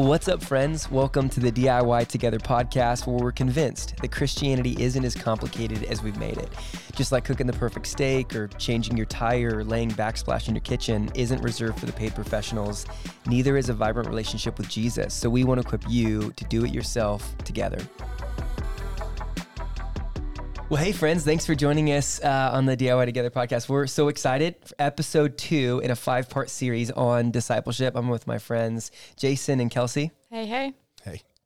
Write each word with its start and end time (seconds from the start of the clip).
What's 0.00 0.28
up, 0.28 0.42
friends? 0.42 0.90
Welcome 0.90 1.28
to 1.28 1.40
the 1.40 1.52
DIY 1.52 2.06
Together 2.06 2.38
podcast, 2.38 3.06
where 3.06 3.22
we're 3.22 3.32
convinced 3.32 3.98
that 3.98 4.10
Christianity 4.10 4.74
isn't 4.82 5.04
as 5.04 5.14
complicated 5.14 5.84
as 5.84 6.02
we've 6.02 6.16
made 6.16 6.38
it. 6.38 6.48
Just 6.96 7.12
like 7.12 7.26
cooking 7.26 7.46
the 7.46 7.52
perfect 7.52 7.86
steak 7.86 8.34
or 8.34 8.48
changing 8.48 8.96
your 8.96 9.04
tire 9.04 9.58
or 9.58 9.62
laying 9.62 9.90
backsplash 9.90 10.48
in 10.48 10.54
your 10.54 10.62
kitchen 10.62 11.10
isn't 11.14 11.42
reserved 11.42 11.78
for 11.78 11.84
the 11.84 11.92
paid 11.92 12.14
professionals, 12.14 12.86
neither 13.26 13.58
is 13.58 13.68
a 13.68 13.74
vibrant 13.74 14.08
relationship 14.08 14.56
with 14.56 14.70
Jesus. 14.70 15.12
So 15.12 15.28
we 15.28 15.44
want 15.44 15.60
to 15.60 15.66
equip 15.66 15.84
you 15.86 16.32
to 16.32 16.44
do 16.46 16.64
it 16.64 16.72
yourself 16.72 17.36
together. 17.44 17.78
Well, 20.70 20.80
hey, 20.80 20.92
friends, 20.92 21.24
thanks 21.24 21.44
for 21.44 21.56
joining 21.56 21.88
us 21.90 22.22
uh, 22.22 22.50
on 22.52 22.64
the 22.64 22.76
DIY 22.76 23.04
Together 23.06 23.28
podcast. 23.28 23.68
We're 23.68 23.88
so 23.88 24.06
excited 24.06 24.54
for 24.64 24.72
episode 24.78 25.36
two 25.36 25.80
in 25.82 25.90
a 25.90 25.96
five 25.96 26.30
part 26.30 26.48
series 26.48 26.92
on 26.92 27.32
discipleship. 27.32 27.96
I'm 27.96 28.08
with 28.08 28.28
my 28.28 28.38
friends 28.38 28.92
Jason 29.16 29.58
and 29.58 29.68
Kelsey. 29.68 30.12
Hey, 30.30 30.46
hey. 30.46 30.74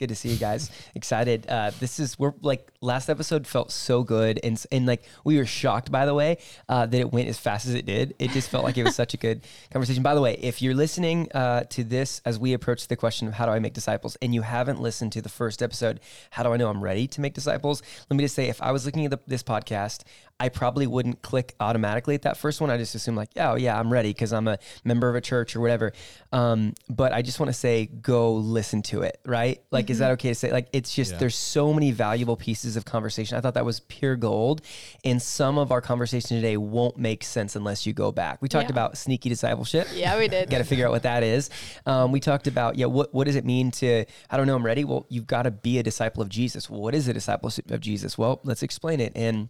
Good 0.01 0.09
to 0.09 0.17
see 0.17 0.31
you 0.31 0.39
guys. 0.39 0.73
Excited. 0.97 1.47
Uh, 1.49 1.71
this 1.79 2.01
is 2.01 2.19
we're 2.19 2.33
like 2.43 2.69
last 2.81 3.09
episode 3.09 3.47
felt 3.47 3.71
so 3.71 4.03
good 4.03 4.41
and 4.43 4.61
and 4.73 4.87
like 4.87 5.05
we 5.23 5.39
were 5.39 5.47
shocked 5.47 5.93
by 5.93 6.05
the 6.05 6.13
way 6.13 6.39
uh, 6.69 6.85
that 6.85 7.01
it 7.01 7.13
went 7.13 7.29
as 7.29 7.39
fast 7.39 7.67
as 7.67 7.75
it 7.75 7.87
did. 7.87 8.13
It 8.19 8.33
just 8.33 8.51
felt 8.51 8.65
like 8.65 8.77
it 8.77 8.83
was 8.83 8.97
such 8.97 9.15
a 9.15 9.17
good 9.17 9.47
conversation. 9.71 10.03
By 10.03 10.17
the 10.17 10.21
way, 10.21 10.35
if 10.35 10.61
you're 10.61 10.75
listening 10.75 11.31
uh, 11.33 11.63
to 11.71 11.85
this 11.85 12.21
as 12.25 12.41
we 12.41 12.55
approach 12.55 12.89
the 12.89 12.97
question 12.97 13.29
of 13.29 13.35
how 13.35 13.47
do 13.47 13.53
I 13.53 13.61
make 13.61 13.73
disciples, 13.73 14.17
and 14.21 14.35
you 14.35 14.43
haven't 14.43 14.81
listened 14.81 15.13
to 15.13 15.23
the 15.23 15.29
first 15.29 15.63
episode, 15.63 16.01
how 16.31 16.43
do 16.43 16.53
I 16.53 16.57
know 16.57 16.71
I'm 16.71 16.83
ready 16.83 17.07
to 17.07 17.21
make 17.21 17.35
disciples? 17.35 17.81
Let 18.11 18.17
me 18.17 18.25
just 18.25 18.35
say, 18.35 18.49
if 18.49 18.61
I 18.61 18.73
was 18.73 18.85
looking 18.85 19.05
at 19.05 19.13
the, 19.13 19.21
this 19.29 19.45
podcast, 19.45 20.03
I 20.41 20.49
probably 20.49 20.87
wouldn't 20.89 21.23
click 21.23 21.55
automatically 21.61 22.17
at 22.17 22.23
that 22.23 22.37
first 22.37 22.61
one. 22.61 22.69
I 22.69 22.77
just 22.77 22.95
assume 22.97 23.15
like, 23.15 23.29
oh 23.37 23.55
yeah, 23.55 23.79
I'm 23.79 23.93
ready 23.93 24.11
because 24.11 24.33
I'm 24.33 24.49
a 24.49 24.59
member 24.83 25.09
of 25.09 25.15
a 25.15 25.21
church 25.21 25.55
or 25.55 25.61
whatever. 25.61 25.93
Um, 26.33 26.75
but 26.91 27.13
I 27.13 27.23
just 27.23 27.39
want 27.39 27.51
to 27.51 27.53
say, 27.55 27.87
go 27.87 28.35
listen 28.35 28.83
to 28.83 29.03
it. 29.03 29.21
Right? 29.25 29.63
Like, 29.71 29.91
is 29.91 30.01
that 30.01 30.11
okay 30.13 30.31
to 30.31 30.35
say? 30.35 30.51
Like, 30.51 30.69
it's 30.73 30.93
just 30.93 31.13
Yeah. 31.13 31.19
there's 31.19 31.37
so 31.37 31.73
many 31.73 31.93
valuable 31.93 32.37
pieces 32.37 32.77
of 32.77 32.85
conversation. 32.85 33.39
I 33.39 33.41
thought 33.41 33.55
that 33.55 33.65
was 33.65 33.79
pure 33.81 34.17
gold, 34.17 34.61
and 35.05 35.23
some 35.23 35.57
of 35.57 35.71
our 35.71 35.81
conversation 35.81 36.37
today 36.37 36.57
won't 36.57 36.99
make 36.99 37.23
sense 37.23 37.55
unless 37.55 37.87
you 37.87 37.93
go 37.93 38.11
back. 38.11 38.43
We 38.43 38.49
talked 38.49 38.65
Yeah. 38.71 38.73
about 38.73 38.99
sneaky 38.99 39.29
discipleship. 39.29 39.87
Yeah, 39.95 40.19
we 40.19 40.27
did. 40.27 40.51
Got 40.55 40.59
to 40.59 40.65
figure 40.65 40.87
out 40.87 40.93
what 40.93 41.05
that 41.05 41.23
is. 41.23 41.49
Um, 41.87 42.11
we 42.11 42.19
talked 42.19 42.49
about, 42.49 42.77
yeah, 42.77 42.87
what, 42.87 43.15
what 43.15 43.27
does 43.29 43.37
it 43.37 43.45
mean 43.45 43.71
to, 43.73 44.05
I 44.29 44.37
don't 44.37 44.49
know, 44.49 44.57
I'm 44.57 44.67
ready. 44.67 44.85
Well, 44.85 45.07
you've 45.09 45.29
got 45.29 45.43
to 45.45 45.53
be 45.53 45.79
a 45.79 45.83
disciple 45.85 46.23
of 46.23 46.29
Jesus. 46.29 46.69
Well, 46.69 46.81
what 46.81 46.95
is 46.95 47.07
a 47.07 47.13
disciple 47.13 47.51
of 47.71 47.81
Jesus? 47.81 48.19
Well, 48.19 48.41
let's 48.43 48.63
explain 48.65 48.99
it. 49.01 49.13
And, 49.15 49.49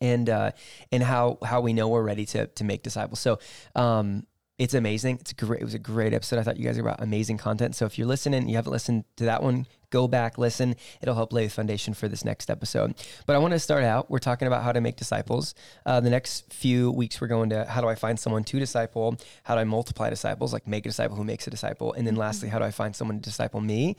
and, 0.00 0.28
uh, 0.28 0.50
and 0.92 1.02
how, 1.02 1.38
how 1.44 1.60
we 1.60 1.72
know 1.72 1.88
we're 1.88 2.02
ready 2.02 2.26
to, 2.26 2.46
to 2.46 2.64
make 2.64 2.82
disciples. 2.82 3.20
So, 3.20 3.38
um, 3.74 4.26
it's 4.58 4.72
amazing. 4.72 5.18
It's 5.20 5.32
great. 5.34 5.60
It 5.60 5.64
was 5.64 5.74
a 5.74 5.78
great 5.78 6.14
episode. 6.14 6.38
I 6.38 6.42
thought 6.42 6.56
you 6.56 6.64
guys 6.64 6.76
were 6.76 6.88
about 6.88 7.02
amazing 7.02 7.36
content. 7.36 7.76
So 7.76 7.84
if 7.84 7.98
you're 7.98 8.06
listening, 8.06 8.48
you 8.48 8.56
haven't 8.56 8.72
listened 8.72 9.04
to 9.16 9.24
that 9.24 9.42
one, 9.42 9.66
go 9.90 10.08
back, 10.08 10.38
listen. 10.38 10.76
It'll 11.00 11.14
help 11.14 11.32
lay 11.32 11.46
the 11.46 11.50
foundation 11.50 11.94
for 11.94 12.08
this 12.08 12.24
next 12.24 12.50
episode. 12.50 12.94
But 13.26 13.36
I 13.36 13.38
want 13.38 13.52
to 13.52 13.58
start 13.58 13.84
out. 13.84 14.10
We're 14.10 14.18
talking 14.18 14.48
about 14.48 14.62
how 14.62 14.72
to 14.72 14.80
make 14.80 14.96
disciples. 14.96 15.54
Uh, 15.84 16.00
the 16.00 16.10
next 16.10 16.52
few 16.52 16.90
weeks, 16.90 17.20
we're 17.20 17.26
going 17.26 17.50
to 17.50 17.64
how 17.64 17.80
do 17.80 17.88
I 17.88 17.94
find 17.94 18.18
someone 18.18 18.44
to 18.44 18.58
disciple? 18.58 19.16
How 19.44 19.54
do 19.54 19.60
I 19.60 19.64
multiply 19.64 20.10
disciples? 20.10 20.52
Like 20.52 20.66
make 20.66 20.86
a 20.86 20.88
disciple 20.88 21.16
who 21.16 21.24
makes 21.24 21.46
a 21.46 21.50
disciple. 21.50 21.92
And 21.92 22.06
then 22.06 22.16
lastly, 22.16 22.48
how 22.48 22.58
do 22.58 22.64
I 22.64 22.70
find 22.70 22.94
someone 22.94 23.18
to 23.18 23.22
disciple 23.22 23.60
me? 23.60 23.96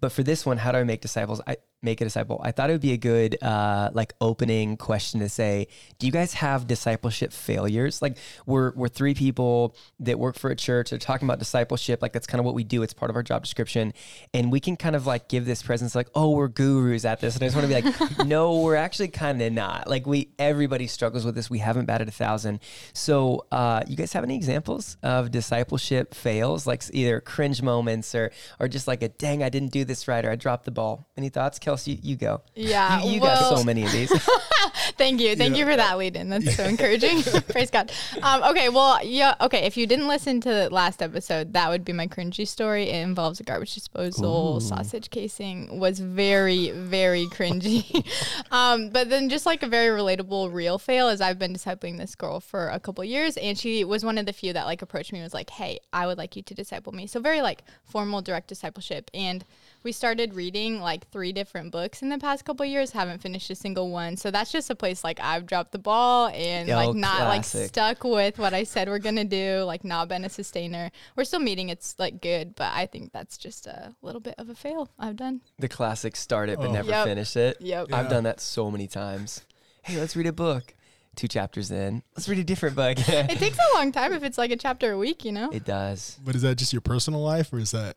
But 0.00 0.12
for 0.12 0.22
this 0.22 0.44
one, 0.46 0.58
how 0.58 0.72
do 0.72 0.78
I 0.78 0.84
make 0.84 1.00
disciples? 1.00 1.40
I 1.46 1.56
make 1.82 2.00
a 2.00 2.04
disciple. 2.04 2.40
I 2.42 2.52
thought 2.52 2.70
it 2.70 2.74
would 2.74 2.82
be 2.82 2.92
a 2.92 2.98
good 2.98 3.42
uh, 3.42 3.90
like 3.92 4.12
opening 4.20 4.76
question 4.76 5.20
to 5.20 5.28
say, 5.28 5.68
do 5.98 6.06
you 6.06 6.12
guys 6.12 6.34
have 6.34 6.66
discipleship 6.66 7.32
failures? 7.32 8.02
Like 8.02 8.18
we're 8.46 8.72
we're 8.72 8.88
three 8.88 9.14
people 9.14 9.74
that 10.00 10.18
work 10.18 10.36
for 10.38 10.50
a 10.50 10.56
church. 10.56 10.90
They're 10.90 10.98
talking 10.98 11.26
about 11.26 11.38
discipleship. 11.38 12.02
Like 12.02 12.12
that's 12.12 12.26
kind 12.26 12.38
of 12.38 12.44
what 12.44 12.54
we 12.54 12.64
do. 12.64 12.82
It's 12.82 12.92
part 12.92 13.10
of 13.10 13.16
our 13.16 13.22
job 13.22 13.42
description, 13.42 13.94
and 14.34 14.52
we 14.52 14.60
can 14.60 14.76
kind 14.76 14.94
of 14.94 15.06
like 15.06 15.28
give 15.30 15.46
this 15.46 15.62
presence 15.62 15.94
like, 15.94 16.08
oh, 16.14 16.30
we're 16.30 16.48
gurus 16.48 17.04
at 17.04 17.20
this. 17.20 17.36
And 17.36 17.44
I 17.44 17.46
just 17.46 17.56
want 17.56 17.70
to 17.70 17.74
be 17.74 17.80
like, 17.80 18.26
no, 18.26 18.60
we're 18.60 18.74
actually 18.74 19.08
kind 19.08 19.40
of 19.40 19.52
not. 19.52 19.88
Like 19.88 20.06
we 20.06 20.30
everybody 20.38 20.88
struggles 20.88 21.24
with 21.24 21.36
this. 21.36 21.48
We 21.48 21.60
haven't 21.60 21.86
batted 21.86 22.08
a 22.08 22.10
thousand. 22.10 22.58
So 22.92 23.46
uh, 23.52 23.82
you 23.86 23.96
guys 23.96 24.12
have 24.12 24.24
any 24.24 24.34
examples 24.34 24.96
of 25.02 25.30
discipleship 25.30 26.14
fails, 26.14 26.66
like 26.66 26.82
either 26.92 27.20
cringe 27.20 27.62
moments 27.62 28.14
or 28.14 28.32
or 28.58 28.66
just 28.66 28.88
like 28.88 29.02
a 29.02 29.08
dang, 29.08 29.42
I 29.42 29.48
didn't 29.48 29.70
do 29.70 29.84
this 29.84 30.08
right 30.08 30.24
or 30.24 30.30
I 30.30 30.36
dropped 30.36 30.64
the 30.64 30.72
ball. 30.72 31.08
Any 31.16 31.28
thoughts, 31.28 31.58
Kelsey? 31.58 32.00
You 32.02 32.16
go. 32.16 32.42
Yeah, 32.54 33.02
you, 33.04 33.12
you 33.12 33.20
got 33.20 33.56
so 33.56 33.62
many 33.62 33.84
of 33.84 33.92
these. 33.92 34.10
Thank 35.00 35.22
you. 35.22 35.34
Thank 35.34 35.56
you 35.56 35.64
for 35.64 35.74
that 35.74 35.96
lead 35.96 36.14
in. 36.14 36.28
That's 36.28 36.56
so 36.56 36.64
encouraging. 36.64 37.22
Praise 37.48 37.70
God. 37.70 37.90
Um, 38.20 38.42
okay, 38.42 38.68
well, 38.68 39.02
yeah, 39.02 39.34
okay. 39.40 39.60
If 39.60 39.78
you 39.78 39.86
didn't 39.86 40.08
listen 40.08 40.42
to 40.42 40.50
the 40.50 40.68
last 40.68 41.00
episode, 41.00 41.54
that 41.54 41.70
would 41.70 41.86
be 41.86 41.94
my 41.94 42.06
cringy 42.06 42.46
story. 42.46 42.90
It 42.90 43.02
involves 43.02 43.40
a 43.40 43.42
garbage 43.42 43.72
disposal, 43.72 44.60
sausage 44.60 45.08
casing, 45.08 45.80
was 45.80 46.00
very, 46.00 46.72
very 46.72 47.24
cringy. 47.28 48.06
um, 48.50 48.90
but 48.90 49.08
then 49.08 49.30
just 49.30 49.46
like 49.46 49.62
a 49.62 49.66
very 49.68 49.88
relatable 49.88 50.52
real 50.52 50.78
fail 50.78 51.08
is 51.08 51.22
I've 51.22 51.38
been 51.38 51.54
discipling 51.54 51.96
this 51.96 52.14
girl 52.14 52.38
for 52.38 52.68
a 52.68 52.78
couple 52.78 53.02
years 53.02 53.38
and 53.38 53.58
she 53.58 53.84
was 53.84 54.04
one 54.04 54.18
of 54.18 54.26
the 54.26 54.34
few 54.34 54.52
that 54.52 54.66
like 54.66 54.82
approached 54.82 55.14
me 55.14 55.20
and 55.20 55.24
was 55.24 55.32
like, 55.32 55.48
Hey, 55.48 55.78
I 55.94 56.06
would 56.08 56.18
like 56.18 56.36
you 56.36 56.42
to 56.42 56.52
disciple 56.52 56.92
me. 56.92 57.06
So 57.06 57.20
very 57.20 57.40
like 57.40 57.64
formal 57.84 58.20
direct 58.20 58.48
discipleship. 58.48 59.10
And 59.14 59.46
we 59.82 59.92
started 59.92 60.34
reading 60.34 60.80
like 60.80 61.08
three 61.10 61.32
different 61.32 61.70
books 61.72 62.02
in 62.02 62.08
the 62.08 62.18
past 62.18 62.44
couple 62.44 62.64
years 62.66 62.90
haven't 62.92 63.20
finished 63.20 63.50
a 63.50 63.54
single 63.54 63.90
one 63.90 64.16
so 64.16 64.30
that's 64.30 64.50
just 64.52 64.70
a 64.70 64.74
place 64.74 65.02
like 65.04 65.18
i've 65.20 65.46
dropped 65.46 65.72
the 65.72 65.78
ball 65.78 66.28
and 66.28 66.68
Yo, 66.68 66.76
like 66.76 66.94
not 66.94 67.16
classic. 67.18 67.60
like 67.60 67.68
stuck 67.68 68.04
with 68.04 68.38
what 68.38 68.52
i 68.54 68.64
said 68.64 68.88
we're 68.88 68.98
gonna 68.98 69.24
do 69.24 69.62
like 69.64 69.84
not 69.84 70.08
been 70.08 70.24
a 70.24 70.28
sustainer 70.28 70.90
we're 71.16 71.24
still 71.24 71.40
meeting 71.40 71.68
it's 71.68 71.94
like 71.98 72.20
good 72.20 72.54
but 72.54 72.72
i 72.74 72.86
think 72.86 73.12
that's 73.12 73.36
just 73.38 73.66
a 73.66 73.94
little 74.02 74.20
bit 74.20 74.34
of 74.38 74.48
a 74.48 74.54
fail 74.54 74.88
i've 74.98 75.16
done 75.16 75.40
the 75.58 75.68
classic 75.68 76.16
start 76.16 76.48
it 76.48 76.58
but 76.58 76.68
Oh. 76.68 76.72
never 76.72 76.90
Yep. 76.90 77.06
finish 77.06 77.36
it. 77.36 77.56
Yep. 77.60 77.92
I've 77.92 78.08
done 78.08 78.24
that 78.24 78.40
so 78.40 78.70
many 78.70 78.86
times. 78.86 79.42
Hey, 79.82 79.98
let's 79.98 80.14
read 80.16 80.26
a 80.26 80.32
book. 80.32 80.74
Two 81.16 81.26
chapters 81.28 81.70
in. 81.70 82.02
Let's 82.16 82.28
read 82.28 82.38
a 82.38 82.44
different 82.44 82.76
book. 82.76 82.96
it 83.08 83.38
takes 83.38 83.58
a 83.58 83.74
long 83.76 83.92
time 83.92 84.12
if 84.12 84.22
it's 84.22 84.38
like 84.38 84.50
a 84.50 84.56
chapter 84.56 84.92
a 84.92 84.98
week 84.98 85.24
you 85.24 85.32
know 85.32 85.50
it 85.50 85.64
does. 85.64 86.18
But 86.24 86.34
is 86.36 86.42
that 86.42 86.56
just 86.56 86.72
your 86.72 86.80
personal 86.80 87.20
life 87.22 87.52
or 87.52 87.58
is 87.58 87.70
that 87.72 87.96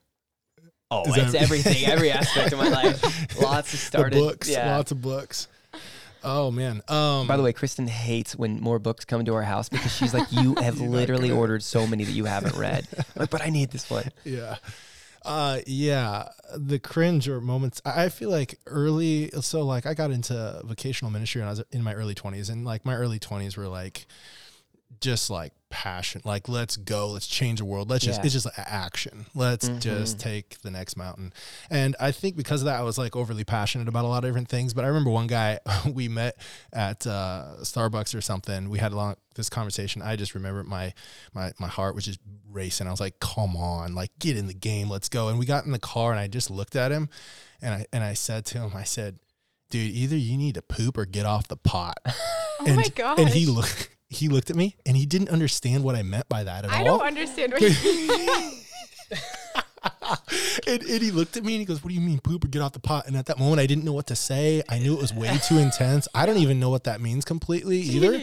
Oh, 0.94 1.10
Is 1.10 1.18
it's 1.18 1.34
everything, 1.34 1.86
every 1.86 2.12
aspect 2.20 2.54
of 2.54 2.60
my 2.60 2.70
life. 2.70 3.40
Lots 3.42 3.74
of 3.74 3.80
started. 3.80 4.18
the 4.18 4.22
books? 4.24 4.50
Yeah. 4.50 4.76
Lots 4.76 4.92
of 4.92 5.02
books. 5.02 5.48
Oh 6.24 6.52
man. 6.52 6.82
Um 6.88 7.28
By 7.28 7.36
the 7.38 7.44
way, 7.44 7.52
Kristen 7.54 7.88
hates 7.88 8.36
when 8.36 8.60
more 8.62 8.80
books 8.80 9.04
come 9.06 9.26
to 9.26 9.34
our 9.34 9.42
house 9.44 9.70
because 9.70 9.94
she's 9.96 10.14
like, 10.14 10.32
you 10.32 10.56
have 10.56 10.80
literally 10.98 11.32
ordered 11.32 11.64
so 11.64 11.86
many 11.86 12.04
that 12.06 12.14
you 12.14 12.26
haven't 12.26 12.56
read. 12.56 12.88
I'm 12.98 13.04
like, 13.18 13.30
but 13.30 13.42
I 13.42 13.50
need 13.50 13.72
this 13.72 13.90
one. 13.90 14.06
yeah. 14.24 14.56
Uh 15.26 15.60
yeah, 15.68 16.30
the 16.56 16.80
cringe 16.80 17.28
or 17.30 17.40
moments 17.42 17.82
I 17.86 18.06
I 18.06 18.10
feel 18.10 18.30
like 18.30 18.60
early 18.68 19.30
so 19.42 19.64
like 19.64 19.86
I 19.86 19.94
got 19.94 20.12
into 20.12 20.62
vocational 20.64 21.12
ministry 21.12 21.42
when 21.42 21.48
I 21.48 21.52
was 21.52 21.64
in 21.72 21.82
my 21.82 21.94
early 21.94 22.16
20s 22.16 22.50
and 22.50 22.66
like 22.66 22.86
my 22.86 22.96
early 22.96 23.20
20s 23.20 23.56
were 23.58 23.68
like 23.68 24.06
just 25.02 25.30
like 25.30 25.54
passion 25.70 26.22
like 26.24 26.48
let's 26.48 26.78
go 26.78 27.08
let's 27.10 27.26
change 27.26 27.58
the 27.58 27.66
world 27.66 27.90
let's 27.90 28.06
just 28.06 28.20
Yeah. 28.20 28.26
it's 28.26 28.34
just 28.34 28.48
action. 28.58 29.26
Let's 29.34 29.68
just 29.80 30.20
take 30.20 30.62
the 30.62 30.70
next 30.70 30.96
mountain. 30.96 31.34
And 31.72 31.96
i 32.00 32.12
think 32.12 32.36
because 32.36 32.62
of 32.62 32.66
that 32.66 32.80
i 32.80 32.84
was 32.84 33.00
like 33.00 33.16
overly 33.16 33.44
passionate 33.44 33.88
about 33.88 34.06
a 34.06 34.08
lot 34.08 34.24
of 34.24 34.30
different 34.30 34.50
things 34.50 34.76
but 34.76 34.86
i 34.86 34.88
remember 34.88 35.10
one 35.10 35.26
guy 35.26 35.60
we 35.92 36.08
met 36.08 36.38
at 36.72 37.08
uh, 37.08 37.56
starbucks 37.62 38.16
or 38.16 38.22
something 38.22 38.70
we 38.70 38.78
had 38.78 38.92
a 38.92 38.96
long 38.96 39.16
this 39.36 39.50
conversation. 39.50 40.04
I 40.04 40.16
just 40.16 40.36
remember 40.36 40.64
my 40.64 40.94
my 41.34 41.54
my 41.60 41.68
heart 41.68 41.96
was 41.96 42.06
just 42.06 42.20
racing. 42.52 42.86
I 42.88 42.92
was 42.92 43.00
like 43.00 43.20
come 43.20 43.58
on 43.58 43.96
like 43.96 44.12
get 44.20 44.38
in 44.38 44.46
the 44.46 44.54
game 44.54 44.90
let's 44.90 45.10
go. 45.10 45.30
And 45.30 45.40
we 45.40 45.48
got 45.48 45.66
in 45.66 45.72
the 45.72 45.80
car 45.80 46.12
and 46.12 46.20
i 46.20 46.28
just 46.28 46.52
looked 46.52 46.76
at 46.76 46.92
him 46.92 47.10
and 47.64 47.74
i 47.74 47.86
and 47.92 48.04
i 48.04 48.14
said 48.14 48.46
to 48.46 48.60
him 48.60 48.72
i 48.76 48.84
said 48.84 49.18
dude 49.72 49.92
either 49.92 50.16
you 50.16 50.38
need 50.38 50.54
to 50.54 50.62
poop 50.62 50.98
or 51.00 51.06
get 51.06 51.26
off 51.26 51.48
the 51.48 51.58
pot. 51.58 51.98
Oh 52.06 52.14
and, 52.68 52.76
my 52.76 52.88
god 52.90 53.18
and 53.18 53.30
he 53.30 53.48
looked 53.48 53.90
he 54.16 54.30
looked 54.30 54.50
at 54.50 54.56
me 54.56 54.76
and 54.86 54.96
he 54.98 55.06
didn't 55.06 55.30
understand 55.30 55.84
what 55.84 55.96
I 55.96 56.04
meant 56.04 56.28
by 56.30 56.44
that 56.44 56.66
at 56.66 56.72
i 56.72 56.80
all. 56.80 56.82
I 56.82 56.84
don't 56.84 57.08
understand 57.08 57.54
what 57.54 57.62
you 57.62 57.70
and, 60.68 60.82
and 60.82 61.02
he 61.02 61.12
looked 61.12 61.38
at 61.38 61.44
me 61.44 61.54
and 61.56 61.60
he 61.62 61.66
goes, 61.66 61.84
"What 61.84 61.90
do 61.90 61.96
you 61.96 62.02
mean 62.02 62.20
poop 62.20 62.46
or 62.46 62.48
get 62.48 62.62
off 62.62 62.74
the 62.74 62.80
pot?" 62.80 63.08
And 63.08 63.16
at 63.18 63.26
that 63.28 63.40
moment, 63.40 63.60
I 63.60 63.66
didn't 63.66 63.84
know 63.84 63.94
what 63.94 64.08
to 64.08 64.16
say. 64.16 64.64
I 64.70 64.80
knew 64.80 64.94
it 64.94 65.00
was 65.02 65.14
way 65.14 65.38
too 65.48 65.58
intense. 65.58 66.08
I 66.14 66.26
don't 66.26 66.38
even 66.38 66.60
know 66.60 66.70
what 66.70 66.86
that 66.86 67.02
means 67.02 67.26
completely 67.26 67.80
either. 67.80 68.20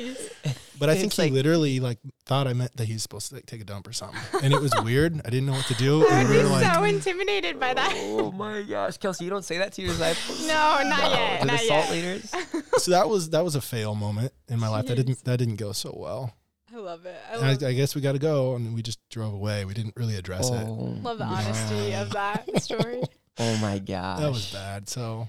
But 0.78 0.88
I 0.88 0.94
think 0.94 1.08
It's 1.08 1.16
he 1.16 1.22
like- 1.24 1.32
literally 1.32 1.78
like 1.78 1.98
thought 2.24 2.46
I 2.46 2.54
meant 2.54 2.74
that 2.78 2.86
he 2.86 2.94
was 2.94 3.02
supposed 3.02 3.28
to 3.28 3.34
like, 3.34 3.44
take 3.44 3.60
a 3.60 3.64
dump 3.64 3.86
or 3.86 3.92
something, 3.92 4.18
and 4.42 4.54
it 4.54 4.60
was 4.62 4.72
weird. 4.82 5.20
I 5.26 5.28
didn't 5.28 5.44
know 5.44 5.52
what 5.52 5.66
to 5.66 5.74
do. 5.74 6.06
i 6.08 6.20
And 6.20 6.28
would 6.28 6.34
we 6.34 6.42
be 6.42 6.48
were 6.48 6.50
like, 6.50 6.74
so 6.74 6.84
intimidated 6.84 7.60
by 7.60 7.74
that 7.74 7.92
Oh 7.94 8.32
my 8.32 8.62
gosh, 8.62 8.96
Kelsey, 8.96 9.24
you 9.24 9.30
don't 9.30 9.44
say 9.44 9.58
that 9.58 9.72
to 9.74 9.82
your 9.82 9.90
disciples. 9.90 10.40
no 10.46 10.80
not 10.84 11.10
yet 11.12 11.40
to 11.42 11.46
the 11.46 11.52
not 11.52 11.60
salt 11.60 11.84
yet 11.86 11.90
leaders. 11.90 12.34
so 12.78 12.92
that 12.92 13.06
was 13.10 13.28
that 13.30 13.44
was 13.44 13.56
a 13.56 13.60
fail 13.60 13.94
moment 13.94 14.32
in 14.48 14.58
my 14.58 14.68
life. 14.68 14.86
That 14.86 14.94
didn't 14.96 15.22
that 15.24 15.36
didn't 15.36 15.56
go 15.56 15.72
so 15.72 15.94
well. 15.94 16.32
I 16.72 16.76
love 16.78 17.04
it 17.06 17.16
i 17.32 17.36
love, 17.36 17.62
I, 17.62 17.66
I 17.68 17.72
guess 17.72 17.94
we 17.94 18.00
got 18.00 18.12
to 18.12 18.18
go, 18.18 18.54
and 18.54 18.74
we 18.74 18.82
just 18.82 18.98
drove 19.10 19.32
away. 19.34 19.64
We 19.64 19.74
didn't 19.74 19.94
really 19.96 20.16
address 20.16 20.48
it. 20.50 20.66
Oh, 20.66 20.96
love 21.02 21.18
the 21.18 21.24
honesty 21.24 21.94
of 21.94 22.10
that 22.10 22.62
story 22.62 23.02
oh 23.38 23.56
my 23.58 23.78
gosh. 23.78 24.20
That 24.20 24.30
was 24.30 24.52
bad. 24.52 24.88
So 24.88 25.28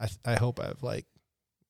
I 0.00 0.08
I 0.24 0.34
hope 0.36 0.58
I've 0.60 0.82
like 0.82 1.04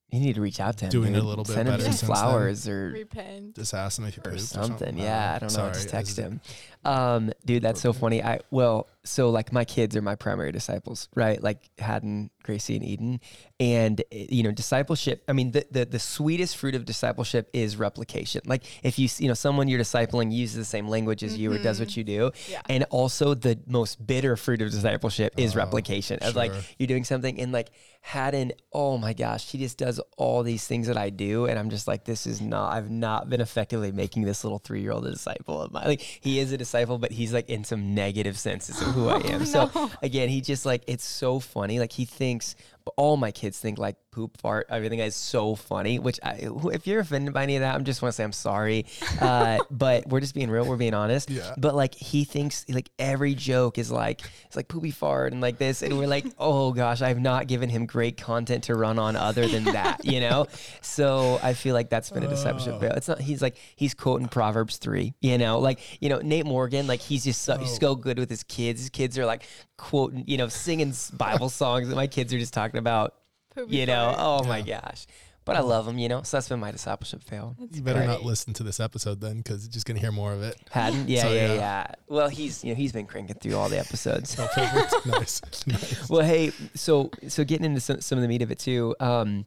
You 0.09 0.19
need 0.19 0.35
to 0.35 0.41
reach 0.41 0.59
out 0.59 0.77
to 0.77 0.85
him. 0.85 0.91
Doing 0.91 1.15
a 1.15 1.21
little 1.21 1.43
bit 1.43 1.53
Send 1.53 1.67
him 1.69 1.75
some 1.81 1.91
since 1.91 2.01
then. 2.01 2.07
flowers 2.07 2.67
or 2.67 2.89
Repent. 2.93 3.55
Just 3.55 3.73
ask 3.73 3.99
him 3.99 4.05
if 4.05 4.15
he 4.15 4.21
or 4.21 4.31
pooped 4.31 4.41
something. 4.41 4.99
Uh, 4.99 5.03
Yeah, 5.03 5.33
I 5.35 5.39
don't 5.39 5.49
know. 5.51 5.55
sorry, 5.55 5.73
Just 5.73 5.89
text 5.89 6.17
I- 6.19 6.23
him. 6.23 6.41
Um, 6.85 7.31
dude, 7.45 7.63
that's 7.63 7.81
so 7.81 7.93
funny. 7.93 8.21
I 8.23 8.39
well, 8.51 8.87
so 9.05 9.29
like 9.29 9.51
my 9.51 9.65
kids 9.65 9.95
are 9.95 10.01
my 10.01 10.15
primary 10.15 10.51
disciples, 10.51 11.09
right? 11.15 11.41
Like 11.41 11.69
Haddon, 11.77 12.29
Gracie, 12.43 12.75
and 12.75 12.85
Eden, 12.85 13.19
and 13.59 14.01
eh, 14.11 14.27
you 14.29 14.43
know, 14.43 14.51
discipleship. 14.51 15.23
I 15.27 15.33
mean, 15.33 15.51
the 15.51 15.65
the 15.71 15.85
the 15.85 15.99
sweetest 15.99 16.57
fruit 16.57 16.75
of 16.75 16.85
discipleship 16.85 17.49
is 17.53 17.77
replication. 17.77 18.41
Like 18.45 18.63
if 18.83 18.97
you 18.99 19.07
you 19.17 19.27
know 19.27 19.33
someone 19.33 19.67
you're 19.67 19.79
discipling 19.79 20.31
uses 20.33 20.55
the 20.57 20.65
same 20.65 20.87
language 20.87 21.23
as 21.23 21.37
you 21.37 21.51
or 21.53 21.57
does 21.57 21.79
what 21.79 21.95
you 21.95 22.03
do, 22.03 22.31
Yeah. 22.49 22.61
and 22.67 22.83
also 22.89 23.33
the 23.33 23.59
most 23.67 24.05
bitter 24.05 24.35
fruit 24.35 24.61
of 24.61 24.71
discipleship 24.71 25.33
is 25.37 25.53
Oh, 25.55 25.59
replication. 25.59 26.19
Of 26.21 26.35
like 26.35 26.51
you're 26.77 26.87
doing 26.87 27.03
something 27.03 27.39
and 27.39 27.51
like 27.51 27.69
Haddon, 28.01 28.51
oh 28.73 28.97
my 28.97 29.13
gosh, 29.13 29.49
he 29.51 29.57
just 29.57 29.77
does 29.77 30.01
all 30.17 30.43
these 30.43 30.67
things 30.67 30.87
that 30.87 30.97
I 30.97 31.09
do, 31.09 31.45
and 31.45 31.57
I'm 31.57 31.69
just 31.69 31.87
like, 31.87 32.03
this 32.03 32.27
is 32.27 32.41
not. 32.41 32.73
I've 32.73 32.89
not 32.91 33.29
been 33.29 33.39
effectively 33.39 33.93
making 33.93 34.23
this 34.23 34.43
little 34.43 34.59
three 34.59 34.81
year 34.81 34.91
old 34.91 35.05
a 35.07 35.11
disciple 35.11 35.61
of 35.61 35.71
mine. 35.71 35.85
Like 35.87 36.01
he 36.01 36.39
is 36.39 36.51
a 36.51 36.57
disciple, 36.57 36.72
but 36.73 37.11
he's 37.11 37.33
like 37.33 37.49
in 37.49 37.63
some 37.63 37.95
negative 37.95 38.37
senses 38.37 38.81
of 38.81 38.87
who 38.87 39.07
I 39.07 39.19
am. 39.19 39.41
Oh, 39.43 39.45
so 39.45 39.91
again, 40.01 40.29
he 40.29 40.41
just 40.41 40.65
like 40.65 40.83
it's 40.87 41.05
so 41.05 41.39
funny. 41.39 41.79
Like 41.79 41.91
he 41.91 42.05
thinks. 42.05 42.55
All 42.97 43.17
my 43.17 43.31
kids 43.31 43.59
think 43.59 43.77
like 43.77 43.95
poop, 44.11 44.37
fart, 44.39 44.67
everything 44.69 44.99
is 44.99 45.15
so 45.15 45.55
funny. 45.55 45.99
Which, 45.99 46.19
I, 46.23 46.49
if 46.71 46.87
you're 46.87 46.99
offended 46.99 47.33
by 47.33 47.43
any 47.43 47.55
of 47.55 47.61
that, 47.61 47.75
I'm 47.75 47.83
just 47.83 48.01
want 48.01 48.11
to 48.11 48.15
say 48.15 48.23
I'm 48.23 48.31
sorry. 48.31 48.85
Uh, 49.19 49.59
but 49.71 50.07
we're 50.07 50.19
just 50.19 50.35
being 50.35 50.49
real. 50.49 50.65
We're 50.65 50.77
being 50.77 50.93
honest. 50.93 51.29
Yeah. 51.29 51.53
But 51.57 51.75
like 51.75 51.95
he 51.95 52.23
thinks 52.23 52.65
like 52.69 52.89
every 52.99 53.35
joke 53.35 53.77
is 53.77 53.91
like 53.91 54.21
it's 54.45 54.55
like 54.55 54.67
poopy 54.67 54.91
fart 54.91 55.33
and 55.33 55.41
like 55.41 55.57
this, 55.57 55.81
and 55.81 55.97
we're 55.97 56.07
like, 56.07 56.25
oh 56.39 56.71
gosh, 56.71 57.01
I've 57.01 57.19
not 57.19 57.47
given 57.47 57.69
him 57.69 57.85
great 57.85 58.17
content 58.17 58.65
to 58.65 58.75
run 58.75 58.99
on 58.99 59.15
other 59.15 59.47
than 59.47 59.65
that, 59.65 60.05
you 60.05 60.19
know. 60.19 60.47
So 60.81 61.39
I 61.41 61.53
feel 61.53 61.73
like 61.73 61.89
that's 61.89 62.09
been 62.09 62.23
a 62.23 62.27
deception. 62.27 62.79
fail. 62.79 62.91
It's 62.91 63.07
not. 63.07 63.19
He's 63.19 63.41
like 63.41 63.57
he's 63.75 63.93
quoting 63.93 64.27
Proverbs 64.27 64.77
three, 64.77 65.13
you 65.21 65.37
know, 65.37 65.59
like 65.59 65.79
you 66.01 66.09
know 66.09 66.19
Nate 66.19 66.45
Morgan, 66.45 66.87
like 66.87 67.01
he's 67.01 67.23
just 67.23 67.41
so, 67.41 67.57
he's 67.57 67.77
so 67.77 67.95
good 67.95 68.19
with 68.19 68.29
his 68.29 68.43
kids. 68.43 68.81
His 68.81 68.89
kids 68.89 69.17
are 69.17 69.25
like 69.25 69.43
quoting, 69.83 70.23
you 70.27 70.37
know, 70.37 70.47
singing 70.47 70.93
Bible 71.13 71.49
songs 71.61 71.89
that 71.89 71.95
my 71.95 72.07
kids 72.07 72.33
are 72.33 72.39
just 72.39 72.53
talking 72.53 72.77
about, 72.79 73.15
Poopy 73.53 73.75
you 73.77 73.85
know. 73.85 74.13
fart. 74.15 74.17
Oh 74.19 74.43
my 74.47 74.61
gosh. 74.61 75.05
But 75.45 75.57
I 75.57 75.59
love 75.59 75.85
them, 75.85 75.97
you 75.99 76.07
know. 76.07 76.21
So 76.23 76.37
that's 76.37 76.47
been 76.47 76.61
my 76.61 76.71
discipleship 76.71 77.21
fail. 77.21 77.57
You 77.73 77.81
better 77.81 77.99
great. 77.99 78.07
not 78.07 78.23
listen 78.23 78.53
to 78.53 78.63
this 78.63 78.79
episode 78.79 79.19
then, 79.19 79.37
because 79.39 79.65
you're 79.65 79.73
just 79.73 79.85
gonna 79.85 79.99
hear 79.99 80.13
more 80.13 80.31
of 80.31 80.41
it. 80.41 80.55
Haddon? 80.71 81.03
Yeah, 81.05 81.23
So, 81.23 81.33
yeah, 81.33 81.47
yeah. 81.47 81.53
yeah, 81.55 81.87
Well, 82.07 82.29
he's 82.29 82.63
you 82.63 82.69
know 82.69 82.75
he's 82.77 82.93
been 82.93 83.05
cranking 83.05 83.35
through 83.35 83.57
all 83.57 83.67
the 83.67 83.77
episodes. 83.77 84.37
Nice. 85.05 85.41
nice. 85.67 86.09
well, 86.09 86.21
hey, 86.25 86.51
so 86.75 87.11
so 87.27 87.43
getting 87.43 87.65
into 87.65 87.81
some, 87.81 87.99
some 87.99 88.17
of 88.17 88.21
the 88.21 88.29
meat 88.29 88.41
of 88.41 88.51
it 88.51 88.59
too. 88.59 88.95
Um, 89.01 89.45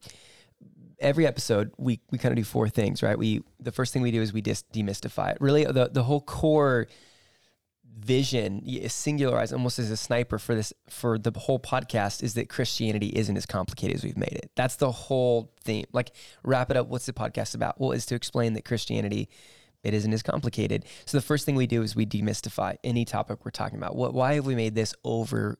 every 1.00 1.26
episode 1.26 1.72
we 1.78 2.00
we 2.10 2.18
kind 2.18 2.32
of 2.32 2.36
do 2.36 2.44
four 2.44 2.68
things, 2.68 3.02
right? 3.02 3.18
We 3.18 3.42
the 3.58 3.72
first 3.72 3.94
thing 3.94 4.02
we 4.02 4.10
do 4.10 4.20
is 4.20 4.34
we 4.34 4.42
dis- 4.42 4.64
demystify 4.74 5.32
it. 5.32 5.38
Really, 5.40 5.64
the 5.64 5.88
the 5.90 6.02
whole 6.02 6.20
core 6.20 6.88
vision 7.96 8.62
y- 8.64 8.80
singularized 8.84 9.52
almost 9.52 9.78
as 9.78 9.90
a 9.90 9.96
sniper 9.96 10.38
for 10.38 10.54
this 10.54 10.72
for 10.88 11.18
the 11.18 11.32
whole 11.36 11.58
podcast 11.58 12.22
is 12.22 12.34
that 12.34 12.48
Christianity 12.48 13.08
isn't 13.08 13.36
as 13.36 13.46
complicated 13.46 13.96
as 13.96 14.04
we've 14.04 14.18
made 14.18 14.32
it. 14.32 14.50
That's 14.54 14.76
the 14.76 14.92
whole 14.92 15.52
theme. 15.64 15.86
Like 15.92 16.12
wrap 16.42 16.70
it 16.70 16.76
up. 16.76 16.88
What's 16.88 17.06
the 17.06 17.12
podcast 17.12 17.54
about? 17.54 17.80
Well, 17.80 17.92
is 17.92 18.06
to 18.06 18.14
explain 18.14 18.52
that 18.54 18.64
Christianity 18.64 19.28
it 19.82 19.94
isn't 19.94 20.12
as 20.12 20.22
complicated. 20.22 20.84
So 21.04 21.16
the 21.16 21.22
first 21.22 21.46
thing 21.46 21.54
we 21.54 21.68
do 21.68 21.82
is 21.82 21.94
we 21.94 22.06
demystify 22.06 22.76
any 22.82 23.04
topic 23.04 23.44
we're 23.44 23.52
talking 23.52 23.78
about. 23.78 23.94
What 23.94 24.14
why 24.14 24.34
have 24.34 24.44
we 24.44 24.54
made 24.54 24.74
this 24.74 24.94
over 25.04 25.58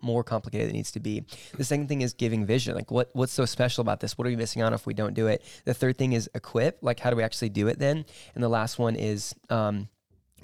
more 0.00 0.22
complicated 0.22 0.68
than 0.68 0.74
it 0.74 0.78
needs 0.78 0.92
to 0.92 1.00
be? 1.00 1.24
The 1.56 1.64
second 1.64 1.88
thing 1.88 2.02
is 2.02 2.14
giving 2.14 2.46
vision. 2.46 2.74
Like 2.74 2.90
what 2.90 3.10
what's 3.14 3.32
so 3.32 3.44
special 3.44 3.82
about 3.82 4.00
this? 4.00 4.16
What 4.16 4.26
are 4.26 4.30
we 4.30 4.36
missing 4.36 4.62
out 4.62 4.72
if 4.72 4.86
we 4.86 4.94
don't 4.94 5.14
do 5.14 5.26
it? 5.26 5.42
The 5.64 5.74
third 5.74 5.98
thing 5.98 6.12
is 6.12 6.30
equip. 6.34 6.78
Like 6.82 7.00
how 7.00 7.10
do 7.10 7.16
we 7.16 7.22
actually 7.22 7.48
do 7.50 7.66
it 7.68 7.78
then? 7.78 8.06
And 8.34 8.44
the 8.44 8.48
last 8.48 8.78
one 8.78 8.94
is 8.96 9.34
um, 9.50 9.88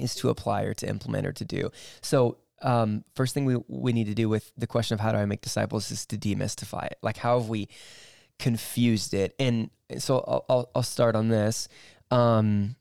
is 0.01 0.15
to 0.17 0.29
apply 0.29 0.63
or 0.63 0.75
to 0.75 0.89
implement 0.89 1.27
or 1.27 1.33
to 1.33 1.45
do. 1.45 1.71
So 2.03 2.39
um, 2.63 3.05
first 3.15 3.35
thing 3.35 3.45
we 3.45 3.57
we 3.69 3.93
need 3.93 4.07
to 4.07 4.15
do 4.15 4.29
with 4.29 4.53
the 4.57 4.67
question 4.67 4.95
of 4.95 5.01
how 5.01 5.13
do 5.13 5.19
I 5.19 5.27
make 5.27 5.41
disciples 5.41 5.91
is 5.91 6.07
to 6.07 6.19
demystify 6.19 6.87
it. 6.87 6.99
Like 7.03 7.17
how 7.17 7.39
have 7.39 7.49
we 7.49 7.69
confused 8.39 9.15
it? 9.15 9.35
And 9.39 9.71
so 9.99 10.19
I'll 10.19 10.45
I'll, 10.49 10.71
I'll 10.75 10.83
start 10.83 11.17
on 11.17 11.29
this. 11.29 11.69
Um, 12.11 12.77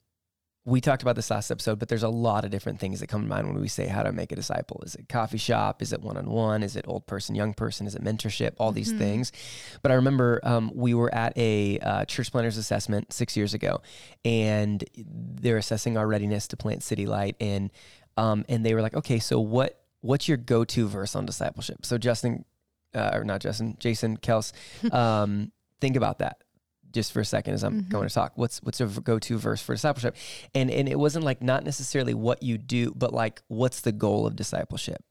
we 0.69 0.81
talked 0.81 1.01
about 1.01 1.15
this 1.15 1.31
last 1.31 1.49
episode, 1.49 1.79
but 1.79 1.89
there's 1.89 2.03
a 2.03 2.09
lot 2.09 2.45
of 2.45 2.51
different 2.51 2.79
things 2.79 2.99
that 2.99 3.07
come 3.07 3.23
to 3.23 3.27
mind 3.27 3.47
when 3.47 3.59
we 3.59 3.67
say 3.67 3.87
how 3.87 4.03
to 4.03 4.11
make 4.11 4.31
a 4.31 4.35
disciple. 4.35 4.81
Is 4.85 4.95
it 4.95 5.09
coffee 5.09 5.37
shop? 5.37 5.81
Is 5.81 5.91
it 5.91 6.01
one 6.01 6.15
on 6.15 6.29
one? 6.29 6.61
Is 6.61 6.75
it 6.75 6.85
old 6.87 7.07
person, 7.07 7.35
young 7.35 7.53
person? 7.53 7.87
Is 7.87 7.95
it 7.95 8.03
mentorship? 8.03 8.53
All 8.59 8.71
these 8.71 8.91
things. 8.91 9.31
But 9.81 9.91
I 9.91 9.95
remember 9.95 10.39
um, 10.43 10.71
we 10.75 10.93
were 10.93 11.13
at 11.13 11.35
a 11.37 11.79
uh, 11.79 12.05
church 12.05 12.31
planners 12.31 12.57
assessment 12.57 13.11
six 13.11 13.35
years 13.35 13.53
ago, 13.53 13.81
and 14.23 14.83
they're 14.95 15.57
assessing 15.57 15.97
our 15.97 16.07
readiness 16.07 16.47
to 16.49 16.57
plant 16.57 16.83
City 16.83 17.07
Light, 17.07 17.35
and 17.39 17.71
um, 18.15 18.45
and 18.47 18.65
they 18.65 18.75
were 18.75 18.81
like, 18.81 18.95
okay, 18.95 19.19
so 19.19 19.39
what 19.39 19.81
what's 20.01 20.27
your 20.27 20.37
go 20.37 20.63
to 20.65 20.87
verse 20.87 21.15
on 21.15 21.25
discipleship? 21.25 21.85
So 21.85 21.97
Justin, 21.97 22.45
uh, 22.93 23.11
or 23.13 23.23
not 23.23 23.41
Justin, 23.41 23.75
Jason 23.79 24.17
Kels, 24.17 24.53
um, 24.93 25.51
think 25.81 25.95
about 25.95 26.19
that 26.19 26.43
just 26.91 27.11
for 27.11 27.19
a 27.19 27.25
second 27.25 27.53
as 27.53 27.63
I'm 27.63 27.81
mm-hmm. 27.81 27.89
going 27.89 28.07
to 28.07 28.13
talk. 28.13 28.33
What's 28.35 28.61
what's 28.63 28.81
a 28.81 28.85
go 28.85 29.19
to 29.19 29.37
verse 29.37 29.61
for 29.61 29.73
discipleship? 29.73 30.15
And 30.55 30.69
and 30.71 30.87
it 30.89 30.97
wasn't 30.97 31.25
like 31.25 31.41
not 31.41 31.63
necessarily 31.63 32.13
what 32.13 32.43
you 32.43 32.57
do, 32.57 32.93
but 32.95 33.13
like 33.13 33.41
what's 33.47 33.81
the 33.81 33.91
goal 33.91 34.25
of 34.27 34.35
discipleship? 34.35 35.03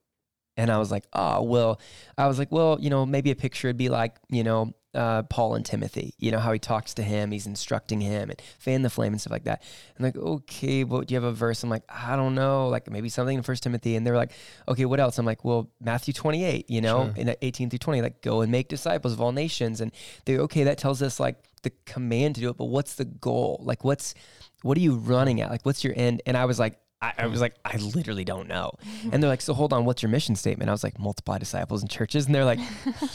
And 0.57 0.71
I 0.73 0.79
was 0.79 0.91
like, 0.91 1.05
oh 1.13 1.43
well, 1.43 1.81
I 2.17 2.27
was 2.27 2.39
like, 2.39 2.51
well, 2.51 2.79
you 2.81 2.91
know, 2.91 3.07
maybe 3.07 3.31
a 3.31 3.37
picture 3.37 3.69
would 3.69 3.77
be 3.77 3.89
like, 3.89 4.17
you 4.29 4.45
know, 4.45 4.75
uh, 4.95 5.23
Paul 5.25 5.55
and 5.55 5.65
Timothy. 5.67 6.15
You 6.19 6.31
know 6.31 6.39
how 6.39 6.53
he 6.53 6.59
talks 6.59 6.95
to 6.95 7.03
him, 7.03 7.31
he's 7.31 7.47
instructing 7.47 8.01
him, 8.01 8.31
and 8.31 8.41
fan 8.59 8.83
the 8.83 8.91
flame 8.91 9.13
and 9.13 9.21
stuff 9.21 9.33
like 9.33 9.45
that. 9.45 9.63
And 9.97 10.05
like, 10.05 10.17
okay, 10.17 10.83
but 10.83 11.07
do 11.07 11.15
you 11.15 11.21
have 11.21 11.25
a 11.29 11.33
verse? 11.33 11.63
I'm 11.63 11.71
like, 11.71 11.83
I 11.89 12.17
don't 12.17 12.35
know, 12.35 12.69
like 12.69 12.91
maybe 12.91 13.09
something 13.09 13.37
in 13.37 13.43
First 13.43 13.63
Timothy. 13.63 13.97
And 13.97 14.07
they're 14.07 14.17
like, 14.17 14.33
okay, 14.67 14.85
what 14.87 14.99
else? 15.01 15.19
I'm 15.19 15.27
like, 15.27 15.45
well, 15.45 15.71
Matthew 15.81 16.15
28. 16.15 16.71
You 16.71 16.81
know, 16.81 17.13
Sure. 17.15 17.15
in 17.17 17.37
18 17.43 17.71
through 17.71 17.79
20, 17.81 18.03
like 18.03 18.23
go 18.23 18.41
and 18.41 18.51
make 18.51 18.69
disciples 18.69 19.13
of 19.13 19.21
all 19.21 19.33
nations. 19.33 19.81
And 19.81 19.93
they're 20.25 20.41
okay, 20.41 20.65
that 20.65 20.79
tells 20.79 21.03
us 21.03 21.21
like 21.21 21.37
the 21.63 21.73
command 21.85 22.37
to 22.37 22.41
do 22.41 22.49
it, 22.51 22.57
but 22.57 22.67
what's 22.67 22.95
the 22.95 23.05
goal? 23.05 23.61
Like, 23.63 23.85
what's 23.85 24.15
what 24.63 24.77
are 24.77 24.81
you 24.81 24.95
running 24.97 25.41
at? 25.41 25.51
Like, 25.51 25.65
what's 25.65 25.85
your 25.85 25.93
end? 25.97 26.23
And 26.27 26.37
I 26.37 26.45
was 26.47 26.59
like. 26.59 26.79
I, 27.01 27.13
I 27.17 27.27
was 27.29 27.41
like, 27.41 27.55
I 27.65 27.77
literally 27.77 28.25
don't 28.25 28.49
know. 28.49 28.73
And 29.13 29.23
they're 29.23 29.31
like, 29.31 29.41
so 29.41 29.55
hold 29.55 29.73
on, 29.73 29.85
what's 29.85 30.03
your 30.03 30.11
mission 30.11 30.35
statement? 30.35 30.69
I 30.69 30.73
was 30.73 30.83
like, 30.83 30.99
multiply 30.99 31.39
disciples 31.39 31.81
and 31.81 31.89
churches. 31.89 32.27
And 32.27 32.35
they're 32.35 32.45
like, 32.45 32.59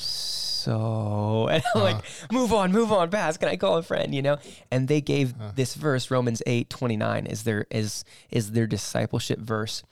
so, 0.64 1.48
and 1.52 1.64
I'm 1.76 1.82
like, 1.82 1.96
uh-huh. 1.98 2.28
move 2.32 2.54
on, 2.54 2.72
move 2.72 2.92
on, 2.92 3.10
pass. 3.10 3.38
Can 3.38 3.50
I 3.50 3.58
call 3.58 3.78
a 3.78 3.84
friend? 3.84 4.16
You 4.16 4.22
know? 4.22 4.38
And 4.72 4.88
they 4.88 5.02
gave 5.02 5.34
uh-huh. 5.34 5.52
this 5.56 5.76
verse, 5.76 6.10
Romans 6.10 6.42
8, 6.46 6.70
29, 6.70 7.26
is 7.26 7.44
their, 7.44 7.66
is, 7.70 8.06
is 8.32 8.52
their 8.52 8.68
discipleship 8.68 9.40
verse. 9.40 9.84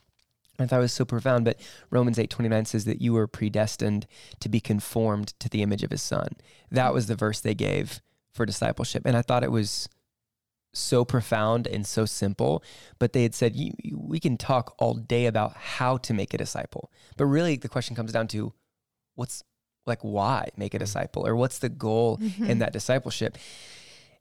I 0.59 0.67
thought 0.67 0.79
it 0.79 0.83
was 0.83 0.93
so 0.93 1.05
profound, 1.05 1.45
but 1.45 1.59
Romans 1.89 2.19
8 2.19 2.29
29 2.29 2.65
says 2.65 2.85
that 2.85 3.01
you 3.01 3.13
were 3.13 3.25
predestined 3.25 4.05
to 4.39 4.47
be 4.49 4.59
conformed 4.59 5.33
to 5.39 5.49
the 5.49 5.63
image 5.63 5.81
of 5.81 5.89
his 5.89 6.03
son. 6.03 6.27
That 6.69 6.93
was 6.93 7.07
the 7.07 7.15
verse 7.15 7.39
they 7.39 7.55
gave 7.55 7.99
for 8.31 8.45
discipleship. 8.45 9.03
And 9.05 9.17
I 9.17 9.23
thought 9.23 9.43
it 9.43 9.51
was 9.51 9.89
so 10.73 11.03
profound 11.03 11.67
and 11.67 11.85
so 11.87 12.05
simple, 12.05 12.63
but 12.99 13.13
they 13.13 13.23
had 13.23 13.33
said, 13.33 13.55
you, 13.55 13.73
you- 13.79 13.97
we 13.99 14.19
can 14.19 14.37
talk 14.37 14.75
all 14.77 14.93
day 14.93 15.25
about 15.25 15.57
how 15.57 15.97
to 15.97 16.13
make 16.13 16.33
a 16.33 16.37
disciple. 16.37 16.91
But 17.17 17.25
really, 17.25 17.57
the 17.57 17.69
question 17.69 17.95
comes 17.95 18.11
down 18.11 18.27
to 18.27 18.53
what's 19.15 19.43
like, 19.85 20.01
why 20.01 20.49
make 20.57 20.73
a 20.73 20.77
mm-hmm. 20.77 20.83
disciple 20.83 21.25
or 21.25 21.35
what's 21.35 21.59
the 21.59 21.69
goal 21.69 22.17
in 22.21 22.29
mm-hmm. 22.29 22.59
that 22.59 22.73
discipleship? 22.73 23.37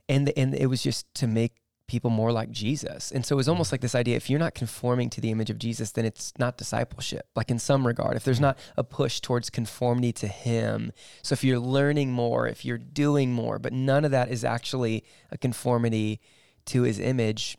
And, 0.09 0.33
and 0.37 0.55
it 0.55 0.67
was 0.67 0.83
just 0.83 1.13
to 1.17 1.27
make 1.27 1.61
people 1.91 2.11
more 2.11 2.31
like 2.31 2.51
Jesus. 2.53 3.11
And 3.11 3.27
so 3.27 3.35
it 3.35 3.37
was 3.37 3.49
almost 3.49 3.73
like 3.73 3.81
this 3.81 3.97
idea 3.97 4.17
if 4.17 4.31
you're 4.31 4.39
not 4.39 4.55
conforming 4.55 5.11
to 5.11 5.21
the 5.21 5.31
image 5.31 5.51
of 5.51 5.59
Jesus, 5.59 5.91
then 5.91 6.05
it's 6.05 6.33
not 6.39 6.57
discipleship. 6.57 7.27
Like 7.35 7.51
in 7.51 7.59
some 7.59 7.85
regard, 7.85 8.17
if 8.17 8.23
there's 8.23 8.41
not 8.41 8.57
a 8.77 8.85
push 8.85 9.21
towards 9.21 9.51
conformity 9.51 10.13
to 10.13 10.29
Him. 10.29 10.93
So 11.23 11.33
if 11.33 11.43
you're 11.43 11.59
learning 11.59 12.13
more, 12.13 12.47
if 12.47 12.65
you're 12.65 12.79
doing 12.79 13.33
more, 13.33 13.59
but 13.59 13.73
none 13.73 14.05
of 14.05 14.13
that 14.13 14.31
is 14.31 14.45
actually 14.45 15.05
a 15.33 15.37
conformity 15.37 16.21
to 16.67 16.83
His 16.83 17.01
image, 17.01 17.59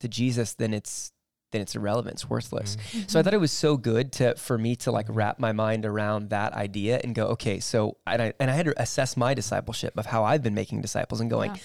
to 0.00 0.08
Jesus, 0.08 0.54
then 0.54 0.74
it's 0.74 1.12
then 1.50 1.60
it's 1.62 1.74
irrelevant, 1.74 2.14
it's 2.14 2.28
worthless. 2.28 2.76
So 3.06 3.18
I 3.18 3.22
thought 3.22 3.34
it 3.34 3.40
was 3.40 3.52
so 3.52 3.76
good 3.76 4.12
to 4.12 4.34
for 4.36 4.58
me 4.58 4.76
to 4.76 4.90
like 4.92 5.06
wrap 5.08 5.38
my 5.38 5.52
mind 5.52 5.86
around 5.86 6.30
that 6.30 6.52
idea 6.52 7.00
and 7.02 7.14
go, 7.14 7.26
okay, 7.28 7.58
so 7.60 7.96
and 8.06 8.20
I 8.20 8.32
and 8.38 8.50
I 8.50 8.54
had 8.54 8.66
to 8.66 8.74
assess 8.80 9.16
my 9.16 9.34
discipleship 9.34 9.94
of 9.96 10.06
how 10.06 10.24
I've 10.24 10.42
been 10.42 10.54
making 10.54 10.82
disciples 10.82 11.20
and 11.20 11.30
going, 11.30 11.52
Yeah. 11.54 11.60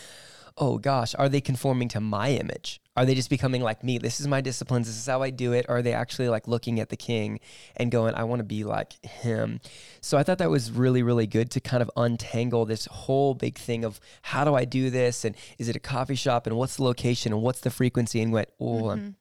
oh 0.58 0.78
gosh, 0.78 1.16
are 1.16 1.28
they 1.30 1.42
conforming 1.42 1.88
to 1.90 2.00
my 2.00 2.30
image? 2.32 2.80
Are 2.96 3.06
they 3.06 3.16
just 3.16 3.30
becoming 3.32 3.64
like 3.64 3.84
me? 3.84 3.98
This 3.98 4.20
is 4.20 4.28
my 4.28 4.40
disciplines. 4.40 4.86
This 4.86 4.98
is 4.98 5.08
how 5.08 5.24
I 5.24 5.32
do 5.32 5.52
it. 5.52 5.66
Or 5.68 5.78
are 5.78 5.82
they 5.82 5.94
actually 5.94 6.30
like 6.30 6.48
looking 6.48 6.80
at 6.80 6.90
the 6.90 6.96
king 6.96 7.40
and 7.76 7.90
going, 7.92 8.14
I 8.14 8.24
want 8.24 8.40
to 8.42 8.44
be 8.44 8.64
like 8.64 9.04
him? 9.04 9.62
So 10.00 10.16
I 10.16 10.22
thought 10.22 10.38
that 10.38 10.52
was 10.52 10.72
really, 10.72 11.02
really 11.02 11.26
good 11.26 11.50
to 11.52 11.60
kind 11.60 11.82
of 11.82 11.90
untangle 11.98 12.66
this 12.66 12.86
whole 12.86 13.34
big 13.34 13.58
thing 13.58 13.84
of 13.84 14.00
how 14.22 14.44
do 14.46 14.54
I 14.54 14.66
do 14.66 14.92
this? 14.92 15.26
And 15.26 15.36
is 15.58 15.70
it 15.70 15.76
a 15.76 15.80
coffee 15.80 16.14
shop? 16.14 16.46
And 16.46 16.56
what's 16.56 16.76
the 16.76 16.84
location? 16.84 17.34
And 17.34 17.42
what's 17.42 17.62
the 17.62 17.72
frequency? 17.72 18.22
And 18.22 18.32
what, 18.32 18.54
oh, 18.60 18.92
um, 18.92 19.16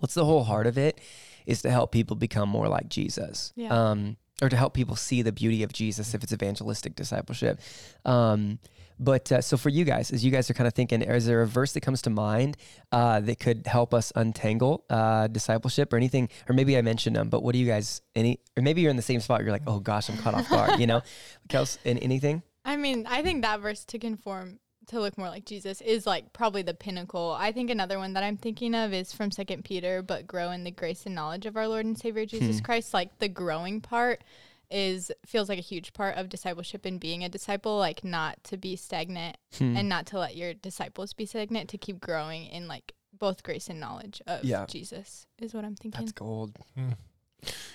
what's 0.00 0.14
the 0.14 0.24
whole 0.24 0.44
heart 0.44 0.66
of 0.66 0.78
it 0.78 1.00
is 1.46 1.62
to 1.62 1.70
help 1.70 1.92
people 1.92 2.16
become 2.16 2.48
more 2.48 2.68
like 2.68 2.88
Jesus. 2.88 3.52
Yeah. 3.56 3.90
Um, 3.90 4.16
or 4.40 4.48
to 4.48 4.56
help 4.56 4.74
people 4.74 4.94
see 4.94 5.22
the 5.22 5.32
beauty 5.32 5.62
of 5.62 5.72
Jesus 5.72 6.14
if 6.14 6.22
it's 6.22 6.32
evangelistic 6.32 6.94
discipleship. 6.94 7.60
Um, 8.04 8.60
but 9.00 9.30
uh, 9.30 9.40
so 9.40 9.56
for 9.56 9.68
you 9.68 9.84
guys, 9.84 10.10
as 10.10 10.24
you 10.24 10.30
guys 10.30 10.50
are 10.50 10.54
kind 10.54 10.66
of 10.66 10.74
thinking, 10.74 11.02
is 11.02 11.26
there 11.26 11.42
a 11.42 11.46
verse 11.46 11.72
that 11.72 11.80
comes 11.80 12.02
to 12.02 12.10
mind 12.10 12.56
uh, 12.90 13.20
that 13.20 13.38
could 13.38 13.66
help 13.66 13.94
us 13.94 14.12
untangle 14.14 14.84
uh, 14.90 15.28
discipleship 15.28 15.92
or 15.92 15.96
anything? 15.96 16.28
Or 16.48 16.54
maybe 16.54 16.76
I 16.76 16.82
mentioned 16.82 17.16
them, 17.16 17.28
but 17.28 17.42
what 17.42 17.52
do 17.52 17.58
you 17.58 17.66
guys 17.66 18.00
any? 18.14 18.40
Or 18.56 18.62
maybe 18.62 18.80
you're 18.80 18.90
in 18.90 18.96
the 18.96 19.02
same 19.02 19.20
spot. 19.20 19.42
You're 19.42 19.52
like, 19.52 19.62
oh 19.66 19.80
gosh, 19.80 20.08
I'm 20.08 20.18
caught 20.18 20.34
off 20.34 20.48
guard. 20.48 20.80
You 20.80 20.86
know, 20.86 21.02
Kels, 21.48 21.78
in 21.84 21.98
anything? 21.98 22.42
I 22.64 22.76
mean, 22.76 23.06
I 23.08 23.22
think 23.22 23.42
that 23.42 23.60
verse 23.60 23.84
to 23.86 23.98
conform 23.98 24.58
to 24.88 25.00
look 25.00 25.16
more 25.16 25.28
like 25.28 25.44
Jesus 25.44 25.80
is 25.80 26.06
like 26.06 26.32
probably 26.32 26.62
the 26.62 26.74
pinnacle. 26.74 27.36
I 27.38 27.52
think 27.52 27.70
another 27.70 27.98
one 27.98 28.12
that 28.14 28.22
I'm 28.22 28.36
thinking 28.36 28.74
of 28.74 28.92
is 28.92 29.12
from 29.12 29.30
Second 29.30 29.64
Peter, 29.64 30.02
but 30.02 30.26
grow 30.26 30.50
in 30.50 30.64
the 30.64 30.70
grace 30.70 31.06
and 31.06 31.14
knowledge 31.14 31.46
of 31.46 31.56
our 31.56 31.68
Lord 31.68 31.86
and 31.86 31.98
Savior 31.98 32.26
Jesus 32.26 32.58
Hmm. 32.58 32.64
Christ. 32.64 32.92
Like 32.94 33.18
the 33.18 33.28
growing 33.28 33.80
part 33.80 34.22
is 34.70 35.10
feels 35.24 35.48
like 35.48 35.58
a 35.58 35.62
huge 35.62 35.92
part 35.94 36.16
of 36.16 36.28
discipleship 36.28 36.84
and 36.84 37.00
being 37.00 37.24
a 37.24 37.28
disciple, 37.28 37.78
like 37.78 38.04
not 38.04 38.42
to 38.44 38.56
be 38.56 38.76
stagnant 38.76 39.36
Hmm. 39.56 39.76
and 39.76 39.88
not 39.88 40.06
to 40.06 40.18
let 40.18 40.36
your 40.36 40.52
disciples 40.54 41.12
be 41.14 41.24
stagnant, 41.26 41.70
to 41.70 41.78
keep 41.78 42.00
growing 42.00 42.46
in 42.46 42.68
like 42.68 42.92
both 43.18 43.42
grace 43.42 43.68
and 43.68 43.80
knowledge 43.80 44.20
of 44.26 44.44
Yeah. 44.44 44.66
Jesus 44.66 45.26
is 45.38 45.54
what 45.54 45.64
I'm 45.64 45.74
thinking. 45.74 46.00
That's 46.00 46.12
gold. 46.12 46.56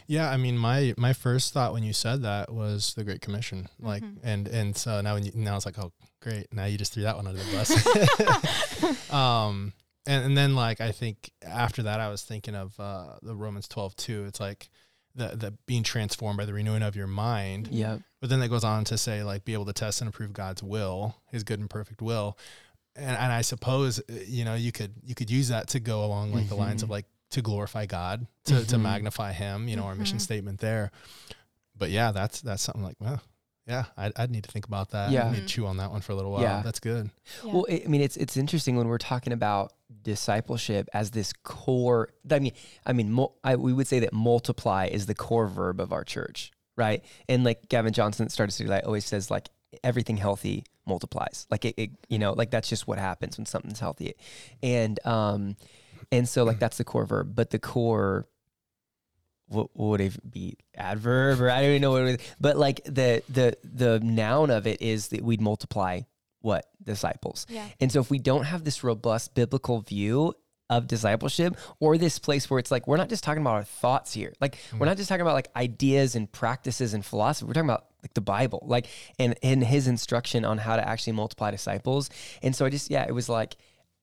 Yeah, 0.08 0.30
I 0.30 0.38
mean, 0.38 0.58
my 0.58 0.94
my 0.98 1.14
first 1.14 1.54
thought 1.54 1.74
when 1.74 1.84
you 1.84 1.94
said 1.94 2.22
that 2.24 2.52
was 2.54 2.94
the 2.96 3.04
Great 3.04 3.22
Commission, 3.22 3.68
like, 3.80 4.04
Mhm. 4.04 4.18
and 4.24 4.48
and 4.48 4.76
so 4.78 5.02
now 5.02 5.14
when 5.16 5.26
you, 5.26 5.32
now 5.36 5.56
it's 5.56 5.66
like, 5.66 5.80
oh, 5.80 5.92
great, 6.22 6.54
now 6.54 6.66
you 6.66 6.78
just 6.78 6.94
threw 6.94 7.04
that 7.04 7.16
one 7.16 7.28
under 7.28 7.42
the 7.42 7.52
bus. 7.52 9.12
um, 9.14 9.74
and 10.06 10.26
and 10.26 10.38
then 10.38 10.56
like 10.56 10.82
I 10.82 10.92
think 10.92 11.32
after 11.42 11.84
that, 11.84 12.00
I 12.00 12.10
was 12.10 12.22
thinking 12.24 12.56
of 12.56 12.80
uh, 12.80 13.16
the 13.22 13.36
Romans 13.36 13.68
twelve 13.68 13.96
too. 13.96 14.26
It's 14.28 14.40
like 14.40 14.70
the 15.16 15.28
the 15.36 15.54
being 15.66 15.84
transformed 15.84 16.38
by 16.38 16.46
the 16.46 16.54
renewing 16.54 16.84
of 16.84 16.96
your 16.96 17.08
mind. 17.08 17.70
Yeah. 17.72 18.00
But 18.20 18.30
then 18.30 18.40
that 18.40 18.50
goes 18.50 18.64
on 18.64 18.84
to 18.86 18.98
say 18.98 19.24
like 19.24 19.46
be 19.46 19.54
able 19.54 19.66
to 19.66 19.74
test 19.74 20.02
and 20.02 20.10
approve 20.10 20.34
God's 20.34 20.64
will, 20.64 21.16
His 21.32 21.44
good 21.44 21.60
and 21.60 21.70
perfect 21.70 22.02
will, 22.02 22.38
and 22.96 23.16
and 23.18 23.32
I 23.32 23.42
suppose 23.42 24.00
uh, 24.00 24.04
you 24.26 24.44
know 24.44 24.56
you 24.56 24.72
could 24.72 24.94
you 25.04 25.16
could 25.16 25.30
use 25.32 25.48
that 25.50 25.70
to 25.70 25.80
go 25.80 26.04
along 26.04 26.34
like 26.34 26.50
the 26.50 26.56
lines 26.56 26.84
of 26.84 26.90
like 26.90 27.06
to 27.34 27.42
glorify 27.42 27.86
God, 27.86 28.26
to 28.46 28.66
to 28.66 28.76
Mhm. 28.78 28.82
magnify 28.82 29.32
Him, 29.34 29.68
you 29.68 29.76
know, 29.76 29.84
our 29.84 29.96
mission 29.96 30.18
Mhm. 30.18 30.22
statement 30.22 30.60
there. 30.60 30.92
But 31.78 31.90
yeah, 31.92 32.12
that's 32.12 32.42
that's 32.42 32.62
something 32.64 32.84
like 32.84 32.96
well, 33.00 33.22
yeah, 33.68 33.86
I'd, 33.98 34.12
I'd 34.16 34.32
need 34.32 34.44
to 34.46 34.52
think 34.52 34.66
about 34.68 34.90
that. 34.92 35.12
Yeah. 35.12 35.28
I'd 35.28 35.34
need 35.34 35.42
to 35.42 35.46
chew 35.48 35.66
on 35.66 35.78
that 35.78 35.92
one 35.92 36.02
for 36.02 36.12
a 36.12 36.16
little 36.16 36.32
while. 36.32 36.42
Yeah. 36.42 36.62
That's 36.64 36.80
good. 36.80 37.10
Yeah. 37.46 37.54
Well, 37.54 37.66
I 37.70 37.82
I 37.86 37.88
mean, 37.88 38.02
it's 38.02 38.18
it's 38.18 38.38
interesting 38.38 38.76
when 38.76 38.88
we're 38.88 38.98
talking 38.98 39.34
about 39.34 39.74
discipleship 40.04 40.90
as 40.94 41.12
this 41.12 41.34
core. 41.44 42.10
I 42.30 42.40
mean, 42.40 42.54
I 42.86 42.94
mean, 42.94 43.12
mul- 43.12 43.36
I, 43.44 43.56
we 43.56 43.74
would 43.74 43.88
say 43.88 44.00
that 44.00 44.14
multiply 44.14 44.86
is 44.88 45.06
the 45.06 45.16
core 45.16 45.48
verb 45.48 45.80
of 45.80 45.92
our 45.92 46.04
church, 46.04 46.52
right? 46.78 47.04
And 47.28 47.44
like 47.44 47.68
Gavin 47.70 47.94
Johnson 47.94 48.30
started 48.30 48.54
to 48.58 48.68
like 48.70 48.86
always 48.86 49.06
says, 49.06 49.32
like 49.32 49.50
everything 49.84 50.18
healthy 50.18 50.66
multiplies. 50.86 51.48
Like 51.50 51.66
it, 51.66 51.74
it, 51.78 51.90
you 52.10 52.20
know, 52.20 52.34
like 52.34 52.52
that's 52.52 52.70
just 52.70 52.88
what 52.88 53.00
happens 53.00 53.38
when 53.38 53.46
something's 53.46 53.80
healthy, 53.80 54.14
and 54.62 55.00
um, 55.06 55.56
and 56.14 56.30
so 56.30 56.44
like 56.44 56.56
mm-hmm. 56.56 56.60
that's 56.60 56.78
the 56.78 56.84
core 56.84 57.06
verb, 57.06 57.36
but 57.36 57.50
the 57.50 57.60
core. 57.60 58.28
What, 59.48 59.70
what 59.74 59.88
would 59.90 60.02
it 60.02 60.32
be? 60.32 60.58
Adverb 60.76 61.40
or 61.40 61.50
I 61.50 61.62
don't 61.62 61.72
even 61.72 61.82
know 61.82 61.92
what 61.92 62.04
it 62.04 62.22
is. 62.22 62.28
But 62.40 62.58
like 62.58 62.84
the 62.86 63.22
the 63.30 63.56
the 63.64 64.00
noun 64.00 64.50
of 64.50 64.66
it 64.66 64.82
is 64.82 65.10
that 65.10 65.22
we'd 65.22 65.42
multiply 65.42 66.02
what 66.40 66.66
disciples. 66.84 67.46
yeah. 67.50 67.68
And 67.80 67.92
so 67.92 68.00
if 68.00 68.10
we 68.10 68.20
don't 68.20 68.46
have 68.46 68.64
this 68.64 68.84
robust 68.84 69.36
biblical 69.36 69.82
view 69.82 70.34
of 70.70 70.88
discipleship 70.88 71.56
or 71.80 71.98
this 71.98 72.20
place 72.20 72.50
where 72.50 72.60
it's 72.60 72.72
like 72.72 72.88
we're 72.88 72.98
not 72.98 73.10
just 73.10 73.24
talking 73.24 73.42
about 73.42 73.56
our 73.56 73.64
thoughts 73.64 74.14
here. 74.14 74.34
Like 74.40 74.58
we're 74.74 74.80
mm. 74.80 74.86
not 74.86 74.98
just 74.98 75.10
talking 75.10 75.22
about 75.22 75.34
like 75.34 75.50
ideas 75.56 76.16
and 76.16 76.32
practices 76.32 76.94
and 76.94 77.06
philosophy. 77.06 77.48
We're 77.48 77.54
talking 77.54 77.70
about 77.70 77.86
like 78.02 78.14
the 78.14 78.22
Bible, 78.22 78.64
like 78.66 78.88
and 79.20 79.36
and 79.44 79.64
his 79.64 79.88
instruction 79.88 80.46
on 80.46 80.58
how 80.58 80.76
to 80.76 80.88
actually 80.88 81.14
multiply 81.14 81.52
disciples. 81.52 82.10
And 82.42 82.56
so 82.56 82.66
I 82.66 82.70
just 82.70 82.90
yeah, 82.90 83.06
it 83.08 83.14
was 83.14 83.30
like 83.30 83.56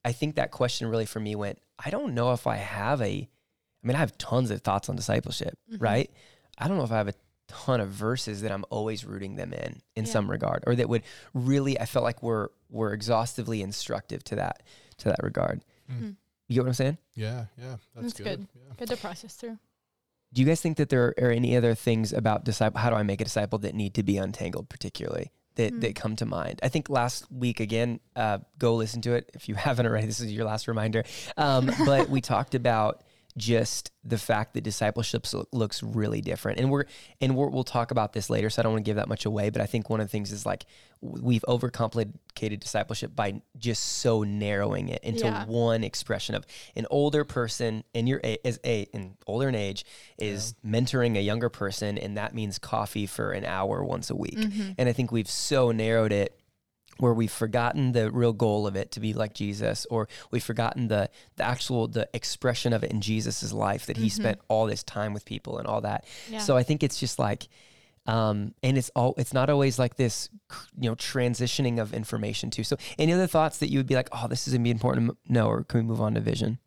I 0.04 0.12
think 0.12 0.36
that 0.36 0.50
question 0.50 0.88
really 0.88 1.06
for 1.06 1.20
me 1.20 1.34
went, 1.34 1.58
I 1.84 1.90
don't 1.90 2.14
know 2.14 2.32
if 2.32 2.46
I 2.46 2.56
have 2.56 3.00
a 3.02 3.28
I 3.82 3.86
mean, 3.86 3.96
I 3.96 4.00
have 4.00 4.18
tons 4.18 4.50
of 4.50 4.60
thoughts 4.60 4.88
on 4.90 4.96
discipleship, 4.96 5.58
right? 5.78 6.10
I 6.58 6.68
don't 6.68 6.76
know 6.76 6.84
if 6.84 6.92
I 6.92 6.98
have 6.98 7.08
a 7.08 7.14
ton 7.48 7.80
of 7.80 7.88
verses 7.88 8.42
that 8.42 8.52
I'm 8.52 8.64
always 8.70 9.04
rooting 9.04 9.36
them 9.36 9.52
in 9.54 9.80
in 9.96 10.04
Yeah. 10.04 10.10
some 10.12 10.30
regard, 10.30 10.64
or 10.66 10.74
that 10.76 10.88
would 10.88 11.02
really 11.34 11.80
I 11.80 11.86
felt 11.86 12.04
like 12.04 12.22
we 12.22 12.28
were 12.28 12.52
were 12.68 12.92
exhaustively 12.92 13.62
instructive 13.62 14.22
to 14.24 14.36
that 14.36 14.62
to 14.98 15.08
that 15.08 15.22
regard. 15.22 15.64
Mhm. 15.90 16.16
You 16.48 16.54
get 16.54 16.60
what 16.62 16.68
I'm 16.68 16.74
saying? 16.74 16.98
Yeah, 17.14 17.46
yeah, 17.56 17.76
that's, 17.94 18.12
That's 18.14 18.20
good. 18.20 18.46
Yeah. 18.54 18.74
Good 18.76 18.88
to 18.90 18.96
process 18.96 19.34
through. 19.34 19.58
Do 20.32 20.42
you 20.42 20.46
guys 20.46 20.60
think 20.60 20.76
that 20.76 20.88
there 20.90 21.14
are 21.18 21.30
any 21.30 21.56
other 21.56 21.74
things 21.74 22.12
about 22.12 22.44
disciple? 22.44 22.80
How 22.80 22.90
do 22.90 22.96
I 22.96 23.02
make 23.02 23.20
a 23.20 23.24
disciple 23.24 23.58
that 23.60 23.74
need 23.74 23.94
to 23.94 24.02
be 24.04 24.16
untangled, 24.18 24.68
particularly 24.68 25.30
that 25.60 25.72
Hmm. 25.72 25.80
that 25.80 25.94
come 25.94 26.16
to 26.16 26.26
mind? 26.26 26.60
I 26.62 26.68
think 26.68 26.88
last 26.88 27.30
week 27.30 27.60
again, 27.60 28.00
uh, 28.16 28.38
go 28.58 28.74
listen 28.74 29.00
to 29.02 29.14
it 29.14 29.30
if 29.34 29.48
you 29.48 29.54
haven't 29.66 29.86
already. 29.86 30.06
This 30.06 30.20
is 30.20 30.32
your 30.32 30.44
last 30.46 30.68
reminder. 30.68 31.04
Um, 31.36 31.70
but 31.86 32.08
we 32.08 32.20
talked 32.34 32.54
about 32.54 33.02
just 33.36 33.90
the 34.04 34.18
fact 34.18 34.54
that 34.54 34.62
discipleship 34.62 35.26
looks 35.52 35.82
really 35.82 36.20
different, 36.20 36.58
and 36.58 36.70
we're 36.70 36.84
and 37.20 37.36
we're, 37.36 37.48
we'll 37.48 37.64
talk 37.64 37.90
about 37.90 38.12
this 38.12 38.30
later. 38.30 38.50
So 38.50 38.60
I 38.60 38.62
don't 38.64 38.72
want 38.72 38.84
to 38.84 38.88
give 38.88 38.96
that 38.96 39.08
much 39.08 39.24
away. 39.26 39.50
But 39.50 39.62
I 39.62 39.66
think 39.66 39.88
one 39.90 40.00
of 40.00 40.06
the 40.06 40.10
things 40.10 40.32
is 40.32 40.44
like 40.46 40.64
we've 41.02 41.44
overcomplicated 41.48 42.60
discipleship 42.60 43.14
by 43.14 43.40
just 43.58 43.82
so 43.82 44.22
narrowing 44.22 44.88
it 44.88 45.02
into 45.02 45.24
Yeah. 45.24 45.46
one 45.46 45.82
expression 45.84 46.34
of 46.34 46.46
an 46.76 46.86
older 46.90 47.24
person 47.24 47.84
in 47.94 48.06
your 48.06 48.20
a- 48.24 48.38
is 48.46 48.58
a 48.64 48.82
in 48.92 49.16
older 49.26 49.48
in 49.48 49.54
age 49.54 49.84
is 50.18 50.54
mentoring 50.66 51.16
a 51.16 51.20
younger 51.22 51.48
person 51.48 51.96
and 51.98 52.16
that 52.16 52.34
means 52.34 52.58
coffee 52.58 53.06
for 53.06 53.32
an 53.32 53.44
hour 53.44 53.82
once 53.84 54.10
a 54.10 54.14
week 54.16 54.36
Mm-hmm. 54.38 54.72
and 54.78 54.88
i 54.88 54.92
think 54.92 55.10
we've 55.12 55.28
so 55.30 55.70
narrowed 55.72 56.12
it 56.12 56.38
where 57.00 57.12
we've 57.14 57.32
forgotten 57.32 57.92
the 57.92 58.10
real 58.10 58.32
goal 58.32 58.66
of 58.66 58.76
it 58.76 58.90
to 58.92 59.00
be 59.00 59.12
like 59.12 59.32
jesus 59.34 59.86
or 59.90 60.08
we've 60.30 60.44
forgotten 60.44 60.88
the 60.88 61.08
the 61.36 61.44
actual 61.44 61.88
the 61.88 62.08
expression 62.14 62.72
of 62.72 62.84
it 62.84 62.90
in 62.90 63.00
jesus' 63.00 63.52
life 63.52 63.86
that 63.86 63.96
he 63.96 64.06
Mhm. 64.08 64.12
spent 64.12 64.38
all 64.48 64.66
this 64.66 64.82
time 64.82 65.12
with 65.14 65.24
people 65.24 65.58
and 65.58 65.66
all 65.66 65.80
that 65.80 66.04
Yeah. 66.30 66.38
so 66.38 66.56
I 66.56 66.62
think 66.62 66.82
it's 66.82 66.98
just 67.00 67.18
like, 67.18 67.48
um, 68.06 68.54
and 68.62 68.76
it's 68.78 68.90
all 68.96 69.14
it's 69.18 69.32
not 69.32 69.50
always 69.50 69.78
like 69.78 69.96
this, 69.96 70.28
you 70.78 70.88
know, 70.88 70.96
transitioning 70.96 71.78
of 71.80 71.92
information 71.92 72.50
too. 72.50 72.64
So 72.64 72.76
any 72.98 73.12
other 73.12 73.26
thoughts 73.26 73.58
that 73.58 73.70
you 73.70 73.78
would 73.78 73.86
be 73.86 73.94
like, 73.94 74.08
oh, 74.12 74.26
this 74.28 74.46
is 74.48 74.54
gonna 74.54 74.64
be 74.64 74.70
important? 74.70 75.16
No, 75.28 75.48
or 75.48 75.64
can 75.64 75.80
we 75.80 75.86
move 75.86 76.00
on 76.00 76.14
to 76.14 76.20
vision? 76.20 76.58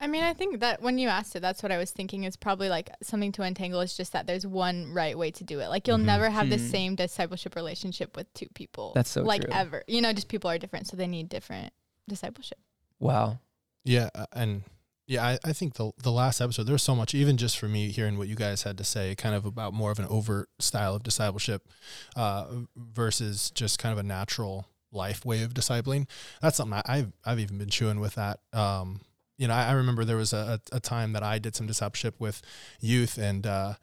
I 0.00 0.06
mean, 0.06 0.22
I 0.22 0.32
think 0.32 0.60
that 0.60 0.80
when 0.80 0.98
you 0.98 1.08
asked 1.08 1.34
it, 1.34 1.40
that's 1.40 1.62
what 1.62 1.72
I 1.72 1.78
was 1.78 1.90
thinking 1.90 2.22
is 2.24 2.36
probably 2.36 2.68
like 2.68 2.88
something 3.02 3.32
to 3.32 3.42
untangle 3.42 3.80
is 3.80 3.96
just 3.96 4.12
that 4.12 4.26
there's 4.28 4.46
one 4.46 4.92
right 4.92 5.18
way 5.18 5.30
to 5.32 5.42
do 5.44 5.58
it. 5.58 5.68
Like 5.68 5.88
you'll 5.88 5.98
Mhm. 5.98 6.04
never 6.04 6.30
have 6.30 6.50
the 6.50 6.58
Hmm. 6.58 6.66
same 6.70 6.94
discipleship 6.94 7.56
relationship 7.56 8.16
with 8.16 8.32
two 8.32 8.46
people. 8.54 8.92
That's 8.94 9.10
so 9.10 9.22
like 9.24 9.42
true. 9.42 9.52
ever. 9.52 9.82
You 9.88 10.00
know, 10.00 10.12
just 10.12 10.28
people 10.28 10.48
are 10.50 10.58
different, 10.58 10.86
so 10.86 10.96
they 10.96 11.08
need 11.08 11.28
different 11.28 11.72
discipleship. 12.08 12.58
Wow. 13.00 13.40
Yeah, 13.84 14.10
uh, 14.14 14.26
and 14.32 14.62
yeah, 15.08 15.24
I, 15.26 15.38
I 15.42 15.52
think 15.52 15.74
the 15.74 15.90
the 15.96 16.12
last 16.12 16.40
episode 16.40 16.64
there 16.64 16.74
was 16.74 16.82
so 16.82 16.94
much, 16.94 17.12
even 17.14 17.36
just 17.36 17.58
for 17.58 17.66
me 17.66 17.90
hearing 17.90 18.18
what 18.18 18.28
you 18.28 18.36
guys 18.36 18.62
had 18.62 18.78
to 18.78 18.84
say, 18.84 19.14
kind 19.16 19.34
of 19.34 19.44
about 19.46 19.72
more 19.74 19.90
of 19.90 19.98
an 19.98 20.04
overt 20.06 20.48
style 20.60 20.94
of 20.94 21.02
discipleship 21.02 21.66
uh, 22.14 22.46
versus 22.76 23.50
just 23.50 23.78
kind 23.78 23.92
of 23.92 23.98
a 23.98 24.02
natural 24.06 24.66
life 24.92 25.24
way 25.24 25.42
of 25.42 25.54
discipling. 25.54 26.06
That's 26.40 26.56
something 26.56 26.80
I, 26.86 26.98
I've 26.98 27.12
I've 27.24 27.40
even 27.40 27.58
been 27.58 27.70
chewing 27.70 27.98
with 28.00 28.14
that. 28.14 28.40
Um, 28.52 29.00
you 29.38 29.48
know, 29.48 29.54
I, 29.54 29.68
I 29.68 29.72
remember 29.72 30.04
there 30.04 30.16
was 30.16 30.32
a, 30.32 30.60
a 30.72 30.80
time 30.80 31.12
that 31.14 31.22
I 31.22 31.38
did 31.38 31.54
some 31.56 31.66
discipleship 31.66 32.16
with 32.18 32.42
youth, 32.80 33.16
and 33.18 33.46
uh, 33.46 33.74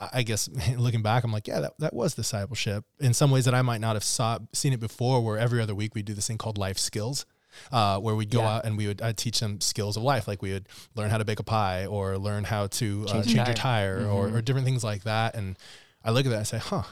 I 0.00 0.22
guess 0.22 0.48
looking 0.76 1.02
back, 1.02 1.22
I'm 1.22 1.32
like, 1.32 1.46
yeah, 1.46 1.60
that, 1.60 1.72
that 1.78 1.94
was 1.94 2.14
discipleship 2.14 2.84
in 2.98 3.14
some 3.14 3.30
ways 3.30 3.44
that 3.44 3.54
I 3.54 3.62
might 3.62 3.80
not 3.80 3.94
have 3.94 4.04
saw, 4.04 4.38
seen 4.52 4.72
it 4.72 4.80
before. 4.80 5.20
Where 5.20 5.38
every 5.38 5.60
other 5.60 5.74
week 5.74 5.94
we 5.94 6.02
do 6.02 6.14
this 6.14 6.26
thing 6.26 6.38
called 6.38 6.58
life 6.58 6.78
skills, 6.78 7.26
uh, 7.70 7.98
where 8.00 8.14
we'd 8.14 8.30
go 8.30 8.40
Yeah. 8.40 8.56
out 8.56 8.64
and 8.64 8.76
we 8.76 8.86
would 8.86 9.02
I'd 9.02 9.16
teach 9.18 9.38
them 9.40 9.60
skills 9.60 9.96
of 9.96 10.02
life, 10.02 10.26
like 10.26 10.40
we 10.42 10.52
would 10.52 10.66
learn 10.94 11.10
how 11.10 11.18
to 11.18 11.24
bake 11.24 11.38
a 11.40 11.44
pie 11.44 11.84
or 11.86 12.16
learn 12.18 12.44
how 12.44 12.66
to 12.68 13.04
uh, 13.08 13.12
Change 13.12 13.26
change, 13.26 13.36
your 13.36 13.44
tire. 13.54 13.98
tire 14.00 14.06
or, 14.08 14.28
or 14.34 14.40
different 14.42 14.64
things 14.66 14.82
like 14.82 15.02
that. 15.04 15.36
And 15.36 15.58
I 16.02 16.10
look 16.10 16.24
at 16.26 16.30
that 16.30 16.36
and 16.36 16.40
I 16.40 16.44
say, 16.44 16.58
huh, 16.58 16.82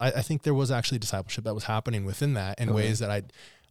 I, 0.00 0.08
I 0.12 0.22
think 0.22 0.42
there 0.42 0.54
was 0.54 0.70
actually 0.70 0.98
discipleship 0.98 1.44
that 1.44 1.54
was 1.54 1.64
happening 1.64 2.04
within 2.06 2.34
that 2.34 2.58
in 2.58 2.68
Totally. 2.68 2.84
ways 2.84 2.98
that 3.00 3.10
I 3.10 3.22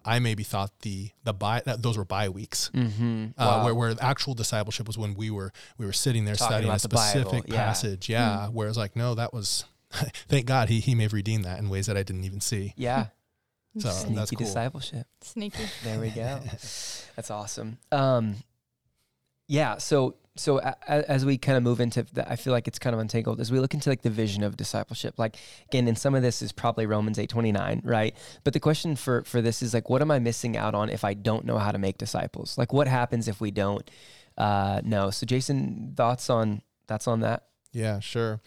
I 0.06 0.20
maybe 0.20 0.44
thought 0.44 0.72
the 0.82 1.10
the 1.24 1.34
by 1.34 1.62
that 1.66 1.82
those 1.82 1.98
were 1.98 2.06
bye 2.06 2.30
weeks. 2.30 2.70
Mm-hmm. 2.74 3.28
Uh, 3.38 3.62
where, 3.64 3.76
where 3.76 3.96
actual 4.02 4.34
discipleship 4.34 4.88
was 4.88 4.98
when 4.98 5.14
we 5.16 5.30
were 5.30 5.52
we 5.78 5.86
were 5.86 5.94
sitting 5.94 6.26
there 6.26 6.36
Talking 6.36 6.52
studying 6.52 6.70
a 6.70 6.74
about 6.74 6.82
the 6.82 6.90
Bible, 6.90 7.22
specific 7.22 7.44
yeah. 7.48 7.54
Hmm. 7.54 7.68
passage, 7.68 8.10
yeah. 8.10 8.48
Whereas 8.48 8.78
like 8.78 8.96
no, 8.96 9.16
that 9.16 9.34
was 9.34 9.66
thank 9.92 10.46
God 10.46 10.70
he 10.70 10.80
he 10.80 10.96
may 10.96 11.04
have 11.04 11.14
redeemed 11.14 11.46
that 11.46 11.60
in 11.60 11.70
ways 11.70 11.86
that 11.88 11.98
I 11.98 12.04
didn't 12.04 12.24
even 12.26 12.42
see. 12.42 12.74
yeah. 12.78 13.08
So 13.80 13.90
Interesting. 13.90 14.16
that's 14.16 14.30
Sneaky 14.30 14.44
cool. 14.44 14.46
discipleship. 14.54 15.08
Sneaky. 15.22 15.64
There 15.84 16.00
we 16.00 16.10
go. 16.12 16.40
That's 17.16 17.32
awesome. 17.32 17.80
Um, 17.92 18.36
yeah. 19.48 19.78
So 19.78 20.16
so 20.36 20.60
a, 20.60 20.76
a- 20.88 21.10
as 21.10 21.26
we 21.26 21.38
kind 21.38 21.58
of 21.58 21.64
move 21.64 21.80
into, 21.80 22.04
the, 22.14 22.30
I 22.30 22.36
feel 22.36 22.54
like 22.54 22.68
it's 22.68 22.80
kind 22.80 22.94
of 22.94 23.00
untangled 23.00 23.40
as 23.40 23.52
we 23.52 23.60
look 23.60 23.74
into 23.74 23.90
like 23.90 24.02
the 24.02 24.10
vision 24.10 24.44
of 24.44 24.58
discipleship. 24.58 25.16
Like 25.18 25.38
again, 25.68 25.88
and 25.88 25.98
some 25.98 26.16
of 26.16 26.22
this 26.22 26.42
is 26.42 26.52
probably 26.52 26.86
Romans 26.86 27.20
eight 27.20 27.30
twenty 27.30 27.52
nine, 27.52 27.82
right? 27.84 28.16
But 28.44 28.54
the 28.54 28.60
question 28.60 28.96
for 28.96 29.24
for 29.24 29.42
this 29.42 29.62
is 29.62 29.74
like, 29.74 29.90
what 29.90 30.02
am 30.02 30.12
I 30.12 30.20
missing 30.20 30.58
out 30.58 30.76
on 30.76 30.90
if 30.90 31.04
I 31.04 31.14
don't 31.14 31.46
know 31.46 31.58
how 31.58 31.72
to 31.72 31.78
make 31.78 31.98
disciples? 31.98 32.58
Like, 32.58 32.74
what 32.74 32.88
happens 32.88 33.28
if 33.28 33.40
we 33.40 33.52
don't 33.52 33.90
uh, 34.38 34.82
know? 34.84 35.12
So, 35.12 35.26
Jason, 35.26 35.94
thoughts 35.96 36.30
on 36.30 36.62
thoughts 36.88 37.08
on 37.08 37.22
that? 37.22 37.46
Yeah, 37.72 38.00
sure. 38.00 38.42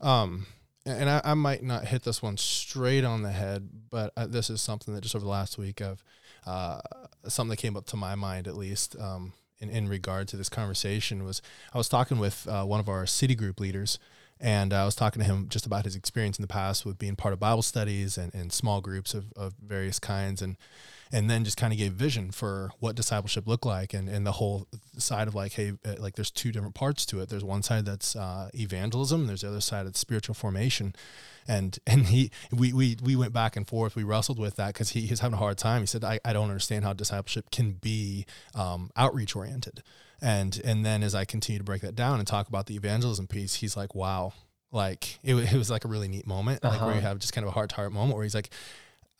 Um, 0.00 0.46
and 0.86 1.08
I, 1.08 1.20
I, 1.24 1.34
might 1.34 1.62
not 1.62 1.86
hit 1.86 2.02
this 2.02 2.22
one 2.22 2.36
straight 2.36 3.04
on 3.04 3.22
the 3.22 3.30
head, 3.30 3.68
but 3.90 4.12
uh, 4.16 4.26
this 4.26 4.50
is 4.50 4.60
something 4.60 4.94
that 4.94 5.00
just 5.00 5.14
over 5.14 5.24
the 5.24 5.30
last 5.30 5.56
week 5.56 5.80
of 5.80 6.02
uh, 6.46 6.80
something 7.26 7.50
that 7.50 7.56
came 7.56 7.76
up 7.76 7.86
to 7.86 7.96
my 7.96 8.14
mind 8.14 8.46
at 8.46 8.56
least 8.56 8.96
um, 9.00 9.32
in, 9.64 9.76
in 9.76 9.88
regard 9.88 10.28
to 10.28 10.36
this 10.36 10.48
conversation 10.48 11.24
was 11.24 11.42
I 11.72 11.78
was 11.78 11.88
talking 11.88 12.18
with 12.18 12.46
uh, 12.48 12.64
one 12.64 12.80
of 12.80 12.88
our 12.88 13.06
city 13.06 13.34
group 13.34 13.60
leaders 13.60 13.98
and 14.44 14.74
I 14.74 14.84
was 14.84 14.94
talking 14.94 15.22
to 15.22 15.26
him 15.26 15.48
just 15.48 15.64
about 15.64 15.86
his 15.86 15.96
experience 15.96 16.38
in 16.38 16.42
the 16.42 16.48
past 16.48 16.84
with 16.84 16.98
being 16.98 17.16
part 17.16 17.32
of 17.32 17.40
Bible 17.40 17.62
studies 17.62 18.18
and, 18.18 18.32
and 18.34 18.52
small 18.52 18.82
groups 18.82 19.14
of, 19.14 19.32
of 19.36 19.54
various 19.54 19.98
kinds 19.98 20.42
and 20.42 20.58
and 21.10 21.30
then 21.30 21.44
just 21.44 21.56
kind 21.56 21.72
of 21.72 21.78
gave 21.78 21.92
vision 21.92 22.30
for 22.30 22.72
what 22.80 22.96
discipleship 22.96 23.46
looked 23.46 23.64
like 23.64 23.94
and, 23.94 24.08
and 24.08 24.26
the 24.26 24.32
whole 24.32 24.66
side 24.98 25.28
of 25.28 25.34
like 25.34 25.52
hey 25.52 25.72
uh, 25.86 25.94
like 25.98 26.16
there's 26.16 26.30
two 26.30 26.52
different 26.52 26.74
parts 26.74 27.06
to 27.06 27.20
it. 27.20 27.30
There's 27.30 27.44
one 27.44 27.62
side 27.62 27.86
that's 27.86 28.14
uh, 28.14 28.50
evangelism 28.54 29.26
there's 29.26 29.40
the 29.40 29.48
other 29.48 29.62
side 29.62 29.86
that's 29.86 29.98
spiritual 29.98 30.34
formation. 30.34 30.94
And 31.48 31.78
and 31.86 32.06
he 32.06 32.30
we 32.52 32.74
we, 32.74 32.98
we 33.02 33.16
went 33.16 33.32
back 33.32 33.56
and 33.56 33.66
forth. 33.66 33.96
We 33.96 34.04
wrestled 34.04 34.38
with 34.38 34.56
that 34.56 34.74
because 34.74 34.90
he, 34.90 35.06
he's 35.06 35.20
having 35.20 35.34
a 35.34 35.38
hard 35.38 35.56
time. 35.56 35.80
He 35.80 35.86
said 35.86 36.04
I, 36.04 36.20
I 36.22 36.34
don't 36.34 36.50
understand 36.50 36.84
how 36.84 36.92
discipleship 36.92 37.50
can 37.50 37.72
be 37.72 38.26
um, 38.54 38.90
outreach 38.94 39.34
oriented 39.34 39.82
and 40.24 40.60
and 40.64 40.84
then 40.84 41.02
as 41.02 41.14
I 41.14 41.24
continue 41.24 41.58
to 41.58 41.64
break 41.64 41.82
that 41.82 41.94
down 41.94 42.18
and 42.18 42.26
talk 42.26 42.48
about 42.48 42.66
the 42.66 42.74
evangelism 42.74 43.26
piece 43.26 43.54
he's 43.54 43.76
like 43.76 43.94
wow 43.94 44.32
like 44.72 45.18
it, 45.22 45.34
it 45.34 45.56
was 45.56 45.70
like 45.70 45.84
a 45.84 45.88
really 45.88 46.08
neat 46.08 46.26
moment 46.26 46.64
uh-huh. 46.64 46.72
like 46.72 46.80
where 46.80 46.92
you 46.92 46.98
uh-huh. 46.98 47.08
have 47.08 47.18
just 47.18 47.32
kind 47.32 47.44
of 47.44 47.50
a 47.50 47.52
heart 47.52 47.70
to 47.70 47.76
heart 47.76 47.92
moment 47.92 48.16
where 48.16 48.24
he's 48.24 48.34
like 48.34 48.50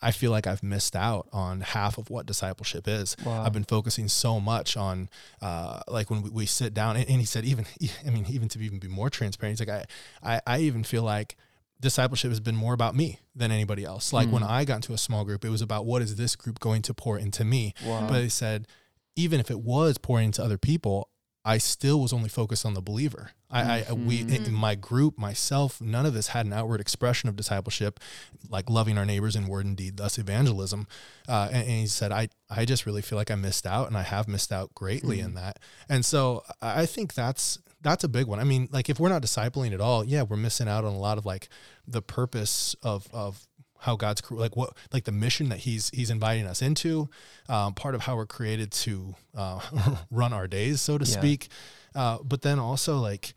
I 0.02 0.11
feel 0.11 0.30
like 0.30 0.46
I've 0.46 0.62
missed 0.62 0.94
out 0.94 1.28
on 1.32 1.62
half 1.62 1.96
of 1.96 2.11
what 2.11 2.26
discipleship 2.26 2.87
is. 2.87 3.16
Wow. 3.25 3.42
I've 3.42 3.54
been 3.54 3.64
focusing 3.64 4.08
so 4.08 4.38
much 4.38 4.76
on, 4.76 5.08
uh, 5.40 5.80
like 5.88 6.11
when 6.11 6.20
we, 6.20 6.28
we 6.28 6.46
sit 6.46 6.75
down, 6.75 6.96
and, 6.96 7.08
and, 7.08 7.20
he 7.20 7.25
said, 7.25 7.46
even, 7.46 7.64
I 8.06 8.11
mean, 8.11 8.26
even 8.28 8.49
to 8.50 8.58
even 8.58 8.78
be 8.78 8.88
more 8.88 9.08
transparent, 9.08 9.58
he's 9.58 9.66
like, 9.66 9.87
I, 10.23 10.34
I, 10.34 10.40
I 10.46 10.58
even 10.58 10.84
feel 10.84 11.04
like 11.04 11.37
discipleship 11.80 12.30
has 12.30 12.40
been 12.40 12.56
more 12.56 12.75
about 12.75 12.94
me 12.94 13.20
than 13.34 13.50
anybody 13.50 13.84
else. 13.84 14.12
Like 14.12 14.28
mm. 14.28 14.32
when 14.32 14.42
I 14.42 14.66
got 14.66 14.76
into 14.76 14.92
a 14.92 14.99
small 14.99 15.25
group, 15.25 15.42
it 15.42 15.49
was 15.49 15.62
about 15.62 15.87
what 15.87 16.02
is 16.02 16.16
this 16.16 16.37
group 16.37 16.61
going 16.61 16.82
to 16.82 16.92
pour 16.92 17.18
into 17.18 17.42
me. 17.42 17.73
Wow. 17.87 18.06
But 18.06 18.23
he 18.23 18.28
said, 18.28 18.66
even 19.16 19.40
if 19.40 19.50
it 19.50 19.61
was 19.61 19.99
pouring 19.99 20.26
into 20.26 20.42
other 20.42 20.59
people, 20.59 21.11
I 21.44 21.59
still 21.59 22.00
was 22.00 22.12
only 22.12 22.30
focused 22.30 22.64
on 22.64 22.73
the 22.73 22.80
believer. 22.80 23.33
I, 23.50 23.85
I 23.88 23.92
we 23.92 24.21
in 24.21 24.28
mm-hmm. 24.28 24.54
my 24.54 24.75
group, 24.75 25.18
myself, 25.18 25.80
none 25.80 26.06
of 26.06 26.14
this 26.14 26.28
had 26.28 26.47
an 26.47 26.52
outward 26.52 26.80
expression 26.80 27.28
of 27.28 27.37
discipleship, 27.37 28.00
like 28.49 28.71
loving 28.71 28.97
our 28.97 29.04
neighbors 29.04 29.37
in 29.37 29.47
word 29.47 29.66
and 29.66 29.76
deed, 29.76 29.99
thus 29.99 30.18
evangelism. 30.18 30.88
Uh, 31.28 31.49
and, 31.52 31.62
and, 31.62 31.80
he 31.80 31.87
said, 31.87 32.11
I 32.11 32.30
I 32.50 32.64
just 32.64 32.87
really 32.87 33.02
feel 33.02 33.16
like 33.18 33.30
I 33.30 33.37
missed 33.37 33.66
out, 33.66 33.87
and 33.87 33.97
I 33.97 34.02
have 34.02 34.26
missed 34.26 34.52
out 34.52 34.75
greatly 34.75 35.18
mm. 35.18 35.26
in 35.26 35.35
that. 35.35 35.61
And 35.88 36.04
so 36.04 36.42
I 36.62 36.87
think 36.87 37.14
that's 37.14 37.59
that's 37.83 38.02
a 38.02 38.09
big 38.09 38.26
one. 38.26 38.40
I 38.40 38.44
mean, 38.44 38.68
like 38.73 38.88
if 38.88 38.99
we're 38.99 39.11
not 39.11 39.23
discipling 39.23 39.73
at 39.73 39.80
all, 39.80 40.02
yeah, 40.02 40.23
we're 40.23 40.37
missing 40.38 40.66
out 40.66 40.85
on 40.85 40.94
a 40.94 40.99
lot 40.99 41.18
of 41.18 41.26
like 41.26 41.49
the 41.87 42.02
purpose 42.02 42.75
of 42.83 43.06
of 43.12 43.47
how 43.85 43.97
God's 43.97 44.23
like 44.31 44.57
what 44.57 44.75
like 44.93 45.05
the 45.05 45.12
mission 45.12 45.50
that 45.50 45.59
He's 45.59 45.91
He's 45.91 46.11
inviting 46.11 46.47
us 46.47 46.62
into, 46.62 47.09
um, 47.49 47.75
part 47.75 47.95
of 47.95 48.03
how 48.03 48.17
we're 48.17 48.26
created 48.26 48.71
to 48.73 49.14
uh, 49.37 49.61
run 50.11 50.33
our 50.33 50.49
days, 50.49 50.81
so 50.81 50.97
to 50.97 51.05
yeah. 51.05 51.11
speak. 51.11 51.49
Uh, 51.95 52.19
but 52.25 52.43
then 52.43 52.59
also 52.59 52.99
like 52.99 53.35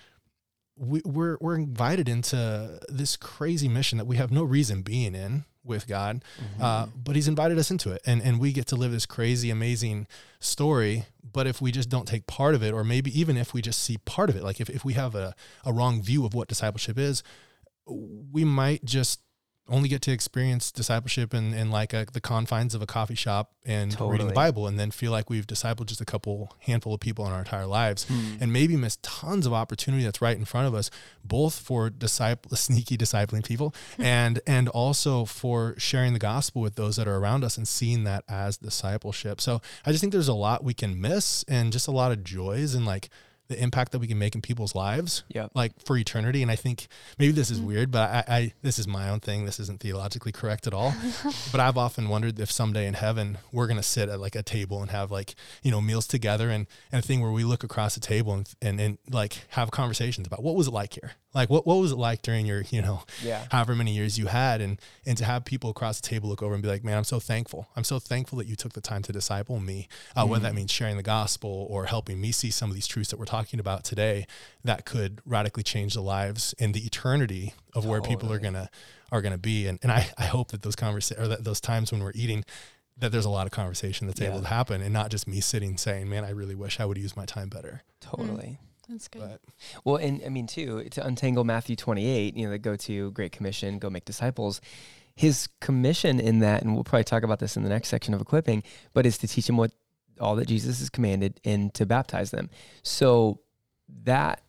we, 0.77 1.01
we're 1.03 1.37
we're 1.41 1.55
invited 1.55 2.07
into 2.07 2.79
this 2.87 3.17
crazy 3.17 3.67
mission 3.67 3.97
that 3.97 4.05
we 4.05 4.15
have 4.15 4.31
no 4.31 4.43
reason 4.43 4.83
being 4.83 5.15
in 5.15 5.43
with 5.65 5.85
God, 5.85 6.23
mm-hmm. 6.41 6.63
uh, 6.63 6.85
but 6.95 7.17
He's 7.17 7.27
invited 7.27 7.57
us 7.57 7.69
into 7.69 7.91
it, 7.91 8.01
and 8.05 8.21
and 8.21 8.39
we 8.39 8.53
get 8.53 8.67
to 8.67 8.77
live 8.77 8.93
this 8.93 9.05
crazy, 9.05 9.49
amazing 9.49 10.07
story. 10.39 11.05
But 11.29 11.45
if 11.45 11.61
we 11.61 11.73
just 11.73 11.89
don't 11.89 12.07
take 12.07 12.25
part 12.25 12.55
of 12.55 12.63
it, 12.63 12.73
or 12.73 12.85
maybe 12.85 13.17
even 13.19 13.35
if 13.35 13.53
we 13.53 13.61
just 13.61 13.83
see 13.83 13.97
part 14.05 14.29
of 14.29 14.37
it, 14.37 14.43
like 14.43 14.61
if, 14.61 14.69
if 14.69 14.85
we 14.85 14.93
have 14.93 15.13
a, 15.13 15.35
a 15.65 15.73
wrong 15.73 16.01
view 16.01 16.25
of 16.25 16.33
what 16.33 16.47
discipleship 16.47 16.97
is, 16.97 17.21
we 17.85 18.45
might 18.45 18.85
just 18.85 19.19
only 19.69 19.89
get 19.89 20.01
to 20.03 20.11
experience 20.11 20.71
discipleship 20.71 21.33
in, 21.33 21.53
in 21.53 21.69
like 21.71 21.93
a, 21.93 22.05
the 22.11 22.21
confines 22.21 22.73
of 22.73 22.81
a 22.81 22.85
coffee 22.85 23.15
shop 23.15 23.51
and 23.65 23.91
totally. 23.91 24.11
reading 24.11 24.27
the 24.27 24.33
Bible 24.33 24.67
and 24.67 24.79
then 24.79 24.91
feel 24.91 25.11
like 25.11 25.29
we've 25.29 25.45
discipled 25.45 25.87
just 25.87 26.01
a 26.01 26.05
couple 26.05 26.53
handful 26.59 26.93
of 26.93 26.99
people 26.99 27.25
in 27.25 27.31
our 27.31 27.39
entire 27.39 27.65
lives 27.65 28.05
hmm. 28.05 28.35
and 28.39 28.53
maybe 28.53 28.75
miss 28.75 28.97
tons 29.01 29.45
of 29.45 29.53
opportunity 29.53 30.03
that's 30.03 30.21
right 30.21 30.37
in 30.37 30.45
front 30.45 30.67
of 30.67 30.73
us, 30.73 30.89
both 31.23 31.59
for 31.59 31.89
disciple 31.89 32.55
sneaky 32.57 32.97
discipling 32.97 33.45
people 33.45 33.73
and 33.97 34.39
and 34.47 34.69
also 34.69 35.25
for 35.25 35.75
sharing 35.77 36.13
the 36.13 36.19
gospel 36.19 36.61
with 36.61 36.75
those 36.75 36.95
that 36.95 37.07
are 37.07 37.17
around 37.17 37.43
us 37.43 37.57
and 37.57 37.67
seeing 37.67 38.03
that 38.03 38.23
as 38.27 38.57
discipleship. 38.57 39.41
So 39.41 39.61
I 39.85 39.91
just 39.91 40.01
think 40.01 40.13
there's 40.13 40.27
a 40.27 40.33
lot 40.33 40.63
we 40.63 40.73
can 40.73 40.99
miss 40.99 41.43
and 41.47 41.71
just 41.71 41.87
a 41.87 41.91
lot 41.91 42.11
of 42.11 42.23
joys 42.23 42.73
and 42.73 42.85
like 42.85 43.09
the 43.47 43.61
impact 43.61 43.91
that 43.91 43.99
we 43.99 44.07
can 44.07 44.19
make 44.19 44.35
in 44.35 44.41
people's 44.41 44.75
lives, 44.75 45.23
yeah, 45.29 45.47
like 45.53 45.73
for 45.83 45.97
eternity. 45.97 46.41
And 46.41 46.51
I 46.51 46.55
think 46.55 46.87
maybe 47.17 47.31
this 47.31 47.49
is 47.49 47.59
mm-hmm. 47.59 47.67
weird, 47.67 47.91
but 47.91 48.09
I, 48.09 48.23
I, 48.27 48.53
this 48.61 48.77
is 48.77 48.87
my 48.87 49.09
own 49.09 49.19
thing. 49.19 49.45
This 49.45 49.59
isn't 49.59 49.79
theologically 49.79 50.31
correct 50.31 50.67
at 50.67 50.73
all. 50.73 50.93
but 51.51 51.59
I've 51.59 51.77
often 51.77 52.09
wondered 52.09 52.39
if 52.39 52.51
someday 52.51 52.87
in 52.87 52.95
heaven 52.95 53.37
we're 53.51 53.67
gonna 53.67 53.83
sit 53.83 54.09
at 54.09 54.19
like 54.19 54.35
a 54.35 54.43
table 54.43 54.81
and 54.81 54.91
have 54.91 55.11
like 55.11 55.35
you 55.63 55.71
know 55.71 55.81
meals 55.81 56.07
together 56.07 56.49
and 56.49 56.67
and 56.91 57.03
a 57.03 57.07
thing 57.07 57.21
where 57.21 57.31
we 57.31 57.43
look 57.43 57.63
across 57.63 57.95
the 57.95 58.01
table 58.01 58.33
and 58.33 58.53
and, 58.61 58.79
and 58.79 58.97
like 59.09 59.45
have 59.49 59.71
conversations 59.71 60.27
about 60.27 60.43
what 60.43 60.55
was 60.55 60.67
it 60.67 60.73
like 60.73 60.93
here, 60.93 61.11
like 61.37 61.51
what 61.51 61.67
what 61.67 61.75
was 61.75 61.91
it 61.91 61.97
like 61.97 62.23
during 62.23 62.45
your 62.47 62.63
you 62.71 62.81
know 62.81 63.03
yeah 63.23 63.45
however 63.51 63.75
many 63.75 63.93
years 63.93 64.17
you 64.17 64.25
had, 64.25 64.59
and 64.59 64.81
and 65.05 65.17
to 65.17 65.23
have 65.23 65.45
people 65.45 65.69
across 65.69 66.01
the 66.01 66.07
table 66.07 66.27
look 66.27 66.41
over 66.41 66.53
and 66.53 66.63
be 66.63 66.67
like, 66.67 66.83
man, 66.83 66.97
I'm 66.97 67.03
so 67.03 67.19
thankful. 67.19 67.67
I'm 67.75 67.83
so 67.83 67.99
thankful 67.99 68.39
that 68.39 68.47
you 68.47 68.55
took 68.55 68.73
the 68.73 68.81
time 68.81 69.03
to 69.03 69.13
disciple 69.13 69.59
me, 69.59 69.87
uh, 70.15 70.21
mm-hmm. 70.21 70.31
whether 70.31 70.43
that 70.43 70.55
means 70.55 70.71
sharing 70.71 70.97
the 70.97 71.03
gospel 71.03 71.67
or 71.69 71.85
helping 71.85 72.19
me 72.19 72.31
see 72.31 72.49
some 72.49 72.69
of 72.69 72.75
these 72.75 72.87
truths 72.87 73.11
that 73.11 73.19
we're 73.19 73.25
talking 73.25 73.59
about 73.59 73.83
today 73.83 74.25
that 74.63 74.85
could 74.85 75.21
radically 75.25 75.63
change 75.63 75.93
the 75.93 76.01
lives 76.01 76.55
in 76.57 76.71
the 76.71 76.85
eternity 76.85 77.53
of 77.73 77.85
where 77.85 77.99
totally. 77.99 78.15
people 78.15 78.33
are 78.33 78.39
gonna 78.39 78.69
are 79.11 79.21
gonna 79.21 79.37
be. 79.37 79.67
And 79.67 79.77
and 79.83 79.91
I, 79.91 80.09
I 80.17 80.25
hope 80.25 80.49
that 80.49 80.63
those 80.63 80.75
conversations 80.75 81.23
or 81.23 81.27
that 81.29 81.43
those 81.43 81.61
times 81.61 81.91
when 81.91 82.03
we're 82.03 82.13
eating 82.15 82.43
that 82.99 83.11
there's 83.11 83.25
a 83.25 83.29
lot 83.29 83.45
of 83.45 83.51
conversation 83.51 84.07
that's 84.07 84.19
yeah. 84.19 84.29
able 84.29 84.41
to 84.41 84.47
happen 84.47 84.81
and 84.81 84.91
not 84.91 85.11
just 85.11 85.27
me 85.27 85.39
sitting 85.39 85.77
saying, 85.77 86.09
man, 86.09 86.25
I 86.25 86.31
really 86.31 86.55
wish 86.55 86.79
I 86.79 86.85
would 86.85 86.97
use 86.97 87.15
my 87.15 87.25
time 87.25 87.47
better. 87.47 87.83
Totally. 88.01 88.57
Mm. 88.59 88.67
That's 88.89 89.07
good. 89.07 89.21
But, 89.21 89.41
well, 89.83 89.95
and 89.97 90.21
I 90.25 90.29
mean, 90.29 90.47
too, 90.47 90.83
to 90.91 91.05
untangle 91.05 91.43
Matthew 91.43 91.75
28, 91.75 92.35
you 92.35 92.45
know, 92.45 92.51
the 92.51 92.57
go 92.57 92.75
to 92.75 93.11
Great 93.11 93.31
Commission, 93.31 93.79
go 93.79 93.89
make 93.89 94.05
disciples. 94.05 94.61
His 95.15 95.49
commission 95.61 96.19
in 96.19 96.39
that, 96.39 96.61
and 96.61 96.73
we'll 96.75 96.83
probably 96.83 97.03
talk 97.03 97.23
about 97.23 97.39
this 97.39 97.57
in 97.57 97.63
the 97.63 97.69
next 97.69 97.89
section 97.89 98.13
of 98.13 98.21
equipping, 98.21 98.63
but 98.93 99.05
is 99.05 99.17
to 99.19 99.27
teach 99.27 99.47
them 99.47 99.57
what 99.57 99.71
all 100.19 100.35
that 100.35 100.47
Jesus 100.47 100.79
has 100.79 100.89
commanded 100.89 101.39
and 101.43 101.73
to 101.73 101.85
baptize 101.85 102.31
them. 102.31 102.49
So 102.83 103.39
that 104.03 104.41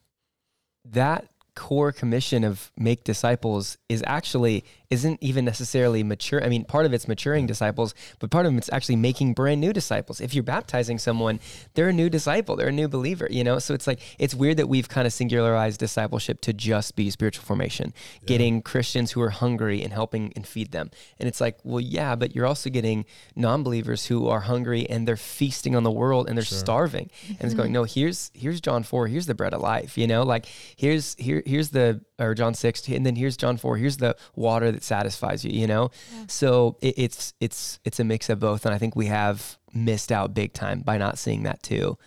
that 0.85 1.29
core 1.59 1.91
commission 1.91 2.45
of 2.45 2.71
make 2.77 3.03
disciples 3.03 3.79
is 3.89 4.05
actually 4.07 4.65
isn't 4.91 5.23
even 5.23 5.45
necessarily 5.45 6.03
mature. 6.03 6.43
I 6.43 6.49
mean, 6.49 6.65
part 6.65 6.87
of 6.87 6.95
it's 6.95 7.07
maturing 7.07 7.47
disciples, 7.47 7.95
but 8.21 8.31
part 8.31 8.47
of 8.47 8.57
it's 8.57 8.73
actually 8.73 8.97
making 8.97 9.35
brand 9.35 9.61
new 9.61 9.73
disciples. 9.73 10.21
If 10.21 10.35
you're 10.35 10.45
baptizing 10.45 10.99
someone, 10.99 11.41
they're 11.75 11.91
a 11.91 11.93
new 11.93 12.09
disciple, 12.09 12.57
they're 12.57 12.69
a 12.69 12.73
new 12.73 12.89
believer, 12.89 13.29
you 13.31 13.45
know? 13.45 13.59
So 13.59 13.75
it's 13.75 13.87
like, 13.87 14.01
it's 14.19 14.35
weird 14.35 14.57
that 14.57 14.69
we've 14.69 14.89
kind 14.89 15.07
of 15.07 15.13
singularized 15.13 15.79
discipleship 15.79 16.41
to 16.43 16.53
just 16.55 16.97
be 16.97 17.11
spiritual 17.11 17.45
formation, 17.45 17.93
yeah. 18.23 18.27
getting 18.27 18.63
Christians 18.63 19.13
who 19.13 19.21
are 19.21 19.31
hungry 19.31 19.83
and 19.83 19.93
helping 19.93 20.33
and 20.35 20.47
feed 20.47 20.73
them. 20.73 20.91
And 21.19 21.29
it's 21.29 21.41
like, 21.41 21.59
well, 21.65 21.81
yeah, 21.81 22.15
but 22.15 22.35
you're 22.35 22.47
also 22.47 22.71
getting 22.71 23.05
non 23.37 23.63
believers 23.63 24.07
who 24.07 24.29
are 24.29 24.41
hungry 24.41 24.89
and 24.89 25.07
they're 25.07 25.17
feasting 25.17 25.77
on 25.77 25.83
the 25.83 25.91
world 25.91 26.29
and 26.29 26.39
they're 26.39 26.45
sure. 26.45 26.59
starving. 26.59 27.11
And 27.29 27.43
it's 27.43 27.55
going, 27.55 27.73
no, 27.79 27.85
here's, 27.85 28.31
here's 28.33 28.61
John 28.61 28.85
4, 28.85 29.09
here's 29.09 29.27
the 29.27 29.35
bread 29.35 29.53
of 29.53 29.61
life, 29.61 29.99
you 29.99 30.07
know? 30.07 30.23
Like, 30.23 30.47
here's, 30.77 31.15
here, 31.17 31.43
here's 31.49 31.71
the, 31.71 32.01
or 32.19 32.35
John 32.35 32.55
6, 32.55 32.89
and 32.89 33.05
then 33.05 33.17
here's 33.17 33.37
John 33.37 33.57
4, 33.57 33.77
here's 33.77 33.97
the 33.97 34.17
water 34.37 34.71
that 34.71 34.83
satisfies 34.85 35.45
you, 35.45 35.51
you 35.51 35.67
know? 35.67 35.91
Yeah. 36.15 36.25
So 36.29 36.77
it, 36.81 36.95
it's 36.97 37.35
it's 37.41 37.81
it's 37.85 37.99
a 38.01 38.05
mix 38.05 38.29
of 38.31 38.39
both. 38.39 38.65
And 38.67 38.75
I 38.75 38.79
think 38.79 38.95
we 38.95 39.07
have 39.07 39.59
missed 39.73 40.13
out 40.13 40.35
big 40.35 40.53
time 40.53 40.81
by 40.81 40.99
not 40.99 41.19
seeing 41.19 41.43
that 41.45 41.63
too. 41.63 41.99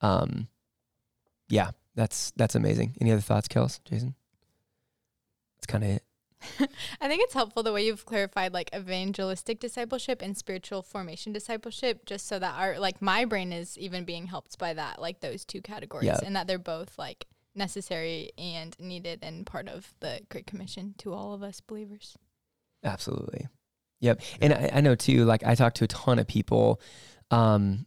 Um 0.00 0.48
yeah, 1.48 1.70
that's 1.94 2.32
that's 2.36 2.54
amazing. 2.54 2.94
Any 3.00 3.12
other 3.12 3.20
thoughts, 3.20 3.48
Kels, 3.48 3.80
Jason? 3.84 4.14
That's 5.56 5.66
kind 5.66 5.84
of 5.84 5.90
it. 5.90 6.02
I 7.00 7.08
think 7.08 7.22
it's 7.22 7.34
helpful 7.34 7.62
the 7.64 7.72
way 7.72 7.84
you've 7.84 8.06
clarified 8.06 8.52
like 8.52 8.70
evangelistic 8.74 9.58
discipleship 9.58 10.22
and 10.22 10.36
spiritual 10.36 10.82
formation 10.82 11.32
discipleship, 11.32 12.06
just 12.06 12.28
so 12.28 12.38
that 12.38 12.54
our 12.56 12.78
like 12.78 13.02
my 13.02 13.24
brain 13.24 13.52
is 13.52 13.76
even 13.76 14.04
being 14.04 14.26
helped 14.26 14.58
by 14.58 14.74
that, 14.74 15.00
like 15.00 15.20
those 15.20 15.44
two 15.44 15.60
categories, 15.60 16.20
and 16.24 16.36
that 16.36 16.46
they're 16.46 16.58
both 16.58 16.96
like 16.98 17.26
necessary 17.58 18.30
and 18.38 18.74
needed 18.78 19.18
and 19.22 19.44
part 19.44 19.68
of 19.68 19.92
the 20.00 20.20
Great 20.30 20.46
Commission 20.46 20.94
to 20.98 21.12
all 21.12 21.34
of 21.34 21.42
us 21.42 21.60
believers. 21.60 22.16
Absolutely. 22.82 23.48
Yep. 24.00 24.22
And 24.40 24.52
I, 24.52 24.70
I 24.74 24.80
know 24.80 24.94
too, 24.94 25.24
like 25.24 25.44
I 25.44 25.54
talked 25.54 25.76
to 25.78 25.84
a 25.84 25.88
ton 25.88 26.18
of 26.18 26.26
people. 26.26 26.80
Um, 27.30 27.86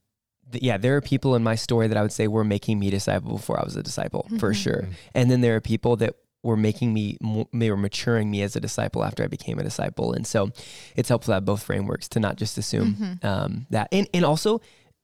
th- 0.52 0.64
yeah, 0.64 0.78
there 0.78 0.96
are 0.98 1.02
people 1.02 1.36
in 1.36 1.44
my 1.44 1.56
story 1.56 1.88
that 1.88 1.98
I 1.98 2.02
would 2.02 2.12
say 2.12 2.28
were 2.28 2.44
making 2.44 2.78
me 2.80 2.90
disciple 2.90 3.32
before 3.32 3.60
I 3.60 3.64
was 3.64 3.76
a 3.76 3.84
disciple, 3.84 4.24
mm-hmm. 4.28 4.38
for 4.38 4.54
sure. 4.54 4.84
Mm-hmm. 4.84 4.92
And 5.16 5.32
then 5.32 5.42
there 5.42 5.56
are 5.56 5.62
people 5.62 5.96
that 5.98 6.16
were 6.44 6.58
making 6.58 6.94
me, 6.94 7.18
they 7.54 7.70
were 7.70 7.78
maturing 7.78 8.30
me 8.30 8.42
as 8.42 8.56
a 8.56 8.60
disciple 8.60 9.04
after 9.04 9.24
I 9.24 9.28
became 9.28 9.60
a 9.60 9.64
disciple. 9.64 10.12
And 10.14 10.28
so 10.28 10.52
it's 10.96 11.08
helpful 11.08 11.32
to 11.32 11.36
have 11.36 11.46
both 11.46 11.64
frameworks 11.64 12.10
to 12.10 12.20
not 12.20 12.36
just 12.36 12.58
assume 12.58 12.96
mm-hmm. 12.96 13.26
um, 13.26 13.68
that. 13.70 13.88
And, 13.92 14.10
and 14.14 14.26
also, 14.26 14.60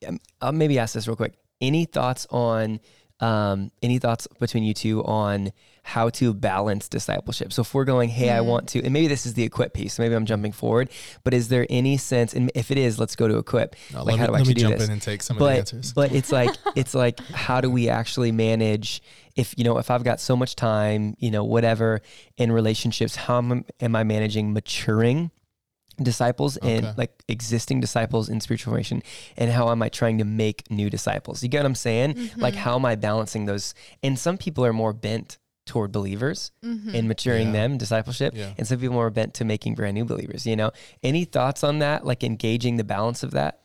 um, 0.07 0.19
I'll 0.41 0.51
maybe 0.51 0.77
ask 0.77 0.93
this 0.93 1.07
real 1.07 1.15
quick. 1.15 1.35
Any 1.61 1.85
thoughts 1.85 2.27
on 2.29 2.79
Um, 3.19 3.71
any 3.81 3.97
thoughts 3.97 4.27
between 4.39 4.63
you 4.63 4.73
two 4.73 5.03
on 5.03 5.51
how 5.83 6.09
to 6.09 6.33
balance 6.33 6.87
discipleship? 6.87 7.51
So 7.51 7.61
if 7.61 7.73
we're 7.73 7.85
going, 7.85 8.09
hey, 8.09 8.29
I 8.29 8.41
want 8.41 8.67
to, 8.69 8.83
and 8.83 8.93
maybe 8.93 9.07
this 9.07 9.25
is 9.25 9.33
the 9.33 9.43
equip 9.43 9.73
piece. 9.73 9.95
So 9.95 10.03
maybe 10.03 10.13
I'm 10.15 10.25
jumping 10.25 10.51
forward, 10.51 10.89
but 11.23 11.33
is 11.33 11.47
there 11.47 11.65
any 11.69 11.97
sense? 11.97 12.33
And 12.33 12.51
if 12.53 12.69
it 12.71 12.77
is, 12.77 12.99
let's 12.99 13.15
go 13.15 13.27
to 13.27 13.37
equip. 13.37 13.75
No, 13.93 14.03
like 14.03 14.17
let 14.17 14.19
how 14.19 14.25
me, 14.25 14.27
do 14.27 14.33
I 14.33 14.37
let 14.37 14.47
me 14.47 14.53
do 14.53 14.61
jump 14.61 14.77
this? 14.77 14.87
in 14.87 14.93
and 14.93 15.01
take 15.01 15.23
some 15.23 15.37
of 15.37 15.39
the 15.39 15.45
but 15.45 15.57
answers. 15.57 15.93
but 15.93 16.11
it's 16.11 16.31
like 16.31 16.51
it's 16.75 16.93
like 16.93 17.19
how 17.29 17.61
do 17.61 17.71
we 17.71 17.89
actually 17.89 18.31
manage 18.31 19.01
if 19.35 19.53
you 19.57 19.63
know 19.63 19.77
if 19.77 19.89
I've 19.89 20.03
got 20.03 20.19
so 20.19 20.35
much 20.35 20.55
time 20.55 21.15
you 21.19 21.31
know 21.31 21.43
whatever 21.43 22.01
in 22.37 22.51
relationships 22.51 23.15
how 23.15 23.37
am, 23.37 23.65
am 23.79 23.95
I 23.95 24.03
managing 24.03 24.53
maturing 24.53 25.31
disciples 26.01 26.57
and 26.57 26.85
Okay. 26.85 26.93
like 26.97 27.23
existing 27.27 27.79
disciples 27.79 28.29
in 28.29 28.39
spiritual 28.39 28.71
formation 28.71 29.01
and 29.35 29.51
how 29.51 29.69
am 29.71 29.81
I 29.81 29.89
trying 29.89 30.19
to 30.19 30.25
make 30.25 30.69
new 30.69 30.89
disciples? 30.89 31.41
You 31.41 31.49
get 31.49 31.59
what 31.59 31.65
I'm 31.65 31.75
saying? 31.75 32.31
Like 32.37 32.53
mm-hmm. 32.53 32.63
how 32.63 32.75
am 32.75 32.85
I 32.85 32.95
balancing 32.95 33.45
those? 33.45 33.73
And 34.03 34.17
some 34.17 34.37
people 34.37 34.65
are 34.65 34.73
more 34.73 34.93
bent 34.93 35.37
toward 35.65 35.91
believers 35.91 36.51
mm-hmm. 36.63 36.95
and 36.95 37.07
maturing 37.07 37.47
Yeah. 37.47 37.53
them 37.53 37.77
discipleship 37.77 38.33
Yeah. 38.35 38.53
and 38.57 38.67
some 38.67 38.79
people 38.79 38.99
are 38.99 39.09
bent 39.09 39.33
to 39.35 39.45
making 39.45 39.75
brand 39.75 39.95
new 39.95 40.05
believers 40.05 40.45
you 40.45 40.55
know? 40.55 40.71
Any 41.03 41.25
thoughts 41.25 41.63
on 41.63 41.79
that? 41.79 42.05
Like 42.05 42.23
engaging 42.23 42.77
the 42.77 42.83
balance 42.83 43.23
of 43.23 43.31
that? 43.31 43.61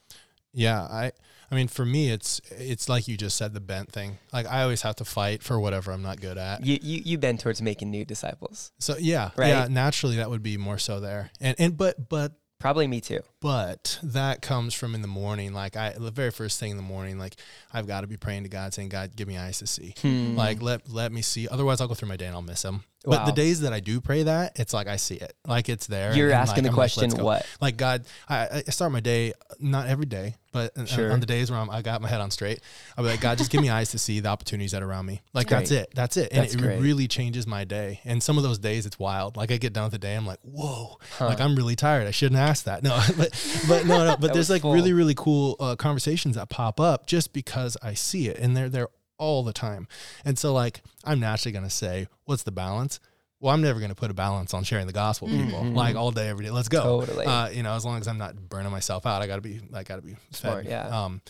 Yeah, 0.54 0.82
I 0.82 1.12
I 1.52 1.54
mean 1.54 1.68
for 1.68 1.84
me 1.84 2.10
it's 2.10 2.40
it's 2.50 2.88
like 2.88 3.06
you 3.06 3.16
just 3.18 3.36
said 3.36 3.52
the 3.52 3.60
bent 3.60 3.92
thing. 3.92 4.18
Like 4.32 4.46
I 4.46 4.62
always 4.62 4.82
have 4.82 4.96
to 4.96 5.04
fight 5.04 5.42
for 5.42 5.60
whatever 5.60 5.92
I'm 5.92 6.02
not 6.02 6.20
good 6.20 6.38
at. 6.38 6.64
you 6.64 6.78
you, 6.82 7.02
you 7.04 7.18
bend 7.18 7.40
towards 7.40 7.60
making 7.60 7.90
new 7.90 8.04
disciples 8.04 8.72
So 8.80 8.96
yeah, 8.98 9.30
Right. 9.36 9.48
yeah, 9.48 9.68
naturally 9.70 10.16
that 10.16 10.30
would 10.30 10.42
be 10.42 10.56
more 10.56 10.78
so 10.78 10.98
there. 10.98 11.30
And 11.40 11.54
and 11.58 11.76
but 11.76 12.08
but 12.08 12.32
Probably 12.58 12.86
me 12.86 13.00
too. 13.00 13.18
but 13.40 13.98
that 14.04 14.40
comes 14.40 14.72
from 14.72 14.94
in 14.94 15.02
the 15.02 15.08
morning. 15.08 15.52
Like 15.52 15.76
I 15.76 15.94
the 15.98 16.12
very 16.12 16.30
first 16.30 16.60
thing 16.60 16.70
in 16.70 16.76
the 16.76 16.82
morning, 16.84 17.18
like 17.18 17.34
I've 17.72 17.88
got 17.88 18.02
to 18.02 18.06
be 18.06 18.16
praying 18.16 18.44
to 18.44 18.48
God 18.48 18.72
saying, 18.72 18.88
God, 18.88 19.16
give 19.16 19.26
me 19.26 19.36
eyes 19.36 19.58
to 19.58 19.66
see. 19.66 19.94
Hmm. 20.00 20.36
Like 20.36 20.62
let 20.62 20.88
let 20.88 21.10
me 21.10 21.22
see. 21.22 21.48
Otherwise 21.48 21.80
I'll 21.80 21.88
go 21.88 21.94
through 21.94 22.08
my 22.08 22.16
day 22.16 22.26
and 22.26 22.36
I'll 22.36 22.40
miss 22.40 22.62
him. 22.64 22.84
But 23.04 23.24
the 23.26 23.32
days 23.32 23.60
that 23.62 23.72
I 23.72 23.80
do 23.80 24.00
pray 24.00 24.22
that, 24.24 24.58
it's 24.58 24.72
like 24.72 24.86
I 24.86 24.96
see 24.96 25.16
it. 25.16 25.34
Like 25.46 25.68
it's 25.68 25.86
there. 25.86 26.14
You're 26.14 26.30
asking 26.32 26.56
like, 26.56 26.62
the 26.64 26.68
I'm 26.70 26.74
question, 26.74 27.10
let's 27.10 27.20
what? 27.22 27.46
Like 27.60 27.76
God, 27.76 28.04
I, 28.28 28.62
I 28.66 28.70
start 28.70 28.92
my 28.92 29.00
day 29.00 29.32
not 29.58 29.88
every 29.88 30.06
day, 30.06 30.36
but 30.52 30.76
on- 30.78 30.86
Sure. 30.86 31.10
on 31.12 31.18
the 31.20 31.26
days 31.26 31.50
where 31.50 31.58
I'm, 31.58 31.68
I 31.70 31.82
got 31.82 32.00
my 32.00 32.08
head 32.08 32.20
on 32.20 32.30
straight, 32.30 32.60
I'll 32.96 33.04
be 33.04 33.10
like, 33.10 33.20
God, 33.20 33.38
just 33.38 33.50
give 33.50 33.60
me 33.60 33.70
eyes 33.78 33.90
to 33.90 33.98
see 33.98 34.20
the 34.20 34.28
opportunities 34.28 34.70
that 34.72 34.82
are 34.82 34.88
around 34.88 35.06
me. 35.06 35.20
Like 35.32 35.48
that's 35.48 35.70
it. 35.70 35.90
That's 35.94 36.16
it. 36.16 36.32
And 36.32 36.42
That's 36.42 36.54
it 36.54 36.58
great. 36.58 36.80
really 36.80 37.08
changes 37.08 37.46
my 37.46 37.64
day. 37.64 38.00
And 38.04 38.22
some 38.22 38.36
of 38.36 38.44
those 38.44 38.58
days 38.58 38.86
it's 38.86 38.98
wild. 38.98 39.36
Like 39.36 39.50
I 39.50 39.56
get 39.56 39.72
done 39.72 39.84
with 39.84 39.92
the 39.92 39.98
day, 39.98 40.14
I'm 40.14 40.26
like, 40.26 40.40
whoa, 40.42 40.98
like 41.20 41.40
I'm 41.40 41.56
really 41.56 41.74
tired. 41.76 42.06
I 42.06 42.12
shouldn't 42.12 42.40
ask 42.40 42.64
that. 42.64 42.82
No, 42.92 43.00
but 43.16 43.30
but 43.68 43.86
no, 43.86 44.04
no. 44.04 44.16
But 44.20 44.32
there's 44.32 44.50
like 44.50 44.62
full. 44.62 44.74
really 44.74 44.92
really 44.92 45.14
cool 45.14 45.56
uh, 45.58 45.74
conversations 45.76 46.36
that 46.36 46.48
pop 46.50 46.78
up 46.78 47.06
just 47.06 47.32
because 47.32 47.76
I 47.82 47.94
see 47.94 48.28
it, 48.28 48.38
and 48.38 48.56
they're 48.56 48.68
there 48.68 48.88
all 49.22 49.42
the 49.42 49.52
time. 49.52 49.86
And 50.24 50.38
so 50.38 50.52
like 50.52 50.82
I'm 51.04 51.20
naturally 51.20 51.52
gonna 51.52 51.70
say, 51.70 52.08
what's 52.24 52.42
the 52.42 52.52
balance? 52.52 53.00
Well, 53.40 53.52
I'm 53.52 53.60
never 53.60 53.80
going 53.80 53.90
to 53.90 53.96
put 53.96 54.08
a 54.08 54.14
balance 54.14 54.54
on 54.54 54.62
sharing 54.62 54.86
the 54.86 54.92
gospel 54.92 55.26
people 55.26 55.64
like 55.64 55.96
all 55.96 56.12
day, 56.12 56.28
every 56.28 56.44
day. 56.44 56.52
Let's 56.52 56.68
go. 56.68 56.78
Mm-hmm. 57.00 57.06
Totally. 57.06 57.26
Uh, 57.26 57.48
you 57.48 57.64
know, 57.64 57.74
as 57.74 57.84
long 57.84 57.98
as 57.98 58.06
I'm 58.06 58.16
not 58.16 58.36
burning 58.48 58.70
myself 58.70 59.04
out, 59.04 59.20
I 59.20 59.26
got 59.26 59.34
to 59.34 59.42
be, 59.42 59.60
I 59.74 59.82
got 59.82 59.96
to 59.96 60.02
be 60.02 60.14
Smart, 60.30 60.62
fed. 60.62 60.70
yeah. 60.70 60.86
Um, 60.86 61.22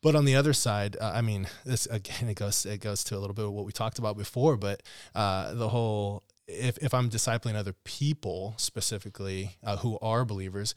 but 0.00 0.14
on 0.14 0.26
the 0.26 0.36
other 0.36 0.52
side, 0.52 0.96
uh, 1.00 1.10
I 1.12 1.22
mean, 1.22 1.48
this 1.66 1.86
again, 1.86 2.28
it 2.28 2.34
goes, 2.36 2.64
it 2.64 2.80
goes 2.80 3.02
to 3.04 3.16
a 3.16 3.18
little 3.18 3.34
bit 3.34 3.46
of 3.46 3.50
what 3.50 3.66
we 3.66 3.72
talked 3.72 3.98
about 3.98 4.16
before, 4.16 4.56
but 4.56 4.84
uh, 5.12 5.54
the 5.54 5.68
whole, 5.68 6.22
if, 6.46 6.76
if 6.78 6.92
I'm 6.92 7.08
discipling 7.08 7.54
other 7.54 7.72
people 7.84 8.54
specifically 8.56 9.56
uh, 9.64 9.78
who 9.78 9.98
are 10.02 10.24
believers, 10.24 10.74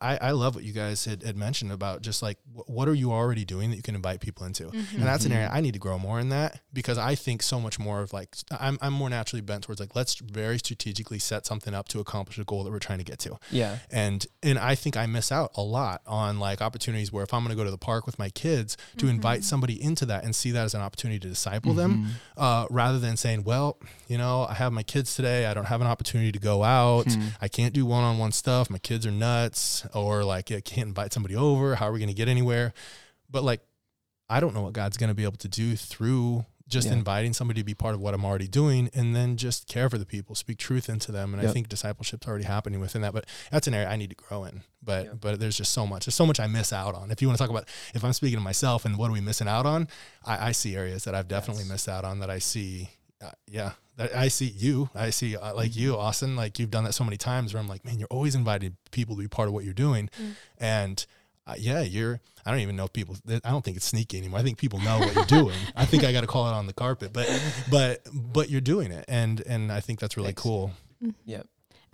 I, 0.00 0.18
I 0.20 0.30
love 0.32 0.54
what 0.54 0.64
you 0.64 0.72
guys 0.72 1.04
had, 1.04 1.22
had 1.22 1.36
mentioned 1.36 1.72
about 1.72 2.02
just 2.02 2.22
like 2.22 2.38
wh- 2.54 2.68
what 2.68 2.88
are 2.88 2.94
you 2.94 3.12
already 3.12 3.44
doing 3.44 3.70
that 3.70 3.76
you 3.76 3.82
can 3.82 3.94
invite 3.94 4.20
people 4.20 4.44
into, 4.46 4.68
and 4.68 5.02
that's 5.02 5.24
an 5.24 5.32
area 5.32 5.50
I 5.52 5.60
need 5.60 5.72
to 5.72 5.78
grow 5.78 5.98
more 5.98 6.20
in 6.20 6.28
that 6.30 6.60
because 6.72 6.98
I 6.98 7.14
think 7.14 7.42
so 7.42 7.58
much 7.60 7.78
more 7.78 8.02
of 8.02 8.12
like 8.12 8.36
I'm 8.60 8.78
I'm 8.82 8.92
more 8.92 9.08
naturally 9.08 9.40
bent 9.40 9.64
towards 9.64 9.80
like 9.80 9.96
let's 9.96 10.16
very 10.16 10.58
strategically 10.58 11.18
set 11.18 11.46
something 11.46 11.74
up 11.74 11.88
to 11.88 12.00
accomplish 12.00 12.38
a 12.38 12.44
goal 12.44 12.64
that 12.64 12.70
we're 12.70 12.78
trying 12.78 12.98
to 12.98 13.04
get 13.04 13.18
to. 13.20 13.38
Yeah. 13.50 13.78
and 13.90 14.26
and 14.42 14.58
I 14.58 14.74
think 14.74 14.96
I 14.96 15.06
miss 15.06 15.32
out 15.32 15.50
a 15.54 15.62
lot 15.62 16.02
on 16.06 16.38
like 16.38 16.60
opportunities 16.60 17.12
where 17.12 17.24
if 17.24 17.32
I'm 17.32 17.42
going 17.42 17.50
to 17.50 17.56
go 17.56 17.64
to 17.64 17.70
the 17.70 17.78
park 17.78 18.06
with 18.06 18.18
my 18.18 18.28
kids 18.30 18.76
to 18.98 19.08
invite 19.08 19.44
somebody 19.44 19.82
into 19.82 20.04
that 20.06 20.24
and 20.24 20.34
see 20.34 20.50
that 20.50 20.64
as 20.64 20.74
an 20.74 20.80
opportunity 20.82 21.18
to 21.20 21.28
disciple 21.28 21.72
them, 21.74 22.08
uh, 22.36 22.66
rather 22.70 22.98
than 22.98 23.16
saying, 23.16 23.44
well, 23.44 23.78
you 24.08 24.18
know, 24.18 24.46
I 24.48 24.54
have 24.54 24.72
my 24.72 24.82
kids 24.82 25.05
today, 25.14 25.46
I 25.46 25.54
don't 25.54 25.66
have 25.66 25.80
an 25.80 25.86
opportunity 25.86 26.32
to 26.32 26.38
go 26.38 26.64
out, 26.64 27.06
I 27.40 27.48
can't 27.48 27.72
do 27.72 27.86
one-on-one 27.86 28.32
stuff, 28.32 28.68
my 28.70 28.78
kids 28.78 29.06
are 29.06 29.10
nuts, 29.12 29.86
or 29.94 30.24
like 30.24 30.50
I 30.50 30.60
can't 30.60 30.88
invite 30.88 31.12
somebody 31.12 31.36
over. 31.36 31.76
How 31.76 31.88
are 31.88 31.92
we 31.92 31.98
going 31.98 32.08
to 32.08 32.14
get 32.14 32.28
anywhere? 32.28 32.72
But 33.30 33.44
like, 33.44 33.60
I 34.28 34.40
don't 34.40 34.54
know 34.54 34.62
what 34.62 34.72
God's 34.72 34.96
going 34.96 35.08
to 35.08 35.14
be 35.14 35.22
able 35.24 35.36
to 35.38 35.48
do 35.48 35.76
through 35.76 36.44
just 36.68 36.88
Yeah. 36.88 36.94
inviting 36.94 37.32
somebody 37.32 37.60
to 37.60 37.64
be 37.64 37.74
part 37.74 37.94
of 37.94 38.00
what 38.00 38.12
I'm 38.12 38.24
already 38.24 38.48
doing 38.48 38.90
and 38.92 39.14
then 39.14 39.36
just 39.36 39.68
care 39.68 39.88
for 39.88 39.98
the 39.98 40.04
people, 40.04 40.34
speak 40.34 40.58
truth 40.58 40.88
into 40.88 41.12
them. 41.12 41.32
And 41.32 41.46
I 41.48 41.52
think 41.52 41.68
discipleship's 41.68 42.26
already 42.26 42.42
happening 42.44 42.80
within 42.80 43.02
that, 43.02 43.12
but 43.12 43.24
that's 43.52 43.68
an 43.68 43.74
area 43.74 43.88
I 43.88 43.94
need 43.94 44.10
to 44.10 44.16
grow 44.16 44.42
in. 44.42 44.62
But, 44.82 45.04
Yeah. 45.04 45.12
but 45.12 45.38
there's 45.38 45.56
just 45.56 45.72
so 45.72 45.86
much, 45.86 46.06
there's 46.06 46.16
so 46.16 46.26
much 46.26 46.40
I 46.40 46.48
miss 46.48 46.72
out 46.72 46.96
on. 46.96 47.12
If 47.12 47.22
you 47.22 47.28
want 47.28 47.38
to 47.38 47.44
talk 47.44 47.50
about, 47.50 47.68
if 47.94 48.02
I'm 48.02 48.12
speaking 48.12 48.38
to 48.38 48.42
myself 48.42 48.84
and 48.84 48.96
what 48.98 49.10
are 49.10 49.12
we 49.12 49.20
missing 49.20 49.46
out 49.46 49.64
on, 49.64 49.86
I, 50.24 50.48
I 50.48 50.52
see 50.52 50.74
areas 50.74 51.04
that 51.04 51.14
I've 51.14 51.28
definitely 51.28 51.62
Yes. 51.62 51.70
missed 51.70 51.88
out 51.88 52.04
on 52.04 52.18
that 52.18 52.30
I 52.30 52.40
see. 52.40 52.90
Uh, 53.24 53.30
yeah. 53.46 53.72
That 53.96 54.14
I 54.14 54.28
see 54.28 54.46
you, 54.46 54.90
I 54.94 55.10
see 55.10 55.36
uh, 55.36 55.54
like 55.54 55.74
you, 55.74 55.96
Austin, 55.96 56.36
like 56.36 56.58
you've 56.58 56.70
done 56.70 56.84
that 56.84 56.92
so 56.92 57.02
many 57.04 57.16
times 57.16 57.54
where 57.54 57.62
I'm 57.62 57.68
like, 57.68 57.84
man, 57.84 57.98
you're 57.98 58.08
always 58.10 58.34
inviting 58.34 58.76
people 58.90 59.16
to 59.16 59.22
be 59.22 59.28
part 59.28 59.48
of 59.48 59.54
what 59.54 59.64
you're 59.64 59.72
doing. 59.72 60.10
And 60.58 61.04
uh, 61.46 61.54
yeah, 61.58 61.80
you're. 61.80 62.20
I 62.44 62.50
don't 62.50 62.60
even 62.60 62.76
know 62.76 62.84
if 62.84 62.92
people. 62.92 63.16
I 63.28 63.50
don't 63.50 63.64
think 63.64 63.76
it's 63.76 63.86
sneaky 63.86 64.18
anymore. 64.18 64.38
I 64.38 64.42
think 64.42 64.58
people 64.58 64.78
know 64.80 64.98
what 64.98 65.14
you're 65.14 65.24
doing. 65.24 65.56
I 65.76 65.84
think 65.84 66.04
I 66.04 66.12
got 66.12 66.20
to 66.20 66.26
call 66.26 66.46
it 66.46 66.52
on 66.52 66.66
the 66.66 66.72
carpet, 66.72 67.12
but 67.12 67.26
but 67.70 68.02
but 68.12 68.50
you're 68.50 68.60
doing 68.60 68.92
it, 68.92 69.04
and 69.08 69.40
and 69.46 69.72
I 69.72 69.80
think 69.80 69.98
that's 69.98 70.16
really 70.16 70.28
Thanks. 70.28 70.42
cool. 70.42 70.72
Yep. 71.24 71.46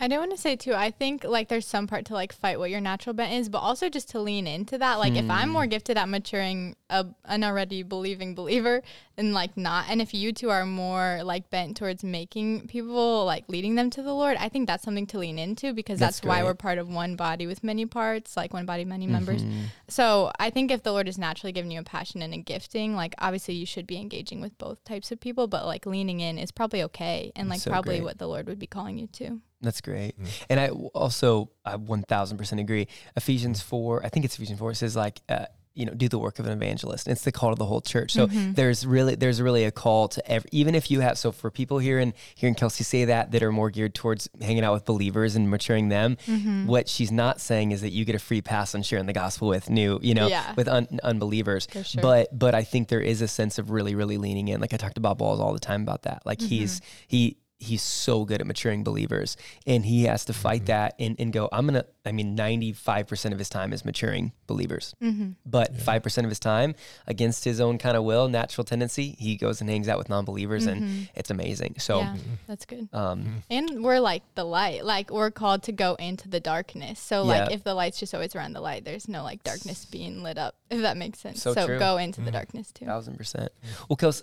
I 0.03 0.09
don't 0.09 0.19
want 0.19 0.33
to 0.33 0.37
say 0.37 0.57
too. 0.57 0.75
I 0.75 0.91
think 0.91 1.23
like 1.23 1.47
there's 1.47 1.65
some 1.65 1.87
part 1.87 2.07
to 2.07 2.15
like 2.15 2.33
fight 2.33 2.59
what 2.59 2.71
your 2.71 2.81
natural 2.81 3.15
bent 3.15 3.35
is, 3.35 3.49
but 3.49 3.59
also 3.59 3.89
just 3.89 4.11
to 4.11 4.21
lean 4.21 4.49
into 4.49 4.77
that. 4.79 4.97
Like 4.97 5.15
if 5.15 5.31
I'm 5.31 5.49
more 5.49 5.63
hmm. 5.63 5.69
gifted 5.69 5.97
at 5.97 6.09
maturing 6.09 6.75
a, 6.91 7.07
an 7.25 7.45
already 7.45 7.85
believing 7.85 8.35
believer, 8.35 8.83
and 9.17 9.33
like 9.33 9.57
not, 9.57 9.85
and 9.89 10.03
if 10.03 10.13
you 10.13 10.33
two 10.33 10.51
are 10.51 10.67
more 10.67 11.21
like 11.23 11.51
bent 11.51 11.77
towards 11.77 12.03
making 12.03 12.67
people 12.67 13.25
like 13.25 13.45
leading 13.47 13.77
them 13.77 13.91
to 13.91 14.03
the 14.03 14.13
Lord, 14.13 14.37
I 14.41 14.49
think 14.49 14.67
that's 14.67 14.83
something 14.83 15.07
to 15.07 15.19
lean 15.19 15.39
into 15.39 15.73
because 15.73 16.01
That's 16.01 16.19
that's, 16.19 16.27
why 16.27 16.43
we're 16.43 16.55
part 16.55 16.79
of 16.79 16.89
one 16.89 17.15
body 17.15 17.47
with 17.47 17.63
many 17.63 17.87
parts, 17.87 18.37
like 18.37 18.53
one 18.53 18.67
body, 18.67 18.85
many 18.85 19.07
members. 19.07 19.45
Mm-hmm. 19.45 19.67
So 19.87 20.33
I 20.37 20.51
think 20.51 20.73
if 20.73 20.83
the 20.83 20.91
Lord 20.91 21.07
is 21.07 21.17
naturally 21.17 21.53
giving 21.53 21.71
you 21.71 21.79
a 21.79 21.85
passion 21.85 22.23
and 22.23 22.35
a 22.35 22.39
gifting, 22.39 22.97
like 22.97 23.15
obviously 23.19 23.55
you 23.55 23.67
should 23.67 23.87
be 23.87 23.99
engaging 23.99 24.41
with 24.41 24.59
both 24.59 24.83
types 24.83 25.13
of 25.13 25.21
people, 25.21 25.47
but 25.47 25.65
like 25.65 25.87
leaning 25.87 26.19
in 26.19 26.39
is 26.39 26.51
probably 26.51 26.83
okay, 26.83 27.31
and 27.37 27.49
like 27.49 27.61
so 27.61 27.71
probably 27.71 27.99
great. 27.99 28.05
what 28.05 28.19
the 28.19 28.27
Lord 28.27 28.49
would 28.49 28.59
be 28.59 28.67
calling 28.67 28.99
you 28.99 29.07
to. 29.07 29.41
That's 29.63 29.81
great. 29.81 30.21
Mm. 30.21 30.29
And 30.51 30.61
I 30.61 30.69
also 30.69 31.51
I 31.65 31.77
1000% 31.77 32.61
agree. 32.61 32.89
Ephesians 33.17 33.63
4, 33.63 34.05
I 34.05 34.09
think 34.09 34.25
it's 34.25 34.35
Ephesians 34.35 34.59
4, 34.59 34.73
it 34.73 34.75
says 34.75 34.97
like, 34.97 35.21
uh, 35.29 35.47
you 35.75 35.87
know, 35.87 35.95
do 35.95 36.09
the 36.09 36.19
work 36.19 36.39
of 36.39 36.47
an 36.47 36.53
evangelist. 36.53 37.09
It's 37.09 37.23
the 37.23 37.33
call 37.33 37.51
to 37.51 37.59
the 37.59 37.65
whole 37.65 37.81
church. 37.81 38.13
So 38.13 38.27
mm-hmm. 38.27 38.53
there's 38.53 38.87
really 38.87 39.15
there's 39.15 39.41
really 39.41 39.65
a 39.65 39.71
call 39.71 40.09
to 40.09 40.31
every, 40.31 40.49
even 40.53 40.75
if 40.75 40.91
you 40.91 41.01
have 41.01 41.17
so 41.17 41.33
for 41.33 41.51
people 41.51 41.79
here 41.79 41.99
and 41.99 42.13
here 42.35 42.49
in 42.49 42.55
Kelsey 42.55 42.85
say 42.85 43.07
that 43.07 43.31
that 43.33 43.43
are 43.43 43.53
more 43.53 43.71
geared 43.71 43.95
towards 43.95 44.29
hanging 44.41 44.65
out 44.65 44.75
with 44.75 44.85
believers 44.85 45.35
and 45.35 45.51
maturing 45.51 45.89
them. 45.89 46.17
Mm-hmm. 46.27 46.67
What 46.67 46.89
she's 46.89 47.11
not 47.11 47.41
saying 47.41 47.73
is 47.73 47.81
that 47.81 47.91
you 47.91 48.05
get 48.05 48.15
a 48.15 48.19
free 48.19 48.43
pass 48.43 48.75
on 48.75 48.83
sharing 48.83 49.07
the 49.07 49.13
gospel 49.13 49.49
with 49.49 49.71
new, 49.71 49.99
you 50.03 50.15
know, 50.15 50.29
Yeah. 50.29 50.53
with 50.57 50.69
un, 50.69 51.01
unbelievers. 51.03 51.67
Sure. 51.73 52.03
But 52.03 52.39
but 52.39 52.55
I 52.55 52.65
think 52.65 52.89
there 52.89 53.01
is 53.01 53.23
a 53.23 53.29
sense 53.29 53.59
of 53.59 53.71
really 53.71 53.95
really 53.95 54.19
leaning 54.19 54.49
in. 54.49 54.61
Like 54.61 54.75
I 54.75 54.77
talk 54.77 54.95
to 54.95 55.01
Bob 55.01 55.21
Walls 55.23 55.41
all 55.41 55.55
the 55.55 55.61
time 55.61 55.83
about 55.83 56.03
that. 56.03 56.23
Like 56.27 56.39
mm-hmm. 56.39 56.49
he's 56.49 56.81
he 57.07 57.39
he's 57.63 57.83
so 57.83 58.25
good 58.25 58.41
at 58.41 58.47
maturing 58.47 58.85
believers 58.85 59.37
and 59.67 59.85
he 59.85 60.05
has 60.05 60.25
to 60.25 60.33
fight 60.33 60.63
mm-hmm. 60.63 60.67
that 60.67 60.95
and, 60.99 61.17
and 61.19 61.33
go 61.33 61.49
i'm 61.53 61.67
gonna 61.67 61.85
i 62.05 62.13
mean 62.13 62.37
95% 62.37 63.33
of 63.33 63.39
his 63.39 63.49
time 63.49 63.73
is 63.73 63.85
maturing 63.85 64.33
believers 64.47 64.95
mm-hmm. 65.03 65.31
but 65.47 65.75
5% 65.75 66.19
of 66.25 66.29
his 66.29 66.39
time 66.39 66.75
against 67.07 67.45
his 67.45 67.61
own 67.61 67.79
kind 67.79 67.97
of 67.97 68.05
will 68.05 68.29
natural 68.29 68.65
tendency 68.65 69.17
he 69.19 69.37
goes 69.37 69.61
and 69.61 69.71
hangs 69.71 69.89
out 69.89 69.99
with 69.99 70.09
non-believers 70.09 70.67
and 70.67 70.83
mm-hmm. 70.83 71.03
it's 71.15 71.31
amazing 71.31 71.77
so 71.79 72.01
yeah, 72.01 72.17
that's 72.47 72.65
good. 72.65 72.89
um 72.93 73.43
And 73.51 73.83
we're 73.85 74.01
like 74.01 74.23
the 74.35 74.45
light. 74.45 74.85
Like 74.85 75.11
we're 75.11 75.31
called 75.31 75.63
to 75.65 75.73
go 75.73 75.95
into 75.95 76.29
the 76.29 76.41
darkness. 76.41 76.99
So 76.99 77.23
like 77.23 77.49
Yeah. 77.49 77.55
if 77.55 77.65
the 77.65 77.75
light's 77.75 77.99
just 77.99 78.15
always 78.15 78.35
around 78.35 78.53
the 78.53 78.61
light, 78.61 78.85
there's 78.85 79.09
no 79.09 79.23
like 79.23 79.43
darkness 79.43 79.85
being 79.85 80.23
lit 80.23 80.39
up. 80.39 80.57
If 80.71 80.83
that 80.83 80.97
makes 80.97 81.19
sense. 81.19 81.43
So 81.43 81.55
So, 81.55 81.79
go 81.79 81.97
into 81.97 82.21
the 82.21 82.31
darkness 82.31 82.73
too. 82.73 82.87
thousand 82.87 83.17
percent 83.17 83.53
well 83.89 83.97
Kels, 83.97 84.23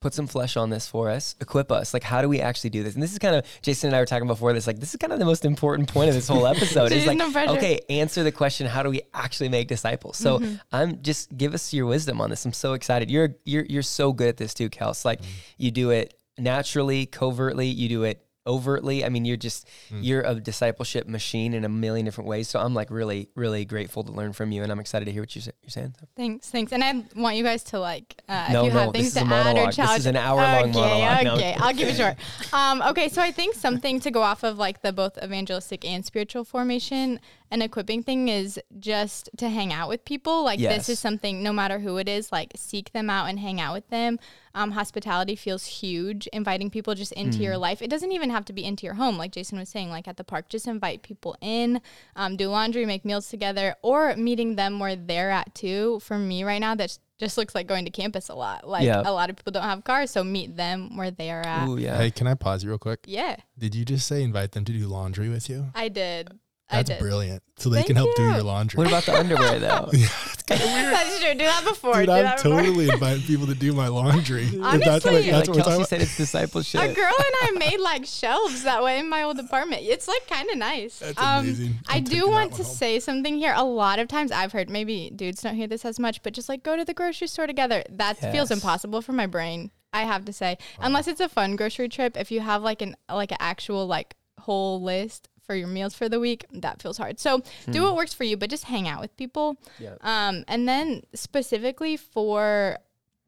put 0.00 0.14
some 0.14 0.26
flesh 0.26 0.56
on 0.56 0.70
this 0.70 0.86
for 0.88 1.10
us 1.10 1.36
equip 1.40 1.70
us. 1.70 1.92
Like 1.92 2.02
how 2.02 2.22
do 2.22 2.28
we 2.28 2.40
actually 2.40 2.70
do 2.70 2.82
this? 2.82 2.94
And 2.94 3.02
this 3.02 3.12
is 3.12 3.18
kind 3.18 3.36
of 3.36 3.44
jason 3.62 3.88
and 3.88 3.96
i 3.96 4.00
were 4.00 4.06
talking 4.06 4.26
before 4.26 4.52
this 4.52 4.66
like 4.66 4.78
this 4.80 4.90
is 4.90 4.96
kind 4.96 5.12
of 5.12 5.18
the 5.18 5.24
most 5.26 5.44
important 5.44 5.88
point 5.92 6.08
of 6.08 6.14
this 6.14 6.26
whole 6.28 6.46
episode 6.54 6.90
is 6.92 7.06
like 7.06 7.18
no 7.18 7.30
okay 7.54 7.80
answer 7.90 8.22
the 8.22 8.32
question 8.32 8.66
how 8.66 8.82
do 8.82 8.90
we 8.90 9.02
actually 9.14 9.48
make 9.48 9.68
disciples? 9.68 10.16
So 10.16 10.38
Mm-hmm. 10.38 10.54
i'm 10.72 11.02
just 11.02 11.36
give 11.36 11.52
us 11.54 11.72
your 11.74 11.86
wisdom 11.86 12.20
on 12.20 12.30
this. 12.30 12.44
I'm 12.46 12.52
so 12.52 12.72
excited. 12.72 13.10
You're 13.10 13.36
you're 13.44 13.66
you're 13.66 13.82
so 13.82 14.12
good 14.12 14.28
at 14.28 14.36
this 14.38 14.54
too 14.54 14.70
kels. 14.70 15.04
Like 15.04 15.20
you 15.58 15.70
do 15.70 15.90
it 15.90 16.14
naturally 16.38 17.04
covertly. 17.06 17.66
You 17.66 17.88
do 17.88 18.04
it 18.04 18.24
overtly. 18.50 19.04
I 19.04 19.08
mean, 19.08 19.24
you're 19.24 19.36
just 19.36 19.68
you're 19.90 20.22
a 20.22 20.34
discipleship 20.34 21.06
machine 21.06 21.54
in 21.54 21.64
a 21.64 21.68
million 21.68 22.04
different 22.04 22.28
ways. 22.28 22.48
So 22.48 22.58
I'm 22.58 22.74
like 22.74 22.90
really, 22.90 23.28
really 23.36 23.64
grateful 23.64 24.02
to 24.04 24.12
learn 24.12 24.32
from 24.32 24.50
you, 24.50 24.62
and 24.62 24.72
I'm 24.72 24.80
excited 24.80 25.04
to 25.04 25.12
hear 25.12 25.22
what 25.22 25.34
you're, 25.34 25.42
sa- 25.42 25.52
you're 25.62 25.70
saying. 25.70 25.94
So. 26.00 26.06
Thanks, 26.16 26.50
thanks. 26.50 26.72
And 26.72 26.82
I 26.82 27.04
want 27.14 27.36
you 27.36 27.44
guys 27.44 27.62
to 27.64 27.78
like, 27.78 28.20
uh, 28.28 28.48
No, 28.52 28.60
if 28.60 28.66
you 28.66 28.74
no, 28.74 28.80
have 28.80 28.92
things 28.92 29.14
to 29.14 29.20
add 29.20 29.24
or 29.24 29.28
monologue. 29.28 29.74
This 29.74 29.98
is 29.98 30.06
an 30.06 30.16
hour-long 30.16 30.70
okay, 30.70 30.80
monologue. 30.80 31.24
No. 31.24 31.34
Okay, 31.34 31.56
I'll 31.58 31.74
keep 31.74 31.86
it 31.86 31.96
short. 31.96 32.16
Um, 32.52 32.82
okay, 32.82 33.08
so 33.08 33.22
I 33.22 33.30
think 33.30 33.54
something 33.54 34.00
to 34.00 34.10
go 34.10 34.22
off 34.22 34.42
of 34.42 34.58
like 34.58 34.82
the 34.82 34.92
both 34.92 35.16
evangelistic 35.22 35.84
and 35.84 36.04
spiritual 36.04 36.44
formation 36.44 37.20
and 37.50 37.62
equipping 37.62 38.02
thing 38.02 38.28
is 38.28 38.60
just 38.78 39.28
to 39.38 39.48
hang 39.48 39.72
out 39.72 39.88
with 39.88 40.04
people. 40.04 40.44
Like 40.44 40.60
Yes. 40.60 40.76
this 40.76 40.88
is 40.90 40.98
something, 41.00 41.42
no 41.42 41.52
matter 41.52 41.78
who 41.80 41.96
it 41.96 42.08
is, 42.08 42.30
like 42.30 42.52
seek 42.56 42.92
them 42.92 43.10
out 43.10 43.28
and 43.28 43.38
hang 43.40 43.60
out 43.60 43.72
with 43.74 43.88
them. 43.90 44.18
Um, 44.54 44.72
hospitality 44.72 45.36
feels 45.36 45.64
huge. 45.66 46.26
Inviting 46.32 46.70
people 46.70 46.94
just 46.94 47.12
into 47.12 47.38
your 47.38 47.54
Mm. 47.54 47.60
life. 47.60 47.82
It 47.82 47.88
doesn't 47.90 48.12
even 48.12 48.30
have 48.30 48.44
to 48.46 48.52
be 48.52 48.64
into 48.64 48.84
your 48.84 48.94
home, 48.94 49.16
like 49.18 49.32
Jason 49.32 49.58
was 49.58 49.68
saying, 49.68 49.90
like 49.90 50.08
at 50.08 50.16
the 50.16 50.24
park. 50.24 50.48
Just 50.48 50.66
invite 50.66 51.02
people 51.02 51.36
in, 51.40 51.80
um, 52.16 52.36
do 52.36 52.48
laundry, 52.48 52.84
make 52.86 53.04
meals 53.04 53.28
together, 53.28 53.76
or 53.82 54.14
meeting 54.16 54.56
them 54.56 54.78
where 54.80 54.96
they're 54.96 55.30
at 55.30 55.54
too. 55.54 56.00
For 56.00 56.18
me 56.18 56.42
right 56.44 56.58
now, 56.60 56.74
that 56.74 56.98
just 57.18 57.36
looks 57.36 57.54
like 57.54 57.66
going 57.66 57.84
to 57.84 57.90
campus 57.90 58.28
a 58.28 58.34
lot. 58.34 58.66
Like 58.66 58.84
Yeah. 58.84 59.02
a 59.04 59.12
lot 59.12 59.28
of 59.30 59.36
people 59.36 59.52
don't 59.52 59.62
have 59.62 59.84
cars, 59.84 60.10
so 60.10 60.24
meet 60.24 60.56
them 60.56 60.96
where 60.96 61.10
they 61.10 61.30
are 61.30 61.42
at. 61.46 61.68
Ooh, 61.68 61.76
yeah. 61.76 61.96
Hey, 61.98 62.10
can 62.10 62.26
I 62.26 62.34
pause 62.34 62.64
you 62.64 62.70
real 62.70 62.78
quick? 62.78 63.00
Yeah, 63.06 63.36
Did 63.58 63.74
you 63.74 63.84
just 63.84 64.06
say 64.08 64.22
invite 64.22 64.52
them 64.52 64.64
to 64.64 64.72
do 64.72 64.86
laundry 64.88 65.28
with 65.28 65.48
you? 65.50 65.70
I 65.74 65.88
did. 65.88 66.38
I 66.72 66.82
That's 66.82 67.00
brilliant. 67.00 67.42
So 67.56 67.68
they 67.68 67.78
Thank 67.78 67.88
can 67.88 67.96
help 67.96 68.14
do 68.16 68.22
your 68.22 68.42
laundry. 68.42 68.78
What 68.78 68.86
about 68.86 69.04
the 69.04 69.14
underwear 69.14 69.58
though? 69.58 69.90
yeah, 69.92 70.06
That's 70.48 71.20
true. 71.20 71.32
Do 71.32 71.38
that 71.38 71.64
before. 71.64 71.94
Dude, 71.94 72.06
do 72.06 72.12
I'm 72.12 72.24
that 72.24 72.42
before. 72.42 72.58
totally 72.60 72.88
inviting 72.92 73.22
people 73.24 73.46
to 73.48 73.54
do 73.54 73.72
my 73.72 73.88
laundry. 73.88 74.44
If 74.44 74.52
that's 74.52 75.04
what, 75.04 75.14
Honestly- 75.14 75.30
that's 75.30 75.48
like 75.48 75.58
what 75.58 75.66
we're 75.66 75.72
Kelsey 75.72 75.84
said, 75.84 76.02
it's 76.02 76.16
discipleship. 76.16 76.80
A 76.80 76.94
girl 76.94 77.12
and 77.18 77.34
I 77.42 77.50
made 77.58 77.80
like 77.80 78.06
shelves 78.06 78.62
that 78.62 78.82
way 78.82 78.98
in 78.98 79.08
my 79.08 79.22
old 79.24 79.38
apartment. 79.38 79.82
It's 79.84 80.08
like 80.08 80.26
kind 80.28 80.48
of 80.48 80.56
nice. 80.58 81.02
Um, 81.02 81.08
That's 81.16 81.18
amazing. 81.42 81.74
I 81.88 81.96
I'm 81.98 82.04
do 82.04 82.28
want 82.28 82.52
to 82.54 82.62
home. 82.62 82.72
say 82.72 83.00
something 83.00 83.36
here. 83.36 83.52
A 83.56 83.64
lot 83.64 83.98
of 83.98 84.08
times 84.08 84.32
I've 84.32 84.52
heard 84.52 84.70
maybe 84.70 85.10
dudes 85.14 85.42
don't 85.42 85.56
hear 85.56 85.66
this 85.66 85.84
as 85.84 85.98
much, 85.98 86.22
but 86.22 86.32
just 86.32 86.48
like 86.48 86.62
go 86.62 86.76
to 86.76 86.84
the 86.84 86.94
grocery 86.94 87.26
store 87.26 87.46
together. 87.46 87.82
That 87.90 88.14
feels 88.32 88.50
impossible 88.50 89.02
for 89.02 89.12
my 89.12 89.26
brain. 89.26 89.70
I 89.92 90.02
have 90.04 90.24
to 90.26 90.32
say, 90.32 90.56
unless 90.78 91.08
it's 91.08 91.20
a 91.20 91.28
fun 91.28 91.56
grocery 91.56 91.88
trip. 91.88 92.16
If 92.16 92.30
you 92.30 92.40
have 92.40 92.62
like 92.62 92.80
an 92.80 92.96
like 93.12 93.32
an 93.32 93.38
actual 93.40 93.86
like 93.86 94.14
whole 94.38 94.80
list 94.80 95.28
for 95.42 95.54
your 95.54 95.68
meals 95.68 95.94
for 95.94 96.08
the 96.08 96.20
week, 96.20 96.44
that 96.52 96.80
feels 96.80 96.98
hard. 96.98 97.18
So 97.18 97.42
do 97.70 97.82
what 97.82 97.96
works 97.96 98.14
for 98.14 98.24
you, 98.24 98.36
but 98.36 98.50
just 98.50 98.64
hang 98.64 98.88
out 98.88 99.00
with 99.00 99.16
people. 99.16 99.56
Yep. 99.78 99.98
Um, 100.02 100.44
and 100.48 100.68
then 100.68 101.02
specifically 101.14 101.96
for 101.96 102.78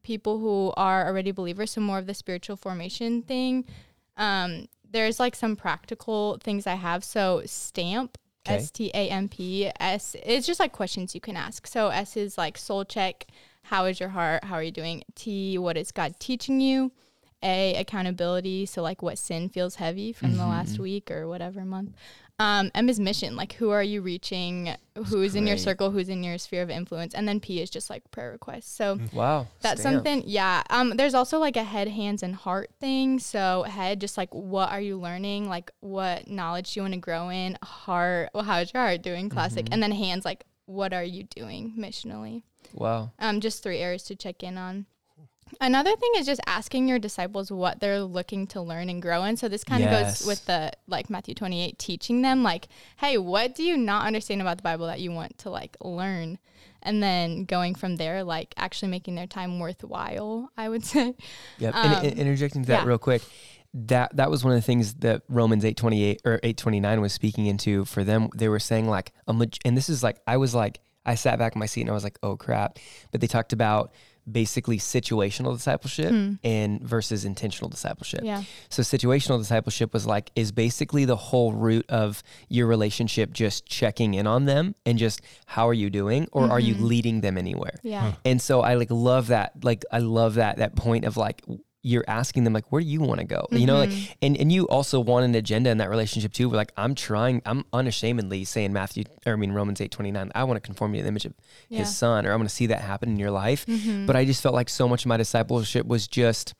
people 0.02 0.38
who 0.38 0.72
are 0.76 1.06
already 1.06 1.30
believers, 1.30 1.70
so 1.72 1.80
more 1.80 1.98
of 1.98 2.06
the 2.06 2.14
spiritual 2.14 2.56
formation 2.56 3.22
thing. 3.22 3.64
Um, 4.16 4.66
there's 4.90 5.18
like 5.18 5.34
some 5.34 5.56
practical 5.56 6.38
things 6.42 6.66
I 6.66 6.74
have. 6.74 7.04
So 7.04 7.42
stamp. 7.46 8.18
S 8.44 8.72
T 8.72 8.90
A 8.92 9.08
M 9.08 9.28
P 9.28 9.70
S. 9.78 10.16
It's 10.20 10.48
just 10.48 10.58
like 10.58 10.72
questions 10.72 11.14
you 11.14 11.20
can 11.20 11.36
ask. 11.36 11.64
So 11.64 11.90
S 11.90 12.16
is 12.16 12.36
like 12.36 12.58
soul 12.58 12.84
check. 12.84 13.26
How 13.62 13.84
is 13.84 14.00
your 14.00 14.08
heart? 14.08 14.42
How 14.42 14.56
are 14.56 14.62
you 14.64 14.72
doing? 14.72 15.04
T. 15.14 15.58
What 15.58 15.76
is 15.76 15.92
God 15.92 16.18
teaching 16.18 16.60
you? 16.60 16.90
A. 17.42 17.74
Accountability. 17.76 18.66
So 18.66 18.82
like 18.82 19.02
what 19.02 19.18
sin 19.18 19.48
feels 19.48 19.76
heavy 19.76 20.12
from 20.12 20.36
the 20.36 20.46
last 20.46 20.74
Mm-hmm. 20.74 20.82
week 20.82 21.10
or 21.10 21.26
whatever 21.28 21.64
month. 21.64 21.92
Um, 22.38 22.70
M 22.74 22.88
is 22.88 22.98
mission. 22.98 23.36
Like 23.36 23.52
who 23.54 23.70
are 23.70 23.82
you 23.82 24.00
reaching? 24.00 24.74
Who's 25.06 25.34
in 25.36 25.46
your 25.46 25.56
circle? 25.58 25.90
Who's 25.90 26.08
in 26.08 26.24
your 26.24 26.38
sphere 26.38 26.62
of 26.62 26.70
influence? 26.70 27.14
And 27.14 27.28
then 27.28 27.38
P 27.40 27.60
is 27.60 27.70
just 27.70 27.88
like 27.90 28.10
prayer 28.10 28.32
requests. 28.32 28.70
So 28.70 28.98
Wow. 29.12 29.46
that's 29.60 29.80
stamp. 29.80 29.96
something, 29.96 30.22
yeah. 30.26 30.62
Um, 30.70 30.96
there's 30.96 31.14
also 31.14 31.38
like 31.38 31.56
a 31.56 31.62
head, 31.62 31.88
hands, 31.88 32.22
and 32.22 32.34
heart 32.34 32.70
thing. 32.80 33.18
So 33.20 33.62
head, 33.64 34.00
just 34.00 34.16
like 34.16 34.32
what 34.34 34.70
are 34.70 34.80
you 34.80 34.98
learning? 34.98 35.48
Like 35.48 35.70
what 35.80 36.26
knowledge 36.28 36.72
do 36.74 36.80
you 36.80 36.82
want 36.84 36.94
to 36.94 37.00
grow 37.00 37.28
in? 37.28 37.58
Heart, 37.62 38.30
well, 38.34 38.44
how's 38.44 38.72
your 38.74 38.82
heart 38.82 39.02
doing? 39.02 39.28
Classic. 39.28 39.64
Mm-hmm. 39.66 39.74
And 39.74 39.82
then 39.82 39.92
hands, 39.92 40.24
like 40.24 40.44
what 40.66 40.92
are 40.92 41.04
you 41.04 41.24
doing 41.24 41.74
missionally? 41.78 42.42
Wow. 42.72 43.12
Um, 43.18 43.40
just 43.40 43.62
three 43.62 43.78
areas 43.78 44.02
to 44.04 44.16
check 44.16 44.42
in 44.42 44.56
on. 44.56 44.86
Another 45.60 45.94
thing 45.96 46.10
is 46.16 46.26
just 46.26 46.40
asking 46.46 46.88
your 46.88 46.98
disciples 46.98 47.50
what 47.52 47.80
they're 47.80 48.00
looking 48.00 48.46
to 48.48 48.60
learn 48.60 48.88
and 48.88 49.00
grow 49.00 49.24
in. 49.24 49.36
So 49.36 49.48
this 49.48 49.64
kind 49.64 49.84
of 49.84 49.90
Yes. 49.90 50.20
goes 50.20 50.26
with 50.26 50.46
the 50.46 50.72
like 50.86 51.10
Matthew 51.10 51.34
28 51.34 51.78
teaching 51.78 52.22
them 52.22 52.42
like, 52.42 52.68
hey, 52.96 53.18
what 53.18 53.54
do 53.54 53.62
you 53.62 53.76
not 53.76 54.06
understand 54.06 54.40
about 54.40 54.56
the 54.56 54.62
Bible 54.62 54.86
that 54.86 55.00
you 55.00 55.12
want 55.12 55.38
to 55.38 55.50
like 55.50 55.76
learn? 55.80 56.38
And 56.82 57.00
then 57.02 57.44
going 57.44 57.76
from 57.76 57.96
there, 57.96 58.24
like 58.24 58.54
actually 58.56 58.88
making 58.90 59.14
their 59.14 59.28
time 59.28 59.60
worthwhile, 59.60 60.50
I 60.56 60.68
would 60.68 60.84
say. 60.92 61.14
Yep. 61.58 61.74
Um, 61.74 61.92
and, 61.92 62.06
and 62.06 62.18
interjecting 62.18 62.62
to 62.62 62.68
that 62.68 62.82
yeah. 62.82 62.88
real 62.88 62.98
quick, 62.98 63.22
that 63.74 64.16
that 64.16 64.30
was 64.30 64.44
one 64.44 64.52
of 64.52 64.58
the 64.58 64.66
things 64.66 64.94
that 64.94 65.22
Romans 65.28 65.64
eight 65.64 65.76
twenty 65.76 66.02
eight 66.02 66.20
or 66.24 66.40
eight 66.42 66.56
twenty 66.56 66.80
nine 66.80 67.00
was 67.00 67.12
speaking 67.12 67.46
into 67.46 67.84
for 67.84 68.04
them. 68.04 68.28
They 68.34 68.48
were 68.48 68.58
saying 68.58 68.88
like 68.88 69.12
and 69.26 69.76
this 69.76 69.88
is 69.88 70.02
like 70.02 70.20
I 70.26 70.36
was 70.36 70.54
like 70.54 70.80
I 71.06 71.14
sat 71.14 71.38
back 71.38 71.54
in 71.54 71.58
my 71.58 71.66
seat 71.66 71.82
and 71.82 71.90
I 71.90 71.94
was 71.94 72.04
like, 72.04 72.18
oh 72.22 72.36
crap. 72.36 72.78
But 73.12 73.20
they 73.20 73.26
talked 73.26 73.52
about 73.52 73.92
basically 74.30 74.78
situational 74.78 75.54
discipleship 75.54 76.12
and 76.44 76.80
versus 76.82 77.24
intentional 77.24 77.68
discipleship. 77.68 78.20
Hmm. 78.20 78.26
Yeah. 78.26 78.42
So 78.68 78.82
situational 78.82 79.38
discipleship 79.38 79.92
was 79.92 80.06
like 80.06 80.30
is 80.36 80.52
basically 80.52 81.04
the 81.04 81.16
whole 81.16 81.52
root 81.52 81.86
of 81.88 82.22
your 82.48 82.66
relationship 82.66 83.32
just 83.32 83.66
checking 83.66 84.14
in 84.14 84.26
on 84.26 84.44
them 84.44 84.74
and 84.86 84.98
just 84.98 85.20
how 85.46 85.68
are 85.68 85.74
you 85.74 85.90
doing 85.90 86.28
or 86.32 86.50
are 86.50 86.60
you 86.60 86.74
leading 86.74 87.20
them 87.20 87.36
anywhere? 87.36 87.78
Yeah. 87.82 88.12
And 88.24 88.40
so 88.40 88.60
I 88.60 88.74
like 88.74 88.90
love 88.90 89.28
that. 89.28 89.64
Like 89.64 89.84
I 89.90 89.98
love 89.98 90.34
that 90.34 90.58
that 90.58 90.76
point 90.76 91.04
of 91.04 91.16
like 91.16 91.42
you're 91.84 92.04
asking 92.06 92.44
them 92.44 92.52
like 92.52 92.64
where 92.70 92.80
do 92.80 92.86
you 92.86 93.00
want 93.00 93.18
to 93.20 93.26
go? 93.26 93.46
You 93.50 93.66
know, 93.66 93.76
Mm-hmm. 93.84 93.92
like 94.00 94.16
and 94.22 94.36
and 94.36 94.52
you 94.52 94.68
also 94.68 95.00
want 95.00 95.24
an 95.24 95.34
agenda 95.34 95.70
in 95.70 95.78
that 95.78 95.90
relationship 95.90 96.32
too. 96.32 96.48
Where 96.48 96.56
like 96.56 96.72
I'm 96.76 96.94
trying, 96.94 97.42
I'm 97.44 97.64
unashamedly 97.72 98.44
saying 98.44 98.72
Matthew 98.72 99.04
or 99.26 99.32
I 99.32 99.36
mean 99.36 99.52
Romans 99.52 99.80
eight 99.80 99.90
twenty 99.90 100.12
nine. 100.12 100.30
I 100.34 100.44
want 100.44 100.56
to 100.56 100.60
conform 100.60 100.94
you 100.94 100.98
to 101.00 101.02
the 101.02 101.08
image 101.08 101.24
of 101.26 101.34
Yeah. 101.68 101.78
Mm-hmm. 101.78 101.84
His 101.84 101.96
Son, 101.96 102.24
or 102.26 102.32
I 102.32 102.36
want 102.36 102.48
to 102.48 102.54
see 102.54 102.66
that 102.66 102.80
happen 102.82 103.08
in 103.08 103.18
your 103.18 103.32
life. 103.32 103.66
But 104.06 104.14
I 104.16 104.24
just 104.24 104.42
felt 104.42 104.54
like 104.54 104.68
so 104.68 104.88
much 104.88 105.04
of 105.04 105.08
my 105.08 105.16
discipleship 105.16 105.86
was 105.86 106.06
just. 106.06 106.54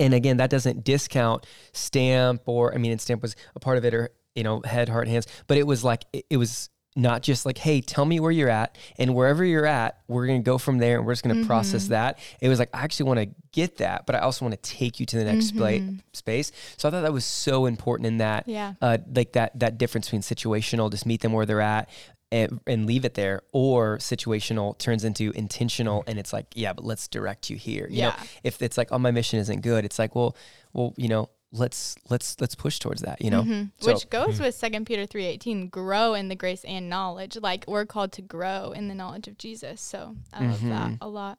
And 0.00 0.14
again, 0.14 0.38
that 0.38 0.48
doesn't 0.48 0.82
discount 0.82 1.44
stamp 1.72 2.42
or 2.46 2.74
I 2.74 2.78
mean, 2.78 2.90
and 2.92 3.00
stamp 3.00 3.22
was 3.22 3.36
a 3.54 3.60
part 3.60 3.78
of 3.78 3.84
it, 3.84 3.94
or 3.94 4.10
you 4.34 4.42
know, 4.42 4.62
head, 4.64 4.88
heart, 4.88 5.08
hands. 5.08 5.26
But 5.46 5.58
it 5.58 5.66
was 5.66 5.84
like 5.84 6.04
it, 6.12 6.24
it 6.30 6.36
was 6.38 6.70
not 6.96 7.22
just 7.22 7.46
like, 7.46 7.56
hey, 7.58 7.80
tell 7.80 8.04
me 8.04 8.18
where 8.20 8.32
you're 8.32 8.48
at, 8.48 8.76
and 8.98 9.14
wherever 9.14 9.44
you're 9.44 9.66
at, 9.66 9.98
we're 10.08 10.26
gonna 10.26 10.40
go 10.40 10.58
from 10.58 10.78
there, 10.78 10.98
and 10.98 11.06
we're 11.06 11.12
just 11.12 11.22
gonna 11.22 11.46
process 11.46 11.88
that. 11.88 12.18
It 12.40 12.48
was 12.48 12.58
like 12.58 12.70
I 12.74 12.82
actually 12.82 13.06
want 13.06 13.20
to 13.20 13.28
get 13.52 13.78
that, 13.78 14.06
but 14.06 14.14
I 14.16 14.20
also 14.20 14.44
want 14.44 14.60
to 14.60 14.70
take 14.76 14.98
you 15.00 15.06
to 15.06 15.16
the 15.16 15.24
next 15.24 15.52
spla- 15.54 16.00
space. 16.12 16.50
So 16.76 16.88
I 16.88 16.90
thought 16.90 17.02
that 17.02 17.12
was 17.12 17.24
so 17.24 17.66
important 17.66 18.06
in 18.08 18.18
that, 18.18 18.48
Yeah. 18.48 18.74
uh, 18.82 18.98
like 19.14 19.32
that 19.32 19.58
that 19.60 19.78
difference 19.78 20.06
between 20.06 20.22
situational, 20.22 20.90
just 20.90 21.06
meet 21.06 21.20
them 21.20 21.32
where 21.32 21.46
they're 21.46 21.60
at. 21.60 21.88
And, 22.32 22.60
and 22.64 22.86
leave 22.86 23.04
it 23.04 23.14
there, 23.14 23.42
or 23.50 23.98
situational 23.98 24.78
turns 24.78 25.02
into 25.02 25.32
intentional, 25.32 26.04
and 26.06 26.16
it's 26.16 26.32
like, 26.32 26.46
yeah, 26.54 26.72
but 26.72 26.84
let's 26.84 27.08
direct 27.08 27.50
you 27.50 27.56
here. 27.56 27.88
You 27.90 28.02
know, 28.02 28.14
Yeah. 28.16 28.22
if 28.44 28.62
it's 28.62 28.78
like, 28.78 28.92
oh, 28.92 29.00
my 29.00 29.10
mission 29.10 29.40
isn't 29.40 29.62
good, 29.62 29.84
it's 29.84 29.98
like, 29.98 30.14
well, 30.14 30.36
well, 30.72 30.94
you 30.96 31.08
know, 31.08 31.28
let's 31.52 31.96
let's 32.08 32.40
let's 32.40 32.54
push 32.54 32.78
towards 32.78 33.02
that. 33.02 33.20
You 33.22 33.30
know, 33.30 33.42
Mhm. 33.42 33.70
So- 33.80 33.92
Which 33.92 34.08
goes 34.10 34.38
with 34.40 34.54
Second 34.54 34.86
Peter 34.86 35.06
three 35.06 35.26
eighteen, 35.26 35.68
grow 35.68 36.14
in 36.14 36.28
the 36.28 36.36
grace 36.36 36.64
and 36.64 36.88
knowledge. 36.88 37.36
Like 37.36 37.64
we're 37.66 37.86
called 37.86 38.12
to 38.12 38.22
grow 38.22 38.72
in 38.72 38.88
the 38.88 38.94
knowledge 38.94 39.26
of 39.28 39.36
Jesus. 39.38 39.80
So 39.80 40.16
I 40.32 40.46
love 40.46 40.62
that 40.62 40.86
Mm-hmm. 40.90 40.94
a 41.00 41.08
lot. 41.08 41.38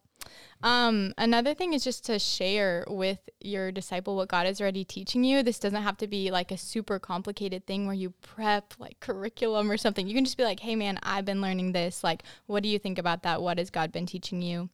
Um, 0.63 1.13
another 1.17 1.55
thing 1.55 1.73
is 1.73 1.83
just 1.83 2.05
to 2.05 2.19
share 2.19 2.85
with 2.87 3.17
your 3.39 3.71
disciple 3.71 4.15
what 4.15 4.27
God 4.29 4.45
is 4.45 4.61
already 4.61 4.85
teaching 4.85 5.23
you. 5.23 5.41
This 5.41 5.57
doesn't 5.57 5.81
have 5.81 5.97
to 5.97 6.07
be 6.07 6.29
like 6.29 6.51
a 6.51 6.57
super 6.57 6.99
complicated 6.99 7.65
thing 7.65 7.85
where 7.87 7.95
you 7.95 8.11
prep 8.21 8.75
like 8.77 8.99
curriculum 8.99 9.71
or 9.71 9.77
something. 9.77 10.07
You 10.07 10.13
can 10.13 10.23
just 10.23 10.37
be 10.37 10.43
like, 10.43 10.59
hey 10.59 10.75
man, 10.75 10.99
I've 11.01 11.25
been 11.25 11.41
learning 11.41 11.71
this. 11.71 12.03
Like, 12.03 12.21
what 12.45 12.61
do 12.61 12.69
you 12.69 12.77
think 12.77 12.99
about 12.99 13.23
that? 13.23 13.41
What 13.41 13.57
has 13.57 13.71
God 13.71 13.91
been 13.91 14.05
teaching 14.05 14.43
you? 14.43 14.69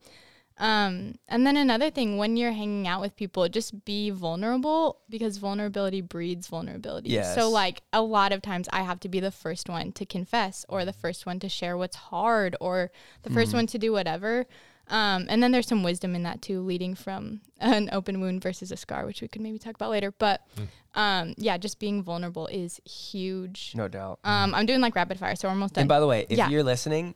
Um, 0.59 1.15
and 1.27 1.45
then 1.45 1.55
another 1.55 1.89
thing, 1.91 2.17
when 2.17 2.35
you're 2.35 2.51
hanging 2.51 2.87
out 2.87 2.99
with 3.01 3.15
people, 3.15 3.47
just 3.47 3.85
be 3.85 4.09
vulnerable 4.09 4.99
because 5.09 5.37
vulnerability 5.37 6.01
breeds 6.01 6.47
vulnerability. 6.47 7.09
Yes. 7.11 7.35
So 7.35 7.49
like 7.49 7.83
a 7.93 8.01
lot 8.01 8.31
of 8.31 8.41
times 8.41 8.67
I 8.73 8.81
have 8.81 8.99
to 9.01 9.09
be 9.09 9.19
the 9.19 9.31
first 9.31 9.69
one 9.69 9.91
to 9.93 10.05
confess 10.05 10.65
or 10.67 10.83
the 10.83 10.93
first 10.93 11.25
one 11.27 11.39
to 11.41 11.49
share 11.49 11.77
what's 11.77 11.95
hard 11.95 12.55
or 12.59 12.91
the 13.23 13.29
1st 13.29 13.53
one 13.53 13.67
to 13.67 13.77
do 13.77 13.91
whatever. 13.91 14.45
Um, 14.89 15.25
and 15.29 15.43
then 15.43 15.51
there's 15.51 15.67
some 15.67 15.83
wisdom 15.83 16.15
in 16.15 16.23
that 16.23 16.41
too, 16.41 16.61
leading 16.61 16.95
from 16.95 17.41
an 17.59 17.89
open 17.91 18.19
wound 18.21 18.41
versus 18.41 18.71
a 18.71 18.77
scar, 18.77 19.05
which 19.05 19.21
we 19.21 19.27
could 19.27 19.41
maybe 19.41 19.59
talk 19.59 19.75
about 19.75 19.91
later. 19.91 20.11
But 20.11 20.41
um, 20.95 21.33
yeah, 21.37 21.57
just 21.57 21.77
being 21.77 22.01
vulnerable 22.01 22.47
is 22.47 22.79
huge. 22.85 23.73
no 23.75 23.87
doubt. 23.87 24.19
Um, 24.23 24.55
I'm 24.55 24.65
doing 24.65 24.81
like 24.81 24.95
rapid 24.95 25.19
fire, 25.19 25.35
so 25.35 25.47
we're 25.49 25.53
almost 25.53 25.75
done. 25.75 25.83
And 25.83 25.89
by 25.89 25.99
the 25.99 26.07
way, 26.07 26.25
if 26.29 26.37
Yeah. 26.37 26.49
you're 26.49 26.63
listening, 26.63 27.13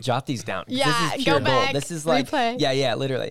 jot 0.00 0.26
these 0.26 0.44
down. 0.44 0.64
Yeah, 0.68 0.86
this 0.86 1.20
is 1.20 1.24
go 1.24 1.32
pure 1.32 1.34
gold. 1.40 1.44
back, 1.44 1.72
This 1.72 1.90
is 1.90 2.06
like, 2.06 2.28
replay. 2.30 2.56
yeah, 2.60 2.72
yeah, 2.72 2.94
literally. 2.94 3.30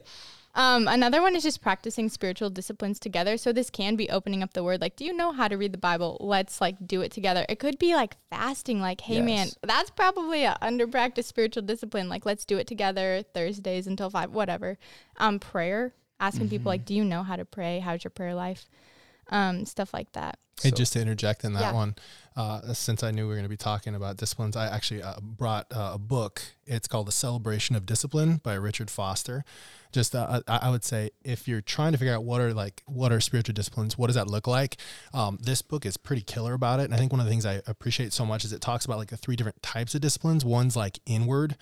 Um, 0.55 0.87
another 0.87 1.21
one 1.21 1.35
is 1.35 1.43
just 1.43 1.61
practicing 1.61 2.09
spiritual 2.09 2.49
disciplines 2.49 2.99
together. 2.99 3.37
So 3.37 3.53
this 3.53 3.69
can 3.69 3.95
be 3.95 4.09
opening 4.09 4.41
up 4.41 4.53
the 4.53 4.63
word. 4.63 4.81
Like, 4.81 4.95
do 4.95 5.05
you 5.05 5.13
know 5.13 5.31
how 5.31 5.47
to 5.47 5.55
read 5.55 5.71
the 5.71 5.77
Bible? 5.77 6.17
Let's 6.19 6.59
like 6.59 6.75
do 6.87 7.01
it 7.01 7.11
together. 7.11 7.45
It 7.47 7.59
could 7.59 7.77
be 7.77 7.93
like 7.93 8.15
fasting. 8.31 8.81
Like, 8.81 9.01
hey 9.01 9.21
man, 9.21 9.49
that's 9.61 9.91
probably 9.91 10.45
a 10.45 10.57
under 10.59 10.87
practiced 10.87 11.29
spiritual 11.29 11.61
discipline. 11.61 12.09
Like, 12.09 12.25
let's 12.25 12.43
do 12.43 12.57
it 12.57 12.65
together 12.65 13.23
Thursdays 13.35 13.85
until 13.85 14.09
five, 14.09 14.31
whatever. 14.31 14.79
Um, 15.17 15.37
prayer, 15.39 15.93
asking 16.19 16.49
people 16.49 16.61
Mm-hmm. 16.61 16.67
like, 16.69 16.85
do 16.85 16.95
you 16.95 17.05
know 17.05 17.21
how 17.21 17.35
to 17.35 17.45
pray? 17.45 17.77
How's 17.79 18.03
your 18.03 18.11
prayer 18.11 18.33
life? 18.33 18.65
um, 19.29 19.65
stuff 19.65 19.93
like 19.93 20.11
that. 20.13 20.39
Hey, 20.61 20.69
So- 20.71 20.75
just 20.75 20.93
to 20.93 21.01
interject 21.01 21.43
in 21.43 21.53
that 21.53 21.61
Yeah. 21.61 21.71
one, 21.73 21.95
uh, 22.35 22.73
since 22.73 23.03
I 23.03 23.11
knew 23.11 23.23
we 23.23 23.29
were 23.29 23.35
going 23.35 23.43
to 23.45 23.49
be 23.49 23.57
talking 23.57 23.93
about 23.95 24.17
disciplines, 24.17 24.55
I 24.55 24.67
actually 24.67 25.03
uh, 25.03 25.19
brought 25.21 25.67
uh, 25.71 25.91
a 25.93 25.97
book. 25.99 26.41
It's 26.65 26.87
called 26.87 27.07
The 27.07 27.11
Celebration 27.11 27.75
of 27.75 27.85
Discipline 27.85 28.37
by 28.43 28.53
Richard 28.55 28.89
Foster. 28.89 29.43
Just, 29.91 30.15
uh, 30.15 30.41
I, 30.47 30.57
I 30.63 30.69
would 30.69 30.83
say, 30.83 31.11
if 31.23 31.47
you're 31.47 31.61
trying 31.61 31.91
to 31.93 31.97
figure 31.97 32.13
out 32.13 32.23
what 32.23 32.41
are 32.41 32.53
like 32.53 32.83
what 32.85 33.11
are 33.11 33.19
spiritual 33.21 33.53
disciplines, 33.53 33.97
what 33.97 34.07
does 34.07 34.15
that 34.15 34.27
look 34.27 34.45
like? 34.47 34.77
Um, 35.13 35.37
this 35.41 35.61
book 35.61 35.85
is 35.85 35.95
pretty 35.97 36.21
killer 36.23 36.53
about 36.53 36.79
it. 36.79 36.85
And 36.85 36.93
I 36.93 36.97
think 36.97 37.11
one 37.11 37.19
of 37.19 37.25
the 37.25 37.31
things 37.31 37.45
I 37.45 37.61
appreciate 37.67 38.11
so 38.13 38.25
much 38.25 38.43
is 38.43 38.51
it 38.51 38.61
talks 38.61 38.85
about 38.85 38.97
like 38.97 39.09
the 39.09 39.17
three 39.17 39.35
different 39.35 39.61
types 39.63 39.95
of 39.95 40.01
disciplines. 40.01 40.43
One's 40.43 40.75
like 40.75 40.99
inward, 41.05 41.55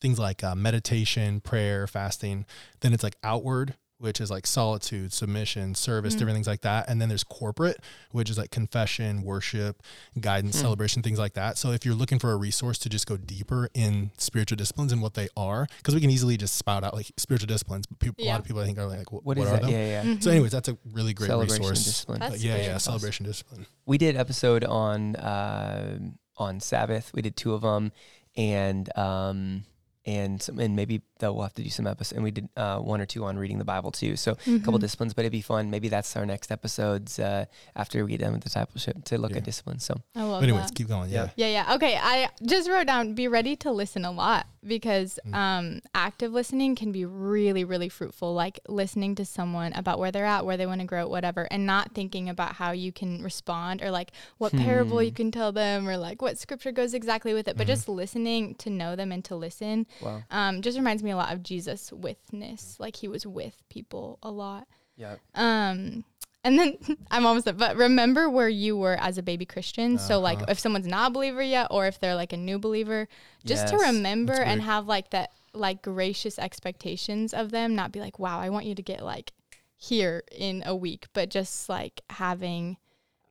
things 0.00 0.18
like 0.18 0.42
uh, 0.42 0.54
meditation, 0.54 1.40
prayer, 1.40 1.86
fasting. 1.86 2.44
Then 2.80 2.92
it's 2.92 3.02
like 3.04 3.16
outward, 3.22 3.76
which 3.98 4.20
is 4.20 4.30
like 4.30 4.46
solitude, 4.46 5.12
submission, 5.12 5.74
service, 5.74 6.14
Mm. 6.14 6.18
different 6.18 6.36
things 6.36 6.46
like 6.46 6.60
that. 6.60 6.88
And 6.88 7.00
then 7.00 7.08
there's 7.08 7.24
corporate, 7.24 7.78
which 8.12 8.30
is 8.30 8.38
like 8.38 8.50
confession, 8.52 9.22
worship, 9.22 9.82
guidance, 10.20 10.54
Hmm. 10.56 10.62
celebration, 10.62 11.02
things 11.02 11.18
like 11.18 11.34
that. 11.34 11.58
So 11.58 11.72
if 11.72 11.84
you're 11.84 11.96
looking 11.96 12.18
for 12.20 12.30
a 12.30 12.36
resource 12.36 12.78
to 12.78 12.88
just 12.88 13.06
go 13.08 13.16
deeper 13.16 13.68
in 13.74 14.12
spiritual 14.16 14.54
disciplines 14.56 14.92
and 14.92 15.02
what 15.02 15.14
they 15.14 15.28
are, 15.36 15.66
because 15.78 15.94
we 15.96 16.00
can 16.00 16.10
easily 16.10 16.36
just 16.36 16.54
spout 16.56 16.84
out 16.84 16.94
like 16.94 17.10
spiritual 17.16 17.48
disciplines, 17.48 17.86
but 17.86 17.98
people, 17.98 18.24
a 18.24 18.28
lot 18.28 18.38
of 18.38 18.44
people 18.46 18.62
I 18.62 18.66
think 18.66 18.78
are 18.78 18.86
like, 18.86 19.10
what, 19.10 19.24
what 19.24 19.36
what 19.36 19.46
is 19.46 19.52
are 19.52 19.56
that? 19.56 19.62
them? 19.62 19.70
Yeah, 19.72 19.86
yeah. 19.86 20.04
Mhm. 20.04 20.22
So, 20.22 20.30
anyways, 20.30 20.52
that's 20.52 20.68
a 20.68 20.78
really 20.92 21.12
great 21.12 21.26
Celebration 21.28 21.62
resource. 21.62 21.84
discipline. 21.84 22.20
That's 22.20 22.42
yeah, 22.44 22.56
yeah, 22.56 22.74
Awesome. 22.76 22.92
celebration 22.92 23.26
discipline. 23.26 23.66
we 23.84 23.98
did 23.98 24.16
episode 24.16 24.62
on 24.64 25.16
uh, 25.16 25.98
on 26.36 26.60
Sabbath. 26.60 27.10
We 27.12 27.20
did 27.22 27.36
two 27.36 27.52
of 27.52 27.62
them, 27.62 27.90
and 28.36 28.96
um, 28.96 29.64
and 30.08 30.40
some, 30.42 30.58
and 30.58 30.74
maybe 30.74 31.02
though 31.18 31.32
we'll 31.34 31.42
have 31.42 31.52
to 31.54 31.62
do 31.62 31.68
some 31.68 31.86
episodes. 31.86 32.12
And 32.16 32.24
we 32.24 32.30
did 32.30 32.48
uh, 32.56 32.78
one 32.78 33.00
or 33.00 33.06
two 33.06 33.24
on 33.24 33.36
reading 33.38 33.58
the 33.58 33.64
Bible 33.64 33.90
too. 33.90 34.16
So 34.16 34.32
a 34.32 34.58
couple 34.60 34.78
Mhm. 34.78 34.80
disciplines, 34.80 35.12
but 35.14 35.22
it'd 35.24 35.32
be 35.32 35.42
fun. 35.42 35.68
Maybe 35.70 35.88
that's 35.88 36.16
our 36.16 36.24
next 36.24 36.50
episodes 36.50 37.18
uh, 37.18 37.44
after 37.76 38.04
we 38.04 38.12
get 38.12 38.20
done 38.20 38.32
with 38.32 38.42
discipleship 38.44 39.04
to 39.04 39.18
look 39.18 39.32
Yeah. 39.32 39.38
at 39.38 39.44
disciplines. 39.44 39.84
So 39.84 39.94
I 40.14 40.22
love 40.22 40.40
But 40.40 40.48
anyways, 40.48 40.66
that. 40.68 40.74
keep 40.74 40.88
going. 40.88 41.10
Yeah. 41.10 41.28
Yeah, 41.36 41.48
yeah. 41.48 41.74
Okay, 41.74 41.98
I 42.00 42.30
just 42.42 42.68
wrote 42.70 42.86
down 42.86 43.14
be 43.14 43.28
ready 43.28 43.54
to 43.56 43.70
listen 43.72 44.04
a 44.04 44.10
lot 44.12 44.46
because 44.66 45.18
Mm. 45.26 45.34
um, 45.34 45.80
active 45.94 46.32
listening 46.32 46.74
can 46.76 46.90
be 46.92 47.04
really, 47.04 47.64
really 47.64 47.88
fruitful. 47.88 48.32
Like 48.34 48.60
listening 48.68 49.14
to 49.16 49.24
someone 49.24 49.72
about 49.74 49.98
where 49.98 50.10
they're 50.12 50.24
at, 50.36 50.46
where 50.46 50.56
they 50.56 50.66
want 50.66 50.80
to 50.80 50.86
grow, 50.86 51.06
whatever, 51.08 51.46
and 51.50 51.66
not 51.66 51.92
thinking 51.94 52.28
about 52.28 52.52
how 52.54 52.70
you 52.72 52.92
can 52.92 53.22
respond 53.22 53.82
or 53.82 53.90
like 53.90 54.12
what 54.38 54.52
parable 54.52 54.98
Hmm. 54.98 55.04
you 55.04 55.12
can 55.12 55.30
tell 55.30 55.52
them 55.52 55.88
or 55.88 55.96
like 55.96 56.22
what 56.22 56.38
scripture 56.38 56.72
goes 56.72 56.94
exactly 56.94 57.34
with 57.34 57.46
it, 57.48 57.56
but 57.56 57.66
Mhm. 57.66 57.70
just 57.74 57.88
listening 57.88 58.54
to 58.56 58.70
know 58.70 58.94
them 58.96 59.10
and 59.12 59.24
to 59.26 59.36
listen 59.36 59.86
wow, 60.02 60.22
um, 60.30 60.62
just 60.62 60.78
reminds 60.78 61.02
me 61.02 61.10
a 61.10 61.16
lot 61.16 61.32
of 61.32 61.42
Jesus 61.42 61.92
withness. 61.92 62.76
Like 62.78 62.96
he 62.96 63.08
was 63.08 63.26
with 63.26 63.62
people 63.68 64.18
a 64.22 64.30
lot. 64.30 64.66
yeah, 64.96 65.16
Um, 65.34 66.04
and 66.44 66.58
then 66.58 66.78
I'm 67.10 67.26
almost 67.26 67.46
done. 67.46 67.56
But 67.56 67.76
remember 67.76 68.28
where 68.30 68.48
you 68.48 68.76
were 68.76 68.96
as 69.00 69.18
a 69.18 69.22
baby 69.22 69.44
Christian. 69.44 69.98
So 69.98 70.20
like 70.20 70.38
Uh-huh. 70.38 70.46
if 70.50 70.58
someone's 70.58 70.86
not 70.86 71.10
a 71.10 71.14
believer 71.14 71.42
yet, 71.42 71.68
or 71.70 71.86
if 71.86 71.98
they're 72.00 72.14
like 72.14 72.32
a 72.32 72.36
new 72.36 72.58
believer, 72.58 73.08
just 73.44 73.68
to 73.68 73.76
remember 73.78 74.32
and 74.34 74.62
have 74.62 74.86
like 74.86 75.10
that 75.10 75.30
like 75.54 75.82
gracious 75.82 76.38
expectations 76.38 77.32
of 77.34 77.50
them. 77.50 77.74
Not 77.74 77.90
be 77.92 78.00
like, 78.00 78.18
wow, 78.18 78.38
I 78.40 78.50
want 78.50 78.66
you 78.66 78.74
to 78.74 78.82
get 78.82 79.02
like 79.04 79.32
here 79.76 80.22
in 80.32 80.62
a 80.66 80.74
week, 80.74 81.06
but 81.12 81.28
just 81.30 81.68
like 81.68 82.02
having, 82.10 82.76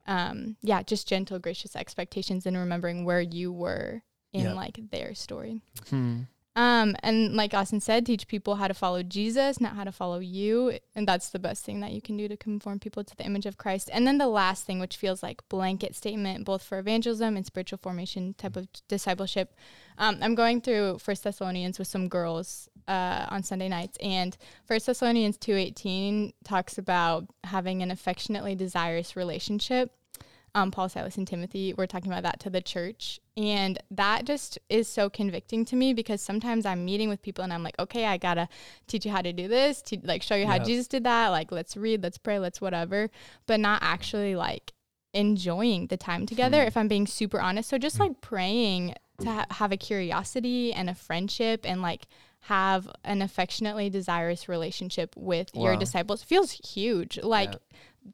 um, 0.05 0.55
yeah, 0.61 0.81
just 0.81 1.07
gentle, 1.07 1.39
gracious 1.39 1.75
expectations 1.75 2.45
and 2.45 2.57
remembering 2.57 3.03
where 3.05 3.21
you 3.21 3.51
were 3.51 4.01
in 4.33 4.41
Yeah. 4.45 4.53
like 4.53 4.79
their 4.91 5.13
story. 5.15 5.61
Hmm. 5.89 6.21
Um, 6.57 6.95
and 7.03 7.35
like 7.35 7.53
Austin 7.53 7.79
said, 7.79 8.03
teach 8.03 8.27
people 8.27 8.55
how 8.55 8.67
to 8.67 8.73
follow 8.73 9.03
Jesus, 9.03 9.61
not 9.61 9.75
how 9.75 9.83
to 9.83 9.91
follow 9.91 10.17
you. 10.17 10.79
And 10.95 11.07
that's 11.07 11.29
the 11.29 11.37
best 11.37 11.63
thing 11.63 11.81
that 11.81 11.91
you 11.91 12.01
can 12.01 12.17
do 12.17 12.27
to 12.27 12.35
conform 12.35 12.79
people 12.79 13.03
to 13.03 13.15
the 13.15 13.25
image 13.25 13.45
of 13.45 13.59
Christ. 13.59 13.91
And 13.93 14.07
then 14.07 14.17
the 14.17 14.27
last 14.27 14.65
thing, 14.65 14.79
which 14.79 14.97
feels 14.97 15.21
like 15.21 15.47
blanket 15.49 15.95
statement, 15.95 16.45
both 16.45 16.63
for 16.63 16.79
evangelism 16.79 17.37
and 17.37 17.45
spiritual 17.45 17.77
formation 17.77 18.33
type 18.33 18.55
of 18.55 18.67
discipleship. 18.87 19.53
Um, 19.99 20.17
I'm 20.19 20.33
going 20.33 20.61
through 20.61 20.97
First 20.97 21.23
Thessalonians 21.23 21.77
with 21.77 21.87
some 21.87 22.07
girls 22.07 22.67
uh, 22.87 23.27
on 23.29 23.43
Sunday 23.43 23.69
nights, 23.69 23.97
and 24.01 24.35
First 24.65 24.87
Thessalonians 24.87 25.37
two 25.37 25.55
eighteen 25.55 26.33
talks 26.43 26.77
about 26.77 27.27
having 27.43 27.83
an 27.83 27.91
affectionately 27.91 28.55
desirous 28.55 29.15
relationship 29.15 29.91
um, 30.57 30.71
Paul, 30.71 30.89
Silas, 30.89 31.17
and 31.17 31.27
Timothy 31.27 31.73
were 31.77 31.85
talking 31.87 32.11
about 32.11 32.23
that 32.23 32.39
to 32.41 32.49
the 32.49 32.61
church. 32.61 33.19
And 33.37 33.77
that 33.91 34.25
just 34.25 34.57
is 34.69 34.87
so 34.87 35.09
convicting 35.09 35.65
to 35.65 35.75
me 35.75 35.93
because 35.93 36.21
sometimes 36.21 36.65
I'm 36.65 36.83
meeting 36.83 37.09
with 37.09 37.21
people 37.21 37.43
and 37.43 37.53
I'm 37.53 37.61
like, 37.63 37.77
okay, 37.79 38.05
I 38.05 38.17
gotta 38.17 38.49
teach 38.87 39.05
you 39.05 39.11
how 39.11 39.21
to 39.21 39.31
do 39.31 39.47
this, 39.47 39.81
to 39.83 39.99
like 40.03 40.23
show 40.23 40.35
you 40.35 40.47
how 40.47 40.55
Yeah. 40.55 40.63
Jesus 40.63 40.87
did 40.87 41.03
that. 41.03 41.27
Like, 41.29 41.51
let's 41.51 41.77
read, 41.77 42.01
let's 42.01 42.17
pray, 42.17 42.39
let's 42.39 42.59
whatever, 42.59 43.09
but 43.45 43.59
not 43.59 43.83
actually 43.83 44.35
like 44.35 44.73
enjoying 45.13 45.87
the 45.87 45.97
time 45.97 46.25
together, 46.25 46.61
Hmm. 46.63 46.67
if 46.67 46.77
I'm 46.77 46.87
being 46.87 47.07
super 47.07 47.39
honest. 47.39 47.69
So 47.69 47.77
just 47.77 47.99
like 47.99 48.19
praying 48.21 48.95
to 49.19 49.29
ha- 49.31 49.45
have 49.51 49.71
a 49.71 49.77
curiosity 49.77 50.73
and 50.73 50.89
a 50.89 50.95
friendship 50.95 51.61
and 51.63 51.81
like 51.81 52.07
have 52.41 52.89
an 53.03 53.21
affectionately 53.21 53.89
desirous 53.89 54.47
relationship 54.47 55.13
with 55.17 55.49
your 55.55 55.75
disciples 55.75 56.23
feels 56.23 56.51
huge. 56.51 57.19
Like, 57.21 57.55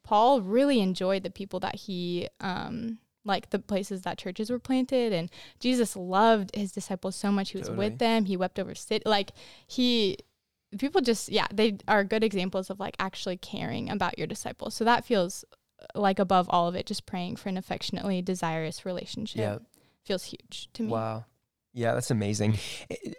Paul 0.02 0.40
really 0.40 0.80
enjoyed 0.80 1.22
the 1.22 1.30
people 1.30 1.60
that 1.60 1.76
he 1.76 2.28
um 2.40 2.98
like 3.26 3.50
the 3.50 3.58
places 3.58 4.02
that 4.02 4.18
churches 4.18 4.50
were 4.50 4.58
planted 4.58 5.12
and 5.12 5.30
Jesus 5.60 5.94
loved 5.96 6.54
his 6.54 6.72
disciples 6.72 7.16
so 7.16 7.30
much 7.30 7.50
he 7.50 7.58
was 7.58 7.68
Totally. 7.68 7.90
with 7.90 7.98
them 7.98 8.24
he 8.24 8.36
wept 8.36 8.58
over 8.58 8.74
sit 8.74 9.06
like 9.06 9.30
he 9.66 10.18
people 10.78 11.00
just 11.00 11.28
yeah 11.30 11.46
they 11.54 11.76
are 11.86 12.02
good 12.04 12.24
examples 12.24 12.68
of 12.70 12.80
like 12.80 12.96
actually 12.98 13.36
caring 13.36 13.88
about 13.88 14.18
your 14.18 14.26
disciples 14.26 14.74
so 14.74 14.84
that 14.84 15.04
feels 15.04 15.44
uh, 15.80 15.98
like 15.98 16.18
above 16.18 16.46
all 16.50 16.66
of 16.68 16.74
it 16.74 16.84
just 16.86 17.06
praying 17.06 17.36
for 17.36 17.48
an 17.48 17.56
affectionately 17.56 18.20
desirous 18.20 18.84
relationship 18.84 19.40
Yeah. 19.40 19.58
Feels 20.04 20.24
huge 20.24 20.68
to 20.74 20.82
me 20.84 20.90
Wow. 20.90 21.24
Yeah, 21.76 21.94
that's 21.94 22.12
amazing. 22.12 22.58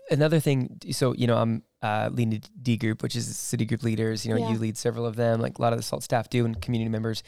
Another 0.10 0.40
thing, 0.40 0.80
so 0.92 1.14
you 1.14 1.28
know, 1.28 1.36
I'm 1.36 1.64
uh, 1.86 2.10
leading 2.12 2.42
D 2.62 2.78
group, 2.78 3.04
which 3.04 3.16
is 3.16 3.26
city 3.38 3.66
group 3.66 3.84
leaders. 3.84 4.26
You 4.26 4.32
know, 4.34 4.40
Yeah. 4.40 4.52
you 4.52 4.58
lead 4.66 4.76
several 4.78 5.06
of 5.06 5.16
them, 5.16 5.40
like 5.46 5.60
a 5.60 5.62
lot 5.62 5.72
of 5.74 5.78
the 5.80 5.84
SALT 5.84 6.04
staff 6.04 6.30
do, 6.30 6.44
and 6.46 6.60
community 6.66 6.90
members 6.90 7.22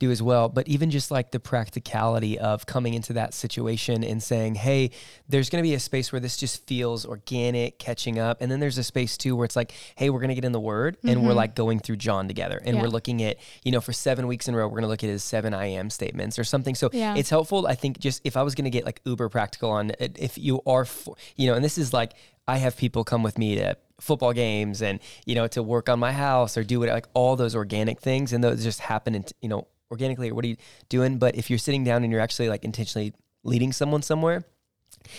do 0.00 0.10
as 0.10 0.20
well. 0.22 0.48
But 0.48 0.66
even 0.66 0.90
just 0.90 1.10
like 1.10 1.30
the 1.30 1.38
practicality 1.40 2.38
of 2.38 2.66
coming 2.66 2.94
into 2.94 3.12
that 3.12 3.34
situation 3.34 4.02
and 4.02 4.22
saying, 4.22 4.56
"Hey, 4.56 4.90
there's 5.28 5.48
going 5.50 5.62
to 5.62 5.68
be 5.68 5.74
a 5.74 5.80
space 5.80 6.10
where 6.12 6.20
this 6.20 6.36
just 6.36 6.66
feels 6.66 7.04
organic, 7.06 7.78
catching 7.78 8.18
up," 8.18 8.40
and 8.40 8.50
then 8.50 8.58
there's 8.60 8.78
a 8.78 8.82
space 8.84 9.16
too 9.16 9.36
where 9.36 9.44
it's 9.44 9.56
like, 9.56 9.72
"Hey, 9.96 10.10
we're 10.10 10.20
going 10.20 10.30
to 10.30 10.34
get 10.34 10.44
in 10.44 10.52
the 10.52 10.60
Word, 10.72 10.96
and 11.04 11.22
we're 11.24 11.32
Mhm. 11.32 11.36
like 11.44 11.54
going 11.54 11.78
through 11.80 11.96
John 11.96 12.26
together, 12.28 12.60
and 12.64 12.76
Yeah. 12.76 12.82
we're 12.82 12.88
looking 12.88 13.22
at, 13.22 13.36
you 13.62 13.70
know, 13.72 13.80
for 13.80 13.92
seven 13.92 14.26
weeks 14.26 14.48
in 14.48 14.54
a 14.54 14.56
row, 14.58 14.66
we're 14.66 14.80
going 14.80 14.82
to 14.82 14.88
look 14.88 15.04
at 15.04 15.10
his 15.10 15.22
seven 15.22 15.54
I 15.54 15.66
am 15.66 15.90
statements 15.90 16.38
or 16.38 16.44
something." 16.44 16.74
So 16.74 16.90
Yeah. 16.92 17.14
it's 17.16 17.30
helpful. 17.30 17.66
I 17.66 17.74
think 17.74 17.98
just 18.00 18.20
if 18.24 18.36
I 18.36 18.42
was 18.42 18.54
going 18.54 18.64
to 18.64 18.70
get 18.70 18.84
like 18.84 19.00
uber 19.04 19.28
practical 19.28 19.70
on 19.70 19.92
it, 20.00 20.16
if 20.18 20.36
you 20.38 20.60
are, 20.66 20.84
for, 20.84 21.14
you 21.36 21.46
know, 21.46 21.54
and 21.54 21.64
this 21.64 21.78
is 21.78 21.92
like 21.92 22.12
I 22.48 22.56
have 22.56 22.76
people 22.76 23.04
come 23.04 23.22
with 23.22 23.38
me 23.38 23.54
to 23.56 23.76
football 24.00 24.32
games 24.32 24.82
and 24.82 24.98
you 25.26 25.34
know 25.34 25.46
to 25.46 25.62
work 25.62 25.88
on 25.88 25.98
my 25.98 26.12
house 26.12 26.56
or 26.56 26.64
do 26.64 26.82
it 26.82 26.90
like 26.90 27.06
all 27.14 27.36
those 27.36 27.54
organic 27.54 28.00
things 28.00 28.32
and 28.32 28.42
those 28.42 28.62
just 28.62 28.80
happen 28.80 29.14
in, 29.14 29.24
you 29.40 29.48
know 29.48 29.66
organically 29.90 30.30
or 30.30 30.34
what 30.34 30.44
are 30.44 30.48
you 30.48 30.56
doing 30.88 31.18
but 31.18 31.34
if 31.34 31.50
you're 31.50 31.58
sitting 31.58 31.84
down 31.84 32.02
and 32.04 32.12
you're 32.12 32.20
actually 32.20 32.48
like 32.48 32.64
intentionally 32.64 33.12
leading 33.44 33.72
someone 33.72 34.02
somewhere 34.02 34.44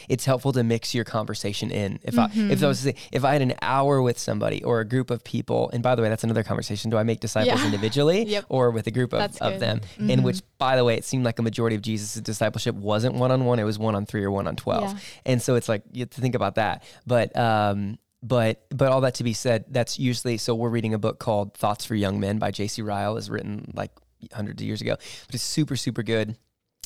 it's 0.10 0.26
helpful 0.26 0.52
to 0.52 0.63
mix 0.63 0.94
your 0.94 1.04
conversation 1.06 1.72
in. 1.72 1.98
If 2.04 2.20
I 2.20 2.30
if 2.34 2.62
I 2.63 2.67
was 2.67 2.80
to 2.80 2.84
say 2.91 2.96
if 3.12 3.24
I 3.26 3.34
had 3.34 3.41
an 3.41 3.54
hour 3.62 4.02
with 4.02 4.20
somebody 4.20 4.63
or 4.63 4.80
a 4.80 4.86
group 4.86 5.10
of 5.10 5.24
people, 5.24 5.70
and 5.74 5.82
by 5.82 5.96
the 5.96 6.02
way, 6.04 6.10
that's 6.10 6.24
another 6.24 6.44
conversation. 6.44 6.91
Do 6.91 6.98
I 6.98 7.04
make 7.04 7.20
disciples 7.20 7.60
Yeah. 7.60 7.65
individually 7.65 8.24
Yep. 8.28 8.46
or 8.50 8.70
with 8.70 8.86
a 8.88 8.91
group 8.91 9.12
of, 9.13 9.36
of 9.41 9.60
them? 9.60 9.82
In 9.98 10.20
Mhm. 10.20 10.24
which, 10.24 10.41
by 10.60 10.76
the 10.76 10.84
way, 10.84 10.96
it 10.96 11.06
seemed 11.06 11.24
like 11.26 11.39
a 11.39 11.41
majority 11.41 11.76
of 11.76 11.82
Jesus' 11.82 12.15
discipleship 12.22 12.76
wasn't 12.76 13.15
one 13.15 13.32
on 13.32 13.46
one; 13.46 13.58
it 13.60 13.63
was 13.63 13.80
one 13.80 13.96
on 13.96 14.06
three 14.06 14.24
or 14.24 14.30
one 14.30 14.46
on 14.48 14.56
twelve. 14.56 14.91
Yeah. 14.91 15.00
And 15.26 15.41
so 15.41 15.56
it's 15.56 15.67
like 15.70 15.82
you 15.91 16.02
have 16.02 16.12
to 16.12 16.22
think 16.22 16.36
about 16.36 16.56
that. 16.56 16.84
But 17.08 17.36
um, 17.36 17.98
but 18.24 18.64
but 18.70 18.92
all 18.92 19.02
that 19.02 19.16
to 19.16 19.24
be 19.24 19.34
said, 19.34 19.66
that's 19.70 20.00
usually 20.00 20.38
so. 20.38 20.56
We're 20.56 20.70
reading 20.70 20.94
a 20.94 21.00
book 21.00 21.20
called 21.20 21.54
Thoughts 21.56 21.86
for 21.86 21.96
Young 21.96 22.20
Men 22.20 22.40
by 22.40 22.52
J.C. 22.52 22.82
Ryle, 22.82 23.18
is 23.18 23.30
written 23.30 23.72
like 23.74 23.92
hundreds 24.34 24.62
of 24.62 24.68
years 24.68 24.82
ago, 24.82 24.96
but 25.26 25.36
it's 25.36 25.44
super 25.44 25.76
super 25.76 26.04
good. 26.04 26.38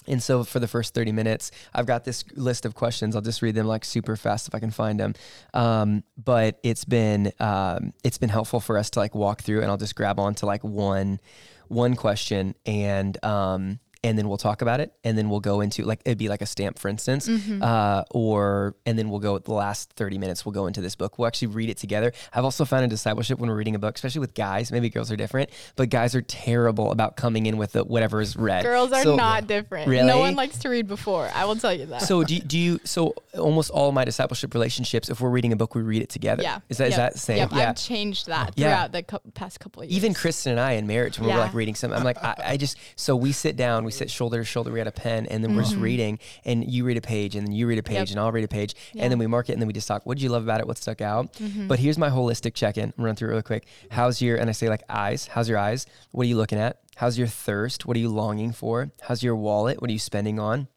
And 0.08 0.22
so 0.22 0.44
for 0.44 0.60
the 0.60 0.68
first 0.68 0.94
30 0.94 1.12
minutes, 1.12 1.52
I've 1.74 1.86
got 1.86 2.04
this 2.04 2.24
list 2.36 2.66
of 2.66 2.76
questions. 2.76 3.16
I'll 3.16 3.22
just 3.22 3.42
read 3.42 3.56
them 3.56 3.66
like 3.66 3.84
super 3.84 4.16
fast 4.16 4.48
if 4.48 4.56
I 4.56 4.60
can 4.60 4.72
find 4.72 5.00
them. 5.00 5.16
Um, 5.54 6.04
but 6.16 6.60
it's 6.64 6.86
been 6.86 7.32
um, 7.40 7.94
it's 8.04 8.18
been 8.18 8.30
helpful 8.30 8.60
for 8.60 8.78
us 8.78 8.90
to 8.92 9.00
like 9.00 9.16
walk 9.16 9.42
through 9.42 9.62
and 9.62 9.72
I'll 9.72 9.78
just 9.78 9.96
grab 9.96 10.20
on 10.20 10.36
to 10.36 10.46
like 10.46 10.64
one 10.64 11.20
one 11.68 11.96
question 11.96 12.56
and 12.66 13.24
um, 13.26 13.80
and 14.06 14.18
then 14.18 14.28
we'll 14.30 14.38
talk 14.38 14.62
about 14.62 14.80
it, 14.80 14.94
and 15.04 15.18
then 15.18 15.30
we'll 15.30 15.40
go 15.42 15.60
into 15.62 15.84
like 15.84 16.00
it'd 16.06 16.18
be 16.18 16.30
like 16.30 16.42
a 16.42 16.46
stamp, 16.46 16.80
for 16.80 16.88
instance, 16.88 17.28
Mm-hmm. 17.28 17.62
uh, 17.62 18.04
or 18.12 18.76
and 18.86 18.98
then 18.98 19.10
we'll 19.10 19.20
go 19.20 19.38
the 19.40 19.52
last 19.54 19.92
thirty 19.94 20.18
minutes. 20.18 20.46
We'll 20.46 20.54
go 20.54 20.68
into 20.68 20.80
this 20.82 20.96
book. 20.96 21.18
We'll 21.18 21.28
actually 21.28 21.50
read 21.50 21.70
it 21.70 21.78
together. 21.78 22.14
I've 22.34 22.44
also 22.46 22.64
found 22.66 22.84
in 22.84 22.90
discipleship 22.90 23.40
when 23.40 23.50
we're 23.50 23.56
reading 23.58 23.76
a 23.76 23.80
book, 23.80 23.96
especially 23.96 24.20
with 24.22 24.34
guys, 24.34 24.72
maybe 24.72 24.90
girls 24.90 25.12
are 25.12 25.16
different, 25.18 25.50
but 25.76 25.90
guys 25.90 26.16
are 26.16 26.22
terrible 26.22 26.92
about 26.92 27.18
coming 27.18 27.46
in 27.48 27.58
with 27.58 27.74
the, 27.74 27.84
whatever 27.84 28.22
is 28.22 28.36
read. 28.38 28.64
Girls 28.64 28.92
are 28.92 29.04
So- 29.04 29.16
not 29.16 29.48
different. 29.48 29.88
Really? 29.90 30.08
No 30.08 30.20
one 30.20 30.36
likes 30.36 30.58
to 30.60 30.70
read 30.70 30.88
before. 30.88 31.30
I 31.34 31.46
will 31.46 31.56
tell 31.56 31.74
you 31.74 31.88
that. 31.88 32.02
So 32.04 32.24
do, 32.24 32.40
do 32.40 32.58
you? 32.58 32.80
So 32.84 33.14
almost 33.38 33.72
all 33.72 33.92
my 33.92 34.06
discipleship 34.06 34.54
relationships, 34.54 35.10
if 35.10 35.20
we're 35.20 35.30
reading 35.30 35.52
a 35.52 35.56
book, 35.56 35.76
we 35.76 35.82
read 35.82 36.02
it 36.02 36.10
together. 36.10 36.44
yeah. 36.44 36.60
Is 36.70 36.78
that 36.78 36.88
is 36.88 36.92
Yep. 36.92 36.98
that 36.98 37.14
the 37.14 37.20
same? 37.20 37.38
Yep. 37.38 37.52
Yeah. 37.54 37.70
I've 37.70 37.76
changed 37.78 38.28
that 38.28 38.54
Yeah. 38.56 38.68
throughout 38.68 38.92
the 38.92 39.04
cou- 39.04 39.32
past 39.34 39.60
couple 39.60 39.82
of 39.82 39.90
years. 39.90 39.96
Even 39.98 40.14
Kristen 40.14 40.52
and 40.52 40.60
I 40.62 40.74
in 40.74 40.86
marriage, 40.88 41.20
when 41.20 41.30
we're 41.30 41.38
like 41.38 41.54
reading 41.54 41.76
something, 41.76 41.98
I'm 41.98 42.04
like, 42.06 42.22
I, 42.24 42.36
I 42.54 42.58
just, 42.58 42.78
so 42.96 43.16
we 43.16 43.32
sit 43.32 43.56
down, 43.56 43.84
we 43.86 43.92
sit 43.96 44.10
shoulder 44.12 44.38
to 44.40 44.44
shoulder, 44.46 44.72
we 44.72 44.80
had 44.80 44.88
a 44.88 44.92
pen, 44.92 45.26
and 45.28 45.44
then 45.44 45.56
we're 45.56 45.64
just 45.64 45.76
reading, 45.76 46.20
and 46.44 46.70
you 46.70 46.84
read 46.86 46.98
a 46.98 47.02
page, 47.02 47.36
and 47.36 47.46
then 47.48 47.54
you 47.54 47.68
read 47.68 47.80
a 47.80 47.84
page, 47.84 47.96
Mm-hmm. 47.96 48.02
Yep. 48.02 48.10
and 48.12 48.20
I'll 48.20 48.32
read 48.32 48.44
a 48.44 48.48
page, 48.48 48.76
Yeah. 48.94 49.04
and 49.04 49.12
then 49.12 49.20
we 49.20 49.28
mark 49.28 49.50
it, 49.50 49.54
and 49.54 49.62
then 49.62 49.68
we 49.68 49.74
just 49.74 49.88
talk, 49.88 50.06
what 50.06 50.18
did 50.18 50.24
you 50.24 50.30
love 50.30 50.44
about 50.44 50.60
it? 50.60 50.68
What 50.68 50.78
stuck 50.78 51.02
out? 51.02 51.34
Mm-hmm. 51.34 51.68
But 51.68 51.80
here's 51.80 51.98
my 51.98 52.10
holistic 52.10 52.54
check 52.54 52.78
in. 52.78 52.94
Run 52.98 53.16
through 53.16 53.30
it 53.30 53.34
real 53.34 53.42
quick. 53.42 53.68
How's 53.92 54.22
your, 54.22 54.38
and 54.38 54.50
I 54.50 54.54
say 54.54 54.70
like 54.70 54.84
eyes, 54.90 55.28
how's 55.28 55.48
your 55.50 55.58
eyes? 55.58 55.86
What 56.12 56.26
are 56.26 56.28
you 56.30 56.38
looking 56.38 56.60
at? 56.60 56.80
How's 56.98 57.18
your 57.18 57.28
thirst? 57.28 57.86
What 57.86 57.98
are 57.98 58.00
you 58.00 58.10
longing 58.10 58.52
for? 58.54 58.92
How's 59.02 59.22
your 59.24 59.36
wallet? 59.36 59.82
What 59.82 59.90
are 59.90 59.94
you 59.94 60.00
spending 60.00 60.40
on? 60.40 60.68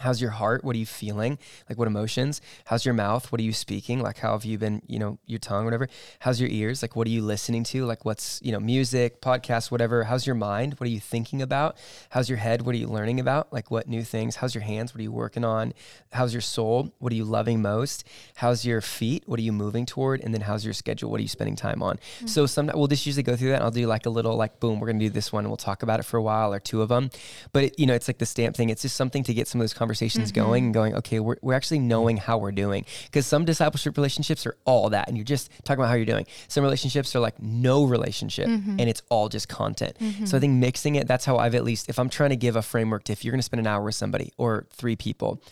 How's 0.00 0.20
your 0.20 0.30
heart? 0.30 0.64
What 0.64 0.76
are 0.76 0.78
you 0.78 0.86
feeling? 0.86 1.38
Like 1.68 1.78
what 1.78 1.88
emotions? 1.88 2.40
How's 2.66 2.84
your 2.84 2.94
mouth? 2.94 3.30
What 3.30 3.40
are 3.40 3.44
you 3.44 3.52
speaking? 3.52 4.00
Like 4.00 4.18
how 4.18 4.32
have 4.32 4.44
you 4.44 4.58
been, 4.58 4.82
you 4.86 4.98
know, 4.98 5.18
your 5.26 5.38
tongue, 5.38 5.64
whatever? 5.64 5.88
How's 6.20 6.40
your 6.40 6.50
ears? 6.50 6.82
Like 6.82 6.96
what 6.96 7.06
are 7.06 7.10
you 7.10 7.22
listening 7.22 7.64
to? 7.64 7.84
Like 7.84 8.04
what's, 8.04 8.40
you 8.42 8.52
know, 8.52 8.60
music, 8.60 9.20
podcasts, 9.20 9.70
whatever. 9.70 10.04
How's 10.04 10.26
your 10.26 10.34
mind? 10.34 10.74
What 10.74 10.86
are 10.86 10.90
you 10.90 11.00
thinking 11.00 11.42
about? 11.42 11.76
How's 12.10 12.28
your 12.28 12.38
head? 12.38 12.62
What 12.62 12.74
are 12.74 12.78
you 12.78 12.86
learning 12.86 13.20
about? 13.20 13.52
Like 13.52 13.70
what 13.70 13.88
new 13.88 14.02
things? 14.02 14.36
How's 14.36 14.54
your 14.54 14.62
hands? 14.64 14.94
What 14.94 15.00
are 15.00 15.02
you 15.02 15.12
working 15.12 15.44
on? 15.44 15.74
How's 16.12 16.32
your 16.32 16.40
soul? 16.40 16.94
What 16.98 17.12
are 17.12 17.16
you 17.16 17.24
loving 17.24 17.60
most? 17.60 18.04
How's 18.36 18.64
your 18.64 18.80
feet? 18.80 19.24
What 19.26 19.38
are 19.38 19.42
you 19.42 19.52
moving 19.52 19.84
toward? 19.84 20.22
And 20.22 20.32
then 20.32 20.40
how's 20.40 20.64
your 20.64 20.74
schedule? 20.74 21.10
What 21.10 21.18
are 21.18 21.22
you 21.22 21.28
spending 21.28 21.56
time 21.56 21.82
on? 21.82 21.98
Mm. 22.22 22.28
So 22.28 22.46
some 22.46 22.70
we'll 22.74 22.86
just 22.86 23.04
usually 23.04 23.22
go 23.22 23.36
through 23.36 23.48
that. 23.50 23.56
And 23.56 23.64
I'll 23.64 23.70
do 23.70 23.86
like 23.86 24.06
a 24.06 24.10
little 24.10 24.36
like 24.36 24.60
boom, 24.60 24.80
we're 24.80 24.86
gonna 24.86 24.98
do 25.00 25.10
this 25.10 25.32
one 25.32 25.44
and 25.44 25.50
we'll 25.50 25.56
talk 25.56 25.82
about 25.82 26.00
it 26.00 26.04
for 26.04 26.16
a 26.16 26.22
while 26.22 26.54
or 26.54 26.60
two 26.60 26.82
of 26.82 26.88
them. 26.88 27.10
But 27.52 27.64
it, 27.64 27.78
you 27.78 27.86
know, 27.86 27.94
it's 27.94 28.08
like 28.08 28.18
the 28.18 28.26
stamp 28.26 28.56
thing. 28.56 28.70
It's 28.70 28.82
just 28.82 28.96
something 28.96 29.22
to 29.24 29.34
get 29.34 29.48
some 29.48 29.60
of 29.60 29.62
those 29.64 29.74
conversations 29.74 29.87
Mm-hmm. 29.94 30.34
going 30.34 30.64
and 30.66 30.74
going, 30.74 30.94
okay, 30.96 31.20
we're, 31.20 31.36
we're 31.42 31.54
actually 31.54 31.78
knowing 31.78 32.16
how 32.16 32.38
we're 32.38 32.52
doing. 32.52 32.84
Because 33.04 33.26
some 33.26 33.44
discipleship 33.44 33.96
relationships 33.96 34.46
are 34.46 34.56
all 34.64 34.90
that. 34.90 35.08
And 35.08 35.16
you're 35.16 35.24
just 35.24 35.50
talking 35.64 35.80
about 35.80 35.88
how 35.88 35.94
you're 35.94 36.04
doing. 36.06 36.26
Some 36.48 36.62
relationships 36.62 37.14
are 37.16 37.20
like 37.20 37.40
no 37.42 37.84
relationship 37.84 38.48
mm-hmm. 38.48 38.76
and 38.78 38.88
it's 38.88 39.02
all 39.08 39.28
just 39.28 39.48
content. 39.48 39.96
So 39.98 40.04
I 40.04 40.10
mm-hmm. 40.10 40.38
think 40.38 40.52
mixing 40.54 40.94
it, 40.96 41.06
that's 41.06 41.24
how 41.24 41.36
I've 41.36 41.54
at 41.54 41.64
least, 41.64 41.88
if 41.88 41.98
I'm 41.98 42.08
trying 42.08 42.30
to 42.30 42.36
give 42.36 42.56
a 42.56 42.62
framework 42.62 43.04
to 43.04 43.12
if 43.12 43.24
you're 43.24 43.32
going 43.32 43.40
to 43.40 43.44
spend 43.44 43.60
an 43.60 43.66
hour 43.66 43.82
with 43.82 43.94
somebody 43.94 44.32
or 44.36 44.66
three 44.70 44.96
people, 44.96 45.42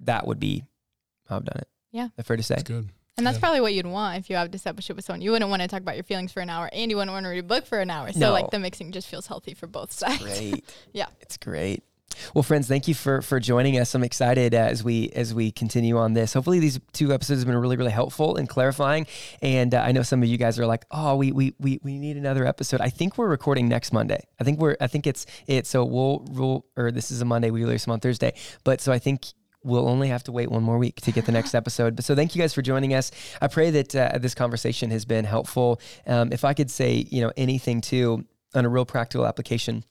that 0.00 0.26
would 0.26 0.40
be 0.40 0.64
how 1.28 1.36
I've 1.36 1.44
done 1.44 1.58
it. 1.58 1.68
Yeah. 1.92 2.08
Is 2.18 2.26
fair 2.26 2.36
to 2.36 2.42
say? 2.42 2.56
It's 2.56 2.64
good. 2.64 2.90
And 3.16 3.24
that's 3.26 3.36
Yeah. 3.36 3.40
probably 3.40 3.60
what 3.60 3.74
you'd 3.74 3.86
want 3.86 4.18
if 4.18 4.28
you 4.28 4.36
have 4.36 4.50
discipleship 4.50 4.96
with 4.96 5.04
someone. 5.04 5.20
You 5.20 5.30
wouldn't 5.30 5.48
want 5.48 5.62
to 5.62 5.68
talk 5.68 5.80
about 5.80 5.94
your 5.94 6.04
feelings 6.04 6.32
for 6.32 6.40
an 6.40 6.50
hour 6.50 6.68
and 6.72 6.90
you 6.90 6.96
wouldn't 6.96 7.12
want 7.12 7.24
to 7.24 7.30
read 7.30 7.38
a 7.38 7.44
book 7.44 7.66
for 7.66 7.78
an 7.80 7.90
hour. 7.90 8.10
So 8.12 8.18
No. 8.18 8.32
like 8.32 8.50
the 8.50 8.58
mixing 8.58 8.90
just 8.90 9.06
feels 9.06 9.26
healthy 9.26 9.54
for 9.54 9.66
both 9.66 9.92
sides. 9.92 10.22
Great. 10.22 10.64
Yeah. 10.92 11.06
It's 11.20 11.36
great. 11.36 11.84
Well, 12.34 12.42
friends, 12.42 12.68
thank 12.68 12.88
you 12.88 12.94
for 12.94 13.22
for 13.22 13.40
joining 13.40 13.78
us. 13.78 13.94
I'm 13.94 14.04
excited 14.04 14.54
uh, 14.54 14.58
as 14.58 14.82
we 14.82 15.10
as 15.10 15.34
we 15.34 15.50
continue 15.50 15.96
on 15.98 16.12
this. 16.12 16.32
Hopefully, 16.32 16.60
these 16.60 16.80
two 16.92 17.12
episodes 17.12 17.40
have 17.40 17.46
been 17.46 17.56
really 17.56 17.76
really 17.76 17.90
helpful 17.90 18.36
and 18.36 18.48
clarifying. 18.48 19.06
And 19.42 19.74
uh, 19.74 19.80
I 19.80 19.92
know 19.92 20.02
some 20.02 20.22
of 20.22 20.28
you 20.28 20.36
guys 20.36 20.58
are 20.58 20.66
like, 20.66 20.84
"Oh, 20.90 21.16
we 21.16 21.32
we 21.32 21.54
we 21.58 21.80
we 21.82 21.98
need 21.98 22.16
another 22.16 22.46
episode." 22.46 22.80
I 22.80 22.90
think 22.90 23.18
we're 23.18 23.28
recording 23.28 23.68
next 23.68 23.92
Monday. 23.92 24.24
I 24.40 24.44
think 24.44 24.58
we're 24.58 24.76
I 24.80 24.86
think 24.86 25.06
it's 25.06 25.26
it. 25.46 25.66
So 25.66 25.84
we'll 25.84 26.24
we'll 26.30 26.66
or 26.76 26.90
this 26.90 27.10
is 27.10 27.20
a 27.20 27.24
Monday. 27.24 27.50
We 27.50 27.64
release 27.64 27.84
them 27.84 27.92
on 27.92 28.00
Thursday. 28.00 28.34
But 28.64 28.80
so 28.80 28.92
I 28.92 28.98
think 28.98 29.26
we'll 29.64 29.88
only 29.88 30.08
have 30.08 30.22
to 30.24 30.32
wait 30.32 30.50
one 30.50 30.62
more 30.62 30.78
week 30.78 31.00
to 31.00 31.10
get 31.10 31.26
the 31.26 31.32
next 31.32 31.54
episode. 31.60 31.96
But 31.96 32.04
so 32.04 32.14
thank 32.14 32.34
you 32.34 32.40
guys 32.40 32.54
for 32.54 32.62
joining 32.62 32.94
us. 32.94 33.10
I 33.40 33.48
pray 33.48 33.70
that 33.70 33.96
uh, 33.96 34.18
this 34.18 34.34
conversation 34.34 34.90
has 34.90 35.04
been 35.04 35.24
helpful. 35.24 35.80
Um, 36.06 36.32
if 36.32 36.44
I 36.44 36.54
could 36.54 36.70
say, 36.70 37.06
you 37.10 37.22
know, 37.22 37.32
anything 37.36 37.80
too 37.80 38.24
on 38.54 38.64
a 38.64 38.68
real 38.68 38.84
practical 38.84 39.26
application 39.26 39.84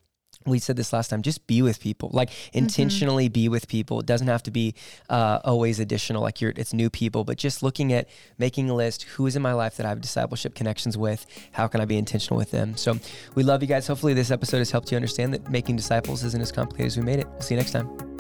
we 0.46 0.60
said 0.60 0.76
this 0.76 0.94
last 0.94 1.10
time 1.10 1.22
just 1.22 1.46
be 1.48 1.62
with 1.62 1.80
people. 1.80 2.10
Like 2.14 2.30
intentionally 2.54 3.30
be 3.30 3.50
with 3.50 3.68
people. 3.68 4.00
It 4.00 4.06
doesn't 4.06 4.28
have 4.28 4.44
to 4.44 4.52
be 4.52 4.76
uh, 5.10 5.40
always 5.44 5.80
additional 5.80 6.22
like 6.22 6.42
you're 6.42 6.54
it's 6.56 6.74
new 6.74 6.90
people 6.90 7.24
but 7.24 7.38
just 7.38 7.64
looking 7.64 7.94
at 7.94 8.08
making 8.38 8.70
a 8.70 8.76
list 8.76 9.04
who 9.04 9.26
is 9.26 9.36
in 9.36 9.42
my 9.42 9.54
life 9.54 9.78
that 9.78 9.86
i 9.86 9.90
have 9.90 10.02
discipleship 10.02 10.56
connections 10.56 10.98
with? 10.98 11.26
How 11.52 11.68
can 11.68 11.82
i 11.82 11.86
be 11.86 11.98
intentional 11.98 12.38
with 12.38 12.52
them? 12.52 12.78
So 12.78 13.00
we 13.36 13.44
love 13.44 13.62
you 13.62 13.68
guys. 13.68 13.88
Hopefully 13.88 14.14
this 14.14 14.32
episode 14.32 14.60
has 14.60 14.72
helped 14.72 14.92
you 14.92 14.96
understand 14.96 15.34
that 15.34 15.50
making 15.50 15.76
disciples 15.76 16.24
isn't 16.24 16.42
as 16.42 16.52
complicated 16.52 16.88
as 16.88 16.98
we 16.98 17.04
made 17.04 17.20
it. 17.20 17.28
We'll 17.28 17.42
see 17.42 17.56
you 17.56 17.60
next 17.60 17.72
time 17.72 18.13